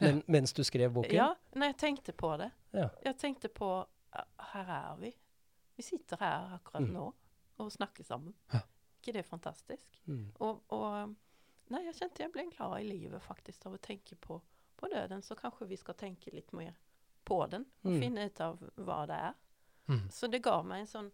Men, 0.02 0.22
mens 0.26 0.52
du 0.52 0.62
skrev 0.64 0.92
boken? 0.94 1.14
Ja, 1.14 1.30
Nei, 1.54 1.68
jeg 1.72 1.76
tenkte 1.78 2.12
på 2.12 2.36
det. 2.40 2.50
Ja. 2.74 2.88
Jeg 3.04 3.16
tenkte 3.18 3.48
på 3.48 3.68
"Ah, 4.12 4.24
Her 4.52 4.70
er 4.76 4.96
vi. 5.00 5.12
Vi 5.76 5.82
sitter 5.82 6.16
her 6.20 6.54
akkurat 6.58 6.82
Mm. 6.82 6.92
nå 6.92 7.12
og 7.58 7.72
snakker 7.72 8.04
sammen. 8.04 8.34
Ja. 8.52 8.60
ikke 9.02 9.12
det 9.18 9.24
fantastisk? 9.26 9.86
Mm. 10.06 10.32
Og, 10.40 10.62
og 10.70 11.14
Nei, 11.70 11.80
jeg 11.86 11.94
kjente 11.94 12.20
jeg 12.22 12.32
ble 12.32 12.42
glad 12.50 12.80
i 12.80 12.84
livet 12.88 13.22
faktisk 13.22 13.66
av 13.66 13.72
å 13.74 13.78
tenke 13.80 14.14
på, 14.20 14.40
på 14.76 14.88
døden. 14.92 15.22
Så 15.22 15.34
kanskje 15.34 15.66
vi 15.68 15.76
skal 15.76 15.94
tenke 15.94 16.30
litt 16.34 16.52
mer 16.52 16.74
på 17.24 17.46
den 17.50 17.64
og 17.84 17.90
Mm. 17.92 18.00
finne 18.00 18.24
ut 18.26 18.40
av 18.40 18.58
hva 18.76 19.06
det 19.06 19.16
er. 19.16 19.34
Mm. 19.88 20.08
Så 20.10 20.30
det 20.30 20.42
ga 20.42 20.62
meg 20.62 20.80
en 20.80 20.86
sånn 20.86 21.12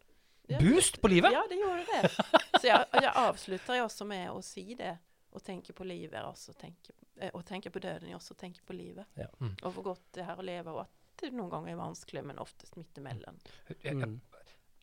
ja, 0.48 0.58
Boost 0.58 1.00
på 1.00 1.08
livet! 1.08 1.32
Ja, 1.32 1.42
det 1.48 1.58
gjorde 1.60 1.84
det. 1.86 2.10
Så 2.60 2.66
jeg, 2.66 2.86
jeg 2.92 3.12
avslutter 3.14 3.82
også 3.84 4.04
med 4.06 4.30
å 4.30 4.42
si 4.42 4.74
det. 4.74 4.98
Å 5.32 5.40
tenke 5.44 5.72
på 5.76 5.84
livet 5.84 6.14
er 6.14 6.24
også 6.24 6.50
å 6.54 6.58
tenke, 6.58 6.92
eh, 7.20 7.30
å 7.34 7.42
tenke 7.44 7.70
på 7.74 7.80
døden 7.82 8.08
er 8.08 8.16
også 8.18 8.34
å 8.36 8.40
tenke 8.40 8.60
på 8.66 8.76
livet. 8.76 9.06
Ja. 9.16 9.26
Mm. 9.40 9.54
Og 9.62 9.72
hvor 9.74 9.84
godt 9.92 10.02
det 10.12 10.24
er 10.24 10.36
å 10.38 10.44
leve, 10.44 10.72
og 10.74 10.80
at 10.86 10.90
det 11.22 11.32
noen 11.34 11.50
ganger 11.50 11.72
er 11.72 11.80
vanskelig, 11.80 12.24
men 12.24 12.38
oftest 12.38 12.76
midt 12.78 12.94
imellom. 13.00 13.38
Jeg- 13.68 13.78
jeg- 13.82 13.96
Mm. 13.96 14.20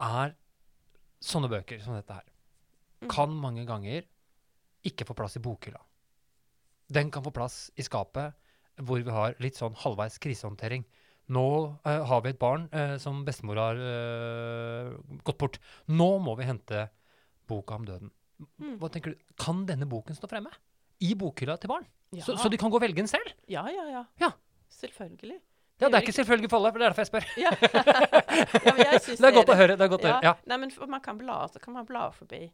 Er 0.02 0.36
sånne 1.22 1.48
bøker 1.50 1.82
som 1.82 1.94
dette 1.96 2.12
her 2.14 2.24
Mm. 3.02 3.10
kan 3.10 3.30
mange 3.30 3.66
ganger 3.66 4.04
ikke 4.84 5.06
få 5.06 5.16
plass 5.16 5.36
i 5.38 5.40
bokhylla. 5.40 5.80
Den 6.92 7.10
kan 7.12 7.24
få 7.24 7.32
plass 7.34 7.72
i 7.78 7.82
skapet 7.82 8.34
hvor 8.78 9.02
vi 9.04 9.10
har 9.10 9.34
litt 9.40 9.56
sånn 9.56 9.74
halvveis 9.76 10.20
krisehåndtering. 10.20 10.84
Nå 11.30 11.80
uh, 11.86 12.04
har 12.06 12.22
vi 12.22 12.30
et 12.30 12.40
barn 12.40 12.70
uh, 12.74 12.98
som 12.98 13.24
bestemor 13.26 13.56
har 13.58 13.76
uh, 13.76 14.98
gått 15.24 15.38
bort. 15.38 15.60
Nå 15.88 16.20
må 16.22 16.36
vi 16.38 16.44
hente 16.44 16.90
boka 17.48 17.76
om 17.76 17.86
døden. 17.86 18.12
Mm. 18.60 18.78
Hva 18.80 18.90
tenker 18.92 19.16
du? 19.16 19.18
Kan 19.40 19.66
denne 19.66 19.88
boken 19.90 20.16
stå 20.16 20.28
fremme? 20.30 20.52
I 21.06 21.14
bokhylla 21.16 21.58
til 21.62 21.72
barn? 21.72 21.86
Ja. 22.16 22.24
Så, 22.24 22.36
så 22.40 22.50
de 22.52 22.58
kan 22.62 22.72
gå 22.74 22.78
og 22.80 22.84
velge 22.86 22.98
den 23.02 23.08
selv? 23.12 23.32
ja, 23.52 23.66
ja, 23.70 23.86
ja. 23.92 24.04
Ja. 24.22 24.32
Selvfølgelig. 24.70 25.38
Ja, 25.80 25.86
Det 25.88 25.92
det 25.92 25.98
er 25.98 26.04
ikke 26.06 26.14
selvfølgelig 26.16 26.50
for 26.50 26.58
alle, 26.62 26.72
for 26.72 26.80
det 26.80 26.86
er 26.86 26.94
derfor 26.94 27.04
jeg 27.04 27.10
spør. 27.10 27.26
Ja. 27.38 27.52
ja, 28.66 28.72
men 28.76 28.86
jeg 28.86 29.02
Det 29.20 29.28
er 29.28 29.36
godt 29.36 29.50
å 29.52 29.58
høre. 29.60 29.76
det 29.76 29.84
er 29.86 29.92
godt 29.92 30.06
å 30.06 30.12
høre. 30.12 30.22
Ja. 30.24 30.34
Nei, 30.48 30.58
men 30.62 30.72
for 30.72 30.88
man 30.92 31.02
kan 31.04 31.18
bla, 31.20 31.42
så 31.52 31.60
kan 31.64 31.74
man 31.76 31.86
bla 31.90 32.06
forbi 32.16 32.46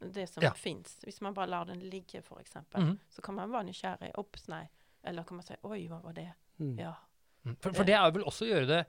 det 0.00 0.24
som 0.30 0.42
Ja. 0.42 0.52
finnes. 0.56 0.94
Hvis 1.04 1.20
man 1.20 1.34
bare 1.36 1.50
lar 1.52 1.66
den 1.68 1.80
ligge, 1.92 2.22
eksempel, 2.40 2.80
Mhm. 2.80 2.98
så 3.12 3.20
kan 3.22 3.34
man 3.36 3.50
være 3.52 3.66
nysgjerrig. 3.68 4.12
Ops, 4.18 4.48
nei. 4.48 4.62
Eller 5.04 5.24
kan 5.28 5.36
man 5.36 5.44
si 5.44 5.54
oi, 5.64 5.86
hva 5.88 6.00
var 6.02 6.12
det? 6.16 6.28
Mm. 6.60 6.78
Ja. 6.78 6.94
Mm. 7.44 7.56
For, 7.60 7.72
for 7.72 7.84
det 7.84 7.94
er 7.94 8.10
vel 8.12 8.24
også 8.24 8.44
å 8.44 8.50
gjøre 8.50 8.66
det 8.68 8.80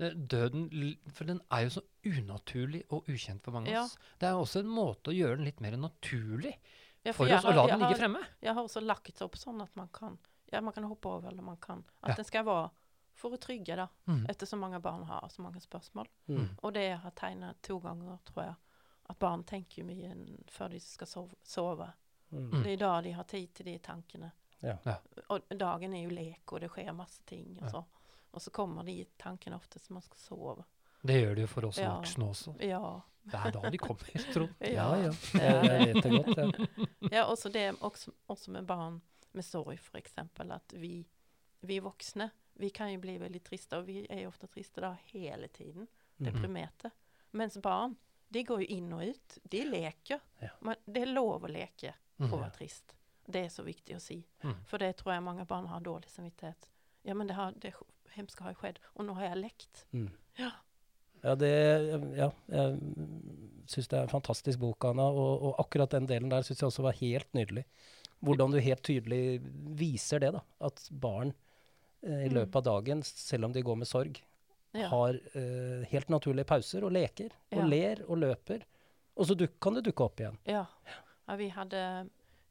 eh, 0.00 0.10
Døden 0.14 0.68
For 1.12 1.24
den 1.26 1.40
er 1.50 1.64
jo 1.64 1.70
så 1.74 1.80
unaturlig 2.06 2.84
og 2.94 3.08
ukjent 3.10 3.42
for 3.42 3.50
mange 3.56 3.68
av 3.68 3.74
Ja. 3.74 3.82
oss. 3.84 3.96
Det 4.18 4.28
er 4.28 4.32
jo 4.36 4.42
også 4.44 4.60
en 4.60 4.70
måte 4.70 5.10
å 5.10 5.16
gjøre 5.16 5.36
den 5.36 5.44
litt 5.46 5.60
mer 5.60 5.74
naturlig 5.76 6.56
Ja, 7.04 7.12
for 7.12 7.26
jeg 7.26 7.38
oss, 7.38 7.44
å 7.44 7.52
har- 7.52 7.54
la 7.56 7.66
den 7.66 7.78
ligge 7.78 7.88
har- 7.88 7.98
fremme. 8.08 8.26
Jeg 8.42 8.54
har 8.54 8.62
også 8.64 8.80
lagt 8.84 9.22
opp 9.22 9.34
sånn 9.36 9.62
at 9.62 9.74
man 9.76 9.88
kan 9.92 10.18
Ja, 10.52 10.60
man 10.62 10.72
kan 10.72 10.84
hoppe 10.84 11.06
over, 11.06 11.28
eller 11.28 11.42
man 11.42 11.56
kan 11.58 11.84
At 12.02 12.08
Ja. 12.10 12.14
den 12.14 12.24
skal 12.24 12.44
være 12.44 12.70
for 13.14 13.30
å 13.30 13.38
trygge, 13.38 13.76
da. 13.76 13.88
Mm. 14.06 14.26
Etter 14.30 14.46
så 14.46 14.56
mange 14.58 14.80
barn 14.80 15.04
har 15.04 15.28
så 15.28 15.40
mange 15.42 15.60
spørsmål. 15.60 16.06
Mm. 16.28 16.48
Og 16.62 16.72
det 16.74 16.80
jeg 16.88 16.98
har 16.98 17.10
tegnet 17.10 17.60
to 17.62 17.78
ganger, 17.80 18.18
tror 18.24 18.44
jeg, 18.44 18.54
at 19.10 19.18
barn 19.18 19.44
tenker 19.44 19.84
mye 19.84 20.14
før 20.46 20.70
de 20.70 20.78
skal 20.80 21.06
sove. 21.06 21.34
sove. 21.44 21.92
Mm. 22.32 22.62
Det 22.62 22.72
er 22.72 22.76
da 22.76 23.00
de 23.02 23.10
har 23.12 23.24
tid 23.24 23.52
til 23.54 23.66
de 23.66 23.78
tankene. 23.78 24.32
Ja. 24.62 24.78
Ja. 24.86 24.96
Og 25.30 25.42
dagen 25.50 25.92
er 25.94 26.02
jo 26.08 26.10
lek, 26.14 26.52
og 26.52 26.60
det 26.60 26.70
skjer 26.70 26.94
masse 26.94 27.22
ting. 27.26 27.58
Og 27.60 27.62
Ja. 27.64 27.68
så, 27.70 27.84
og 28.34 28.40
så 28.40 28.50
kommer 28.50 28.84
de 28.84 29.04
tankene 29.18 29.54
ofte 29.54 29.78
som 29.80 29.94
man 29.94 30.02
skal 30.02 30.16
sove. 30.18 30.64
Det 31.06 31.20
gjør 31.20 31.34
det 31.38 31.44
jo 31.46 31.46
for 31.52 31.64
oss 31.68 31.78
Ja. 31.78 31.92
voksne 31.96 32.28
også. 32.28 32.54
Ja. 32.64 32.80
Det 33.28 33.34
er 33.44 33.52
da 33.52 33.70
de 33.70 33.78
kommer, 33.78 34.22
Trond. 34.32 34.54
Ja, 34.64 34.88
ja. 34.96 35.12
Jeg, 35.34 35.94
vet 35.94 36.02
det 36.02 36.10
godt. 36.10 36.38
Ja. 36.38 36.86
Ja, 37.12 37.24
også 37.28 37.50
det 37.52 37.66
også, 37.84 38.12
også 38.26 38.50
med 38.50 38.66
barn 38.66 39.00
med 39.36 39.44
sorg, 39.44 39.78
eksempel. 39.94 40.50
At 40.52 40.72
vi, 40.76 41.04
vi 41.60 41.78
voksne, 41.84 42.30
vi 42.58 42.70
kan 42.74 42.90
jo 42.92 42.98
bli 43.04 43.18
veldig 43.20 43.42
triste, 43.44 43.76
og 43.78 43.86
vi 43.86 44.06
er 44.10 44.22
jo 44.24 44.28
ofte 44.32 44.48
triste 44.48 44.80
da 44.80 44.94
hele 45.12 45.48
tiden. 45.48 45.86
Mhm. 46.18 46.24
Deprimerte. 46.30 46.90
Mens 47.32 47.58
barn, 47.62 47.96
de 48.32 48.42
går 48.44 48.62
jo 48.64 48.66
inn 48.78 48.92
og 48.96 49.04
ut. 49.12 49.38
De 49.44 49.60
leker. 49.68 50.20
Man, 50.64 50.76
det 50.86 51.02
er 51.04 51.12
lov 51.12 51.44
å 51.44 51.52
leke 51.52 51.92
og 52.18 52.32
å 52.32 52.40
være 52.40 52.54
trist. 52.56 52.94
Det 53.28 53.44
er 53.44 53.48
så 53.52 53.62
viktig 53.62 53.94
å 53.96 54.00
si. 54.00 54.16
Mm. 54.42 54.54
For 54.66 54.80
det 54.80 54.94
tror 54.96 55.12
jeg 55.14 55.22
mange 55.22 55.44
barn 55.46 55.66
har 55.68 55.80
dårlig 55.84 56.08
samvittighet. 56.10 56.70
Ja, 57.04 57.14
men 57.14 57.28
det, 57.28 57.36
har, 57.36 57.52
det 57.60 57.74
hemske 58.16 58.42
har 58.42 58.54
jo 58.56 58.60
skjedd, 58.62 58.80
og 58.96 59.04
nå 59.04 59.14
har 59.20 59.28
jeg 59.28 59.42
lekt. 59.42 59.84
Mm. 59.92 60.08
Ja. 60.40 60.50
Ja, 61.24 61.34
det, 61.34 61.50
ja, 62.16 62.28
jeg 62.48 62.78
syns 63.68 63.88
det 63.90 63.98
er 63.98 64.02
en 64.06 64.12
fantastisk 64.12 64.60
bok, 64.62 64.84
Anna. 64.88 65.08
Og, 65.10 65.42
og 65.48 65.58
akkurat 65.64 65.90
den 65.96 66.06
delen 66.06 66.30
der 66.32 66.42
syns 66.46 66.60
jeg 66.62 66.68
også 66.70 66.82
var 66.86 66.96
helt 67.00 67.28
nydelig. 67.36 67.64
Hvordan 68.24 68.50
du 68.54 68.58
helt 68.62 68.82
tydelig 68.82 69.40
viser 69.78 70.20
det. 70.24 70.32
da, 70.34 70.40
At 70.66 70.88
barn 70.90 71.32
eh, 72.02 72.24
i 72.26 72.28
Mm. 72.28 72.34
løpet 72.34 72.56
av 72.56 72.64
dagen, 72.64 73.02
selv 73.02 73.44
om 73.48 73.52
de 73.52 73.62
går 73.62 73.76
med 73.76 73.86
sorg, 73.90 74.20
Ja. 74.74 74.88
har 74.88 75.14
eh, 75.34 75.84
helt 75.90 76.08
naturlige 76.10 76.44
pauser 76.46 76.84
og 76.84 76.92
leker. 76.92 77.30
Og 77.52 77.58
Ja. 77.62 77.66
ler 77.66 78.04
og 78.08 78.18
løper. 78.18 78.62
Og 79.16 79.26
så 79.26 79.34
duk, 79.34 79.58
kan 79.60 79.74
det 79.74 79.84
dukke 79.84 80.04
opp 80.04 80.20
igjen. 80.20 80.38
Ja. 80.46 80.66
ja, 81.28 81.36
vi 81.36 81.48
hadde 81.48 82.08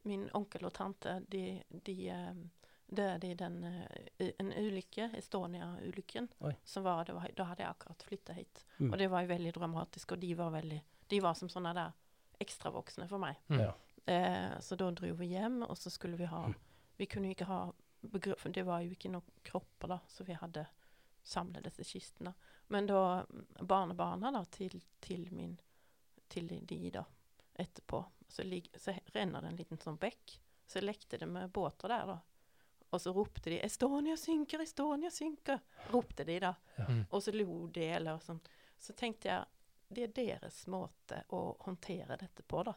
Min 0.08 0.30
onkel 0.34 0.64
og 0.66 0.72
tante 0.74 1.22
de, 1.30 1.62
de 1.84 2.10
eh, 2.10 2.34
døde 2.88 3.28
i 3.28 3.34
den, 3.34 3.64
eh, 3.64 4.32
en 4.38 4.54
ulykke, 4.54 5.10
Estonia-ulykken. 5.14 6.28
Som 6.64 6.84
var, 6.84 7.06
det 7.06 7.14
var, 7.14 7.30
Da 7.36 7.44
hadde 7.44 7.64
jeg 7.64 7.70
akkurat 7.70 8.04
flytta 8.04 8.34
hit. 8.34 8.66
Mm. 8.78 8.92
Og 8.92 8.98
det 8.98 9.08
var 9.08 9.22
jo 9.22 9.28
veldig 9.28 9.54
dramatisk, 9.54 10.12
og 10.12 10.20
de 10.20 10.34
var, 10.36 10.52
veldig, 10.52 10.82
de 11.08 11.20
var 11.20 11.34
som 11.34 11.50
sånne 11.50 11.74
der 11.74 11.92
ekstravoksne 12.40 13.08
for 13.08 13.22
meg. 13.22 13.36
Mm. 13.48 13.60
Ja. 13.60 13.74
Eh, 14.14 14.60
så 14.60 14.76
da 14.76 14.92
dro 14.92 15.14
vi 15.20 15.26
hjem, 15.34 15.64
og 15.64 15.78
så 15.78 15.90
skulle 15.90 16.18
vi 16.18 16.26
ha 16.26 16.48
Vi 16.98 17.06
kunne 17.06 17.30
ikke 17.30 17.46
ha 17.46 17.74
For 18.40 18.50
det 18.50 18.64
var 18.64 18.82
jo 18.82 18.94
ikke 18.96 19.12
noen 19.12 19.42
kropper, 19.44 19.88
da, 19.88 20.00
så 20.08 20.24
vi 20.24 20.34
hadde 20.34 20.66
samlet 21.24 21.66
disse 21.68 21.84
kistene. 21.84 22.34
Men 22.68 22.88
da 22.88 23.26
barnebarna 23.60 24.32
da, 24.32 24.46
til, 24.46 24.80
til 25.00 25.28
min 25.32 25.58
Til 26.30 26.48
de, 26.48 26.90
da, 26.92 27.04
etterpå, 27.54 28.06
så, 28.28 28.44
lig, 28.44 28.70
så 28.78 28.94
renner 29.14 29.42
det 29.42 29.48
en 29.48 29.60
liten 29.60 29.80
sånn 29.80 30.00
bekk. 30.00 30.40
Så 30.68 30.82
lekte 30.84 31.18
det 31.18 31.28
med 31.28 31.52
båter 31.52 31.88
der, 31.88 32.06
da. 32.08 32.18
Og 32.92 33.02
så 33.02 33.12
ropte 33.14 33.50
de 33.50 33.60
'Estonia 33.62 34.16
synker, 34.18 34.62
Estonia 34.64 35.10
synker', 35.10 35.60
ropte 35.92 36.24
de 36.24 36.40
da. 36.40 36.54
Mm. 36.88 37.06
Og 37.12 37.22
så 37.24 37.32
lo 37.36 37.68
de, 37.68 37.84
eller 37.90 38.20
sånn. 38.20 38.40
Så 38.80 38.94
tenkte 38.96 39.28
jeg 39.28 39.46
det 39.90 40.04
er 40.04 40.14
deres 40.14 40.68
måte 40.68 41.24
å 41.32 41.56
håndtere 41.64 42.18
dette 42.18 42.44
på, 42.44 42.64
da. 42.64 42.74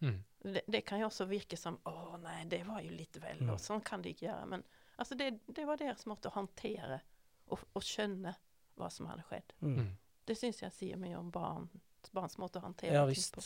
Mm. 0.00 0.24
Det, 0.42 0.62
det 0.68 0.80
kan 0.84 1.00
jo 1.00 1.06
også 1.06 1.26
virke 1.28 1.56
som 1.56 1.78
'Å 1.84 2.20
nei, 2.22 2.44
det 2.44 2.64
var 2.66 2.80
jo 2.82 2.90
litt 2.90 3.16
vel', 3.16 3.40
Mm. 3.42 3.50
og 3.50 3.58
sånn 3.60 3.82
kan 3.84 4.02
de 4.02 4.10
ikke 4.12 4.26
gjøre. 4.28 4.46
Men 4.46 4.64
altså, 4.98 5.14
det, 5.16 5.40
det 5.54 5.66
var 5.66 5.76
deres 5.76 6.04
måte 6.06 6.28
å 6.28 6.34
håndtere 6.34 7.00
og, 7.48 7.58
og 7.74 7.82
skjønne 7.82 8.34
hva 8.76 8.90
som 8.90 9.06
hadde 9.06 9.22
skjedd. 9.28 9.52
Mm. 9.62 9.76
Mm. 9.78 9.96
Det 10.26 10.36
syns 10.36 10.60
jeg 10.62 10.72
sier 10.72 10.96
mye 10.96 11.16
om 11.18 11.30
barn, 11.30 11.68
barns 12.12 12.36
måte 12.38 12.58
å 12.58 12.62
håndtere 12.62 12.92
Ja 12.92 13.04
ting 13.06 13.14
visst. 13.14 13.34
på. 13.34 13.42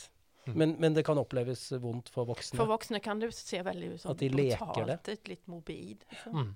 Mm. 0.47 0.53
Men, 0.57 0.75
men 0.79 0.93
det 0.95 1.03
kan 1.05 1.17
oppleves 1.19 1.65
vondt 1.83 2.09
for 2.09 2.25
voksne. 2.25 2.57
For 2.57 2.65
voksne 2.71 3.01
kan 3.03 3.19
det 3.19 3.33
se 3.35 3.59
veldig 3.61 3.93
ut 3.93 4.01
som 4.01 4.11
At 4.11 4.17
de 4.23 4.29
leker 4.29 4.57
brutalt, 4.65 5.03
det. 5.05 5.17
et 5.19 5.27
litt 5.33 5.47
morbid. 5.51 6.05
Liksom. 6.11 6.33
Mm. 6.39 6.55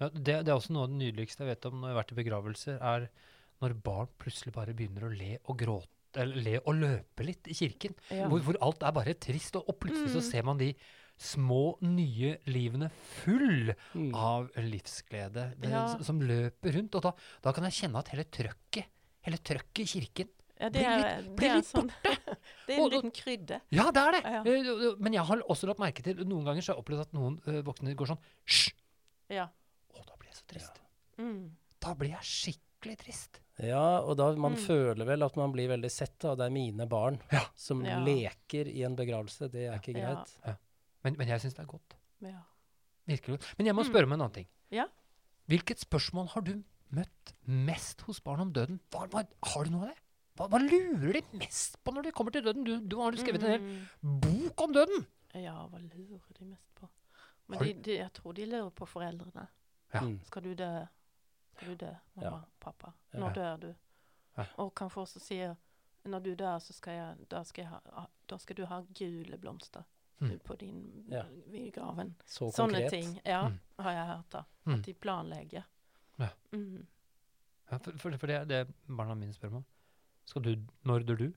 Ja, 0.00 0.08
det, 0.14 0.36
det 0.46 0.48
er 0.48 0.54
også 0.54 0.72
noe 0.72 0.84
av 0.86 0.92
det 0.94 1.00
nydeligste 1.02 1.42
jeg 1.44 1.50
vet 1.50 1.66
om 1.66 1.80
når 1.80 1.88
jeg 1.90 1.94
har 1.96 2.02
vært 2.02 2.12
i 2.14 2.20
begravelser, 2.22 2.78
er 2.80 3.08
når 3.64 3.74
barn 3.82 4.08
plutselig 4.22 4.52
bare 4.54 4.74
begynner 4.76 5.08
å 5.08 5.10
le 5.12 5.32
og 5.48 5.58
gråte, 5.58 5.90
eller 6.22 6.36
le 6.46 6.54
og 6.62 6.78
løpe 6.78 7.24
litt 7.26 7.48
i 7.50 7.56
kirken. 7.58 7.94
Ja. 8.14 8.28
Hvor, 8.30 8.40
hvor 8.46 8.56
alt 8.64 8.82
er 8.86 8.92
bare 8.92 9.14
trist, 9.20 9.56
og, 9.56 9.66
og 9.68 9.78
plutselig 9.82 10.12
så 10.14 10.22
Mm. 10.22 10.30
ser 10.30 10.42
man 10.44 10.58
de 10.62 10.70
små, 11.18 11.78
nye 11.80 12.36
livene 12.46 12.90
full 13.22 13.74
Mm. 13.96 14.14
av 14.14 14.50
livsglede 14.56 15.54
det, 15.58 15.70
Ja. 15.70 15.86
som, 15.88 16.02
som 16.04 16.20
løper 16.20 16.72
rundt. 16.76 16.94
Og 16.94 17.02
da, 17.02 17.12
da 17.42 17.52
kan 17.52 17.64
jeg 17.64 17.72
kjenne 17.82 17.98
at 17.98 18.08
hele 18.12 18.24
trøkket, 18.24 18.84
hele 19.26 19.38
trøkket 19.38 19.80
i 19.82 19.86
kirken 19.96 20.28
Ja, 20.60 20.68
det 20.72 20.82
er, 20.86 21.20
litt- 21.22 21.36
det 21.36 21.44
er 21.46 21.50
en 21.50 21.56
litt 21.60 21.68
sånn 21.68 21.90
Det 22.66 22.74
er 22.74 22.78
en 22.80 22.90
liten 22.90 23.10
krydde. 23.12 23.60
Ja, 23.76 23.90
det 23.92 24.02
er 24.02 24.12
det! 24.16 24.22
Ja. 24.24 24.40
Eh, 24.44 24.62
jo- 24.64 24.78
jo, 24.80 24.90
Men 24.98 25.12
jeg 25.12 25.22
har 25.28 25.42
også 25.52 25.66
lagt 25.68 25.78
merke 25.82 26.02
til 26.02 26.14
Noen 26.24 26.44
ganger 26.48 26.62
så 26.64 26.72
har 26.72 26.78
jeg 26.78 26.84
opplevd 26.84 27.00
at 27.06 27.12
noen 27.12 27.36
eh, 27.46 27.60
voksne 27.66 27.94
går 27.94 28.06
sånn 28.14 28.22
Hysj! 28.48 28.72
Ja. 29.28 29.48
Å, 29.92 30.04
da 30.06 30.16
blir 30.16 30.30
jeg 30.30 30.38
så 30.38 30.46
trist. 30.52 30.80
Mm. 31.20 31.50
Da 31.82 31.92
blir 31.94 32.10
jeg 32.14 32.24
skikkelig 32.30 32.96
trist. 33.02 33.40
Ja, 33.58 34.00
og 34.04 34.16
da 34.20 34.30
man 34.36 34.52
Mm. 34.56 34.60
føler 34.66 35.04
vel 35.08 35.22
at 35.24 35.36
man 35.36 35.52
blir 35.52 35.68
veldig 35.68 35.90
sett, 35.90 36.24
og 36.28 36.36
Det 36.38 36.46
er 36.46 36.50
mine 36.52 36.86
barn 36.88 37.20
Ja. 37.32 37.40
som 37.54 37.84
Ja. 37.84 37.98
leker 38.04 38.66
i 38.68 38.82
en 38.84 38.96
begravelse. 38.96 39.50
Det 39.50 39.66
er 39.68 39.78
ikke 39.78 39.96
Ja. 39.98 40.14
greit. 40.14 40.56
Men, 41.04 41.16
men 41.18 41.28
jeg 41.28 41.40
syns 41.40 41.54
det 41.54 41.62
er 41.64 41.70
godt. 41.70 41.94
Ja. 42.20 42.40
Virkelig 43.06 43.38
godt. 43.38 43.54
Men 43.58 43.66
jeg 43.66 43.74
må 43.74 43.82
Mm. 43.84 43.90
spørre 43.92 44.04
om 44.04 44.12
en 44.12 44.20
annen 44.20 44.32
ting. 44.34 44.46
Ja. 44.70 44.86
Hvilket 45.48 45.78
spørsmål 45.84 46.28
har 46.32 46.42
du 46.42 46.62
møtt 46.92 47.32
mest 47.46 48.00
hos 48.02 48.20
barn 48.20 48.40
om 48.40 48.52
døden? 48.52 48.80
Hva, 48.90 49.06
hva, 49.08 49.26
har 49.42 49.64
du 49.64 49.70
noe 49.70 49.82
av 49.82 49.88
det? 49.94 49.98
Hva, 50.36 50.46
hva 50.52 50.58
lurer 50.60 51.20
de 51.20 51.38
mest 51.40 51.78
på 51.84 51.92
når 51.94 52.02
de 52.08 52.12
kommer 52.12 52.32
til 52.34 52.44
døden? 52.44 52.64
Du, 52.64 52.74
du 52.80 52.96
har 53.00 53.12
jo 53.12 53.22
skrevet 53.22 53.42
en 53.42 53.50
hel 53.50 53.86
Mm. 54.02 54.20
bok 54.20 54.60
om 54.66 54.72
døden! 54.72 55.06
Ja, 55.34 55.54
hva 55.68 55.78
lurer 55.80 56.20
de 56.38 56.44
mest 56.50 56.74
på? 56.74 56.88
Men 57.48 57.58
de, 57.62 57.72
de, 57.86 57.96
jeg 58.00 58.12
tror 58.12 58.32
de 58.34 58.46
lurer 58.46 58.70
på 58.70 58.86
foreldrene. 58.86 59.46
Ja. 59.94 60.00
Mm. 60.00 60.20
Skal 60.26 60.42
du 60.42 60.54
dø? 60.54 60.70
Skal 61.56 61.68
du 61.68 61.74
dø, 61.86 61.90
mamma, 62.16 62.42
pappa? 62.60 62.92
Ja. 63.12 63.18
Når 63.20 63.34
dør 63.34 63.56
du? 63.60 63.68
Ja. 64.36 64.44
Og 64.58 64.74
kanskje 64.76 65.00
også 65.06 65.20
sier 65.20 65.54
når 66.04 66.22
du 66.22 66.34
dør, 66.34 66.58
så 66.62 66.72
skal 66.76 66.92
jeg, 66.94 67.28
da, 67.30 67.42
skal 67.42 67.62
jeg 67.64 67.70
ha, 67.72 68.04
da 68.30 68.36
skal 68.38 68.56
du 68.56 68.64
ha 68.66 68.82
gule 68.98 69.38
blomster 69.38 69.84
Mm. 70.20 70.38
på 70.44 70.54
din 70.56 71.04
Ja. 71.10 71.22
graven. 71.74 72.14
Så 72.24 72.50
Sånne 72.50 72.72
konkret. 72.72 72.90
ting 72.90 73.20
ja, 73.26 73.48
Mm. 73.48 73.58
har 73.78 73.90
jeg 73.92 74.06
hørt. 74.06 74.30
da. 74.32 74.42
Mm. 74.64 74.74
At 74.74 74.84
de 74.86 74.94
planlegger. 74.94 75.62
Ja. 76.18 76.28
Mm. 76.52 76.86
Ja, 77.70 77.76
for, 77.78 77.92
for, 77.98 78.16
for 78.16 78.26
det 78.26 78.36
er 78.36 78.44
det 78.44 78.74
barna 78.88 79.14
mine 79.14 79.32
spør 79.34 79.50
meg 79.50 79.56
om. 79.56 79.64
Skal 80.26 80.42
du, 80.42 80.54
når 80.84 81.04
dør 81.06 81.16
du? 81.26 81.28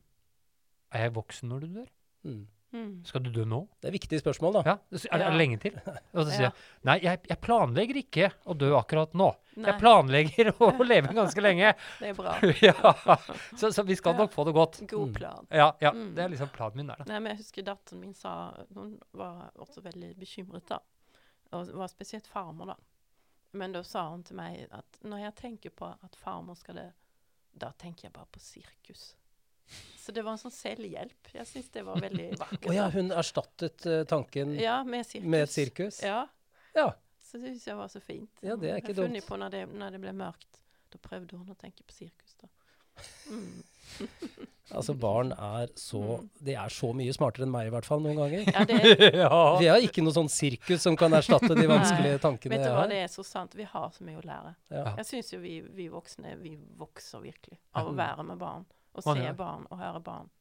Er 0.92 1.06
jeg 1.08 1.14
voksen 1.16 1.50
når 1.52 1.60
du 1.66 1.68
dør? 1.82 1.92
Mm. 2.26 2.48
Mm. 2.72 2.90
Skal 3.06 3.24
du 3.26 3.32
dø 3.34 3.44
nå? 3.50 3.64
Det 3.82 3.88
er 3.90 3.94
viktige 3.96 4.20
spørsmål, 4.22 4.54
da. 4.60 4.62
Ja, 4.66 4.74
Er, 4.94 5.08
er 5.16 5.20
Ja. 5.24 5.30
det 5.32 5.38
lenge 5.40 5.58
til? 5.58 5.78
Og 6.14 6.26
så 6.26 6.30
sier 6.30 6.44
jeg 6.48 6.54
nei, 6.86 7.00
jeg, 7.02 7.20
jeg 7.30 7.38
planlegger 7.42 7.98
ikke 8.02 8.28
å 8.46 8.54
dø 8.58 8.70
akkurat 8.78 9.14
nå. 9.18 9.30
Nei, 9.58 9.72
Jeg 9.72 9.80
planlegger 9.82 10.52
å 10.54 10.70
leve 10.92 11.14
ganske 11.18 11.42
lenge. 11.42 11.72
det 12.02 12.12
er 12.12 12.14
bra. 12.20 12.36
ja, 12.62 12.94
så, 13.58 13.72
så 13.74 13.86
vi 13.88 13.96
skal 13.98 14.14
Ja. 14.14 14.20
nok 14.22 14.34
få 14.36 14.46
det 14.46 14.54
godt. 14.54 14.82
God 14.92 15.08
Mm. 15.10 15.14
plan. 15.18 15.48
Ja, 15.50 15.72
ja 15.82 15.92
Mm. 15.92 16.14
det 16.16 16.24
er 16.24 16.30
liksom 16.30 16.50
planen 16.54 16.78
min 16.78 16.88
der, 16.94 17.02
da. 17.02 17.10
Nei, 17.10 17.20
men 17.20 17.32
jeg 17.34 17.42
husker 17.42 17.64
datteren 17.72 18.00
min 18.02 18.14
sa 18.14 18.36
Hun 18.76 19.00
var 19.14 19.50
også 19.58 19.82
veldig 19.82 20.14
bekymret, 20.22 20.68
da. 20.70 20.78
Og 21.54 21.74
var 21.74 21.88
spesielt 21.90 22.28
farmor, 22.30 22.68
da. 22.68 22.76
Men 23.54 23.72
da 23.74 23.82
sa 23.82 24.10
hun 24.12 24.22
til 24.24 24.36
meg 24.38 24.68
at 24.72 25.00
når 25.02 25.24
jeg 25.26 25.36
tenker 25.42 25.70
på 25.74 25.90
at 25.90 26.16
farmor 26.22 26.54
skal 26.56 26.76
dø, 26.76 26.90
da 27.62 27.72
tenker 27.78 28.08
jeg 28.08 28.14
bare 28.16 28.30
på 28.32 28.42
sirkus. 28.44 29.10
Så 30.00 30.14
det 30.16 30.24
var 30.26 30.34
en 30.34 30.42
sånn 30.42 30.54
selvhjelp. 30.56 31.30
Jeg 31.36 31.46
syns 31.46 31.68
det 31.76 31.84
var 31.86 32.00
veldig 32.02 32.30
vakkert. 32.44 32.70
Å 32.72 32.74
ja, 32.74 32.88
hun 32.96 33.12
erstattet 33.14 33.86
uh, 33.86 34.00
tanken 34.10 34.56
ja, 34.58 34.80
med 34.84 35.06
sirkus. 35.06 35.30
med 35.30 35.46
et 35.46 35.54
sirkus? 35.54 36.00
Ja, 36.06 36.24
Ja. 36.74 36.88
så 37.22 37.38
det 37.38 37.52
syns 37.54 37.68
jeg 37.70 37.78
var 37.78 37.92
så 37.94 38.02
fint. 38.02 38.32
Ja, 38.42 38.56
det 38.58 38.72
er 38.72 38.80
ikke 38.82 38.96
jeg 38.96 39.02
har 39.04 39.10
funnet 39.12 39.28
på 39.30 39.38
når 39.38 39.54
det, 39.54 39.62
når 39.78 39.98
det 39.98 40.02
ble 40.08 40.16
mørkt. 40.18 40.62
Da 40.90 40.98
prøvde 41.06 41.38
hun 41.38 41.52
å 41.54 41.58
tenke 41.60 41.86
på 41.86 41.94
sirkus, 41.94 42.34
da. 42.42 42.50
Mm. 43.30 43.60
Altså, 44.70 44.94
barn 44.94 45.32
er 45.34 45.72
så 45.82 46.00
Mm. 46.00 46.26
De 46.46 46.54
er 46.54 46.74
så 46.74 46.90
mye 46.94 47.14
smartere 47.14 47.46
enn 47.48 47.52
meg, 47.54 47.68
i 47.68 47.72
hvert 47.74 47.88
fall, 47.88 48.02
noen 48.04 48.20
ganger. 48.20 48.44
Ja, 48.54 48.66
det, 48.70 48.78
ja. 49.24 49.40
Vi 49.60 49.70
har 49.70 49.82
ikke 49.86 50.04
noe 50.06 50.14
sånn 50.14 50.30
sirkus 50.30 50.84
som 50.86 50.98
kan 51.00 51.14
erstatte 51.18 51.56
de 51.58 51.66
vanskelige 51.70 52.20
tankene 52.22 52.58
vet 52.58 52.68
du 52.68 52.74
hva, 52.76 52.86
det 52.90 53.00
er 53.04 53.10
så 53.12 53.26
sant. 53.26 53.56
Vi 53.58 53.66
har 53.66 53.90
så 53.96 54.06
mye 54.06 54.20
å 54.20 54.26
lære. 54.26 54.54
Ja. 54.74 54.86
Jeg 55.02 55.08
syns 55.10 55.34
jo 55.34 55.42
vi, 55.42 55.56
vi 55.76 55.90
voksne 55.90 56.36
vi 56.42 56.54
vokser 56.80 57.24
virkelig 57.24 57.58
av 57.74 57.90
å 57.90 57.96
være 57.98 58.26
med 58.30 58.42
barn. 58.42 58.66
Og 58.94 59.06
se 59.06 59.34
barn 59.38 59.66
og 59.70 59.82
høre 59.82 60.02
barn. 60.06 60.32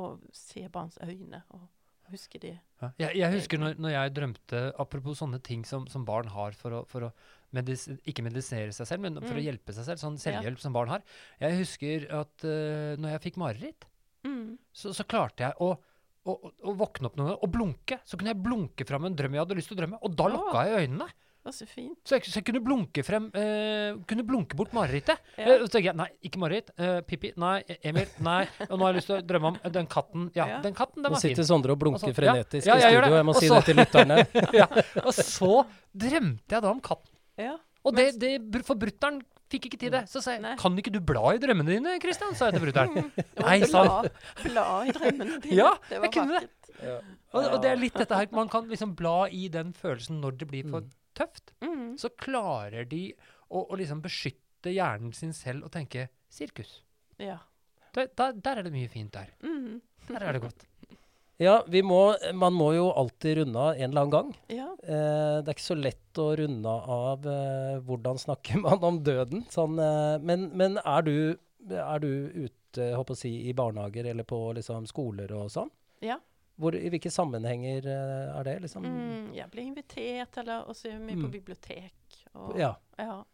Og 0.00 0.24
se 0.36 0.64
barns 0.72 0.96
øyne 1.02 1.42
og 1.52 1.68
huske 2.12 2.38
de. 2.40 2.52
Ja. 2.82 2.90
Jeg, 3.00 3.16
jeg 3.20 3.36
husker 3.38 3.60
når, 3.60 3.78
når 3.80 3.94
jeg 3.94 4.12
drømte 4.18 4.58
Apropos 4.80 5.18
sånne 5.22 5.40
ting 5.44 5.64
som, 5.68 5.86
som 5.90 6.04
barn 6.06 6.28
har 6.34 6.56
for 6.58 6.80
å, 6.80 6.82
for 6.88 7.08
å 7.08 7.12
medis, 7.54 7.86
ikke 8.04 8.24
medisinere 8.26 8.74
seg 8.76 8.86
selv, 8.90 9.00
men 9.06 9.14
for 9.22 9.34
å 9.34 9.40
Mm. 9.40 9.46
hjelpe 9.46 9.72
seg 9.76 9.84
selv. 9.88 10.02
Sånn 10.02 10.18
Ja. 10.18 10.40
selvhjelp 10.40 10.58
som 10.60 10.72
barn 10.76 10.88
har. 10.92 11.02
Jeg 11.40 11.58
husker 11.62 12.06
at 12.12 12.44
uh, 12.44 12.94
når 13.00 13.16
jeg 13.18 13.24
fikk 13.30 13.36
mareritt, 13.40 13.84
Mm. 14.24 14.56
så, 14.72 14.88
så 14.96 15.04
klarte 15.04 15.44
jeg 15.44 15.52
å, 15.60 15.74
å, 16.24 16.32
å, 16.32 16.50
å 16.64 16.72
våkne 16.80 17.06
opp 17.10 17.16
noen 17.18 17.28
ganger 17.28 17.42
og 17.44 17.50
blunke. 17.52 17.98
Så 18.08 18.16
kunne 18.16 18.32
jeg 18.32 18.40
blunke 18.42 18.86
fram 18.88 19.04
en 19.04 19.14
drøm 19.14 19.34
jeg 19.36 19.42
hadde 19.44 19.56
lyst 19.58 19.68
til 19.68 19.76
å 19.76 19.80
drømme, 19.82 19.98
og 20.00 20.16
da 20.16 20.24
Å. 20.24 20.32
lukka 20.32 20.62
jeg 20.68 20.88
øynene. 20.88 21.08
Det 21.44 21.52
så 21.52 21.66
fint. 21.68 21.98
Så 22.08 22.14
jeg, 22.16 22.22
så 22.24 22.38
jeg 22.40 22.44
kunne 22.46 22.62
blunke 22.64 23.02
frem 23.04 23.26
eh, 23.36 23.92
Kunne 24.08 24.24
blunke 24.24 24.56
bort 24.56 24.72
marerittet. 24.72 25.18
Ja. 25.36 25.44
Eh, 25.44 25.58
så 25.60 25.68
tenker 25.74 25.90
jeg 25.92 25.96
nei, 26.00 26.06
ikke 26.24 26.40
mareritt. 26.40 26.70
Eh, 26.80 27.02
Pippi, 27.04 27.34
nei. 27.36 27.58
Emil, 27.84 28.08
nei. 28.24 28.48
Og 28.70 28.78
nå 28.78 28.86
har 28.86 28.94
jeg 28.94 28.96
lyst 29.02 29.10
til 29.12 29.18
å 29.18 29.26
drømme 29.28 29.50
om 29.52 29.58
den 29.76 29.86
katten. 29.92 30.30
Ja, 30.34 30.46
Ja. 30.48 30.60
den 30.64 30.72
katten, 30.72 31.02
den 31.04 31.12
var 31.12 31.20
fin. 31.20 31.34
Nå 31.34 31.36
sitter 31.36 31.44
Sondre 31.44 31.72
og 31.76 31.78
blunker 31.84 32.08
ja. 32.08 32.14
frenetisk 32.16 32.64
Ja, 32.64 32.76
i 32.76 32.80
studio. 32.80 33.12
Jeg 33.20 33.26
må 33.28 33.34
Og 33.36 33.36
si 33.42 33.48
så- 33.52 33.60
det 33.60 33.64
til 33.66 33.76
lytterne. 33.76 34.16
ja. 34.62 34.66
Og 35.04 35.12
så 35.12 35.66
drømte 35.94 36.48
jeg 36.56 36.62
da 36.64 36.70
om 36.72 36.80
katten. 36.80 37.12
Ja. 37.40 37.56
Og 37.84 37.96
det, 37.96 38.06
det, 38.20 38.30
for 38.64 38.78
brutter'n 38.80 39.18
fikk 39.52 39.66
ikke 39.68 39.78
til 39.82 39.90
det. 39.92 40.04
Så 40.10 40.22
sa 40.24 40.32
jeg 40.34 40.40
Nei. 40.42 40.54
kan 40.60 40.76
ikke 40.80 40.92
du 40.94 41.00
bla 41.04 41.34
i 41.34 41.40
drømmene 41.42 41.74
dine, 41.76 41.96
Kristian? 42.02 42.32
sa 42.38 42.48
jeg 42.48 42.56
til 42.56 42.64
brutter'n. 42.64 43.10
Nei, 43.44 43.58
sa 43.68 43.82
han. 43.84 44.08
bla, 44.08 44.46
bla 44.46 44.66
i 44.88 44.94
drømmene 44.96 45.40
dine. 45.44 45.58
Ja, 45.58 45.70
det 45.90 46.00
var 46.00 46.08
jeg 46.08 46.14
kunne 46.16 46.40
det. 46.40 46.72
Ja. 46.80 46.96
Og, 47.34 47.48
og 47.50 47.56
det 47.62 47.70
er 47.74 47.78
litt 47.80 47.94
dette 47.98 48.16
her, 48.18 48.28
man 48.34 48.48
kan 48.50 48.66
liksom 48.70 48.94
bla 48.98 49.24
i 49.28 49.44
den 49.52 49.72
følelsen 49.76 50.20
når 50.22 50.38
det 50.40 50.48
blir 50.50 50.68
for 50.70 50.86
Mm. 50.86 50.92
tøft. 51.14 51.52
Mm. 51.62 51.92
Så 52.00 52.08
klarer 52.18 52.88
de 52.90 53.02
å, 53.46 53.60
å 53.70 53.76
liksom 53.78 54.00
beskytte 54.02 54.72
hjernen 54.74 55.12
sin 55.14 55.30
selv 55.36 55.68
og 55.68 55.70
tenke 55.76 56.08
sirkus. 56.32 56.80
Ja. 57.22 57.36
Der, 57.94 58.08
da, 58.18 58.32
der 58.34 58.58
er 58.58 58.66
det 58.66 58.72
mye 58.74 58.88
fint 58.90 59.12
der. 59.14 59.28
Mm. 59.46 59.76
Der 60.08 60.24
er 60.26 60.34
det 60.34 60.40
godt. 60.42 60.64
Ja, 61.42 61.64
vi 61.66 61.80
må, 61.82 62.14
man 62.38 62.54
må 62.54 62.68
jo 62.76 62.90
alltid 62.94 63.38
runde 63.40 63.58
av 63.58 63.74
en 63.74 63.88
eller 63.90 64.04
annen 64.04 64.12
gang. 64.14 64.28
Ja. 64.54 64.68
Eh, 64.86 65.40
det 65.42 65.48
er 65.50 65.56
ikke 65.56 65.64
så 65.66 65.74
lett 65.78 66.20
å 66.22 66.28
runde 66.38 66.74
av 66.94 67.26
eh, 67.26 67.78
hvordan 67.82 68.20
snakker 68.22 68.60
man 68.66 68.84
om 68.86 69.00
døden. 69.02 69.42
Sånn, 69.50 69.74
eh, 69.82 70.18
men 70.22 70.46
men 70.54 70.78
er, 70.84 71.02
du, 71.02 71.16
er 71.74 71.98
du 72.04 72.12
ute 72.46 72.90
håper 72.94 73.16
å 73.16 73.18
si, 73.18 73.32
i 73.50 73.52
barnehager 73.54 74.06
eller 74.12 74.26
på 74.30 74.38
liksom, 74.54 74.86
skoler 74.90 75.30
og 75.34 75.50
sånn? 75.50 75.70
Ja. 76.06 76.20
Hvor, 76.54 76.76
I 76.78 76.86
hvilke 76.94 77.10
sammenhenger 77.10 77.86
eh, 77.90 78.30
er 78.38 78.46
det? 78.46 78.56
liksom? 78.68 78.86
Mm, 78.86 79.32
jeg 79.34 79.50
blir 79.50 79.66
invitert, 79.72 80.38
eller 80.38 80.68
også 80.70 80.92
mye 81.00 81.16
jeg 81.16 81.18
Mm. 81.18 81.24
på 81.26 81.32
bibliotek. 81.34 82.20
Og, 82.34 82.54
Ja. 82.58 82.76
ja. 82.98 83.24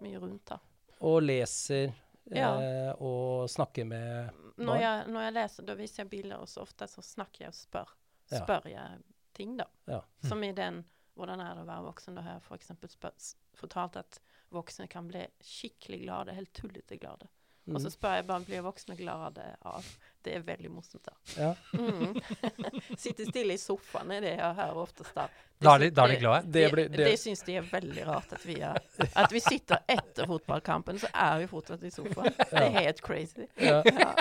Mye 0.00 0.18
rundt 0.22 0.46
da. 0.46 0.60
Og 1.02 1.22
leser 1.26 1.90
Ja. 2.36 2.50
eh, 2.60 2.92
og 3.00 3.48
snakker 3.50 3.86
med 3.88 4.30
Når 4.58 4.80
jeg, 4.82 5.06
når 5.08 5.20
jeg 5.22 5.32
leser, 5.32 5.66
da 5.68 5.74
viser 5.78 6.02
jeg 6.02 6.10
bilder, 6.10 6.42
og 6.42 6.48
så 6.48 6.60
ofte 6.64 6.88
så 6.90 7.02
snakker 7.02 7.44
jeg 7.46 7.54
og 7.54 7.54
spør. 7.54 7.92
Spør 8.28 8.68
jeg 8.68 9.02
ting, 9.34 9.56
da. 9.56 9.64
Ja. 9.88 10.00
Som 10.26 10.42
i 10.44 10.52
den 10.52 10.84
'Hvordan 11.18 11.40
er 11.42 11.54
det 11.54 11.62
å 11.64 11.66
være 11.66 11.82
voksen?' 11.82 12.14
Da 12.14 12.22
har 12.22 12.32
jeg 12.36 12.42
f.eks. 12.42 12.68
spør- 12.94 13.34
fortalt 13.54 13.96
at 13.96 14.20
voksne 14.54 14.88
kan 14.88 15.08
bli 15.08 15.26
skikkelig 15.42 16.02
glade, 16.04 16.34
helt 16.34 16.52
tullete 16.52 16.98
glade. 16.98 17.28
Og 17.68 17.74
Mm. 17.74 17.82
så 17.84 17.90
spør 17.92 18.14
jeg 18.14 18.26
bare 18.26 18.40
blir 18.48 18.62
voksne 18.64 18.96
glade 18.96 19.42
av. 19.64 19.84
Det 20.24 20.34
er 20.34 20.40
veldig 20.40 20.70
morsomt. 20.70 21.04
da. 21.04 21.12
Ja. 21.36 21.54
Mm. 21.74 22.16
Sitte 22.98 23.24
stille 23.28 23.54
i 23.54 23.56
sofaen 23.60 24.10
er 24.10 24.20
det 24.24 24.32
jeg 24.38 24.54
hører 24.56 24.76
oftest. 24.82 25.14
da. 25.14 25.26
Det 25.58 25.64
Da 25.66 25.74
er 25.74 25.78
de, 25.78 25.90
da 25.90 26.02
er 26.02 26.06
de 26.06 26.12
det- 26.14 26.20
glade. 26.22 26.42
Det 26.52 26.70
de, 26.70 26.76
de, 26.76 26.88
de 26.88 27.04
det- 27.04 27.18
syns 27.20 27.42
de 27.46 27.56
er 27.56 27.62
veldig 27.62 28.06
rart 28.06 28.32
at 28.32 28.44
vi, 28.46 28.54
er, 28.60 28.76
at 29.16 29.32
vi 29.32 29.40
sitter 29.40 29.78
etter 29.88 30.26
fotballkampen, 30.26 30.98
så 30.98 31.08
er 31.14 31.38
vi 31.38 31.46
fortsatt 31.46 31.82
i 31.84 31.90
sofaen. 31.90 32.32
Det 32.50 32.62
er 32.62 32.70
helt 32.80 33.00
crazy. 33.02 33.46
Ja. 33.60 33.82
Ja. 33.98 34.12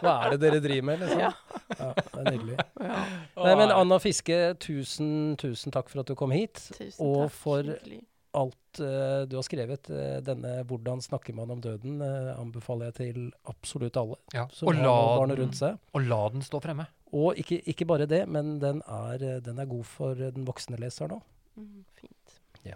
Hva 0.00 0.12
er 0.26 0.30
det 0.36 0.40
dere 0.40 0.60
driver 0.60 0.82
med? 0.82 1.00
liksom? 1.00 1.18
Ja. 1.20 1.30
Ja, 1.78 1.92
det 1.94 2.14
er 2.14 2.30
nydelig. 2.30 2.56
Ja. 2.80 3.04
Nei, 3.44 3.54
men 3.56 3.70
Anna 3.72 3.98
Fiske, 3.98 4.54
tusen, 4.60 5.36
tusen 5.40 5.72
takk 5.72 5.88
for 5.88 6.00
at 6.00 6.06
du 6.06 6.14
kom 6.14 6.30
hit. 6.30 6.54
Tusen 6.76 7.00
Og 7.06 7.28
takk. 7.28 7.32
for 7.32 7.62
hyggelig. 7.62 8.02
Alt 8.34 8.80
uh, 8.80 9.22
du 9.30 9.36
har 9.38 9.42
skrevet. 9.46 9.90
Uh, 9.90 10.18
denne 10.26 10.64
'Hvordan 10.64 11.00
snakker 11.02 11.34
man 11.34 11.50
om 11.50 11.60
døden' 11.62 12.02
uh, 12.02 12.34
anbefaler 12.40 12.86
jeg 12.90 12.94
til 12.94 13.32
absolutt 13.46 13.96
alle 13.96 14.16
Ja. 14.34 14.46
som 14.52 14.68
Og, 14.68 14.74
har 14.74 14.82
la 14.84 15.16
barn 15.18 15.28
den, 15.28 15.38
rundt 15.38 15.56
seg. 15.56 15.78
og 15.94 16.00
la 16.02 16.28
den 16.28 16.42
stå 16.42 16.60
fremme. 16.62 16.86
Og 17.12 17.34
ikke, 17.38 17.62
ikke 17.68 17.86
bare 17.86 18.06
det, 18.06 18.28
men 18.28 18.58
den 18.60 18.82
er, 18.88 19.40
den 19.40 19.58
er 19.58 19.66
god 19.70 19.84
for 19.84 20.14
den 20.14 20.44
voksne 20.44 20.76
leseren 20.76 21.10
òg. 21.18 21.22
Mm, 21.56 21.84
fint. 21.94 22.40
Det 22.64 22.74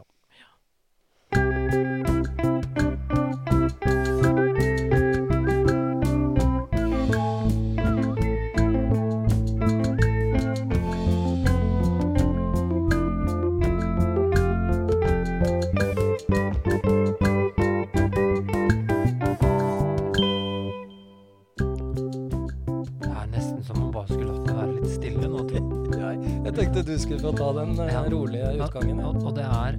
Jeg 26.49 26.55
tenkte 26.57 26.81
du 26.81 26.95
skulle 26.97 27.21
få 27.21 27.31
ta 27.37 27.49
den 27.59 27.75
eh, 27.77 27.91
ja. 27.93 28.03
rolige 28.09 28.53
utgangen. 28.57 29.03
Ja. 29.03 29.11
Og, 29.11 29.27
og, 29.29 29.35
det 29.37 29.45
er 29.45 29.77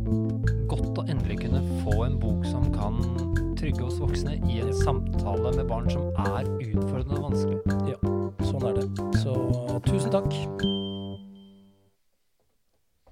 godt 0.70 1.00
å 1.02 1.06
endelig 1.10 1.40
kunne 1.42 1.64
få 1.82 1.96
en 2.06 2.20
bok 2.22 2.46
som 2.46 2.68
kan 2.76 3.00
trygge 3.58 3.88
oss 3.88 3.98
voksne 3.98 4.36
i 4.46 4.60
en 4.62 4.70
samtale 4.84 5.56
med 5.58 5.66
barn 5.66 5.90
som 5.90 6.06
er 6.28 6.46
utfordrende 6.46 7.18
og 7.18 7.26
vanskelig. 7.32 7.80
Ja, 7.90 7.98
sånn 8.52 8.70
er 8.70 8.78
det. 8.78 8.86
Så 9.18 9.34
tusen 9.90 10.14
takk. 10.14 10.30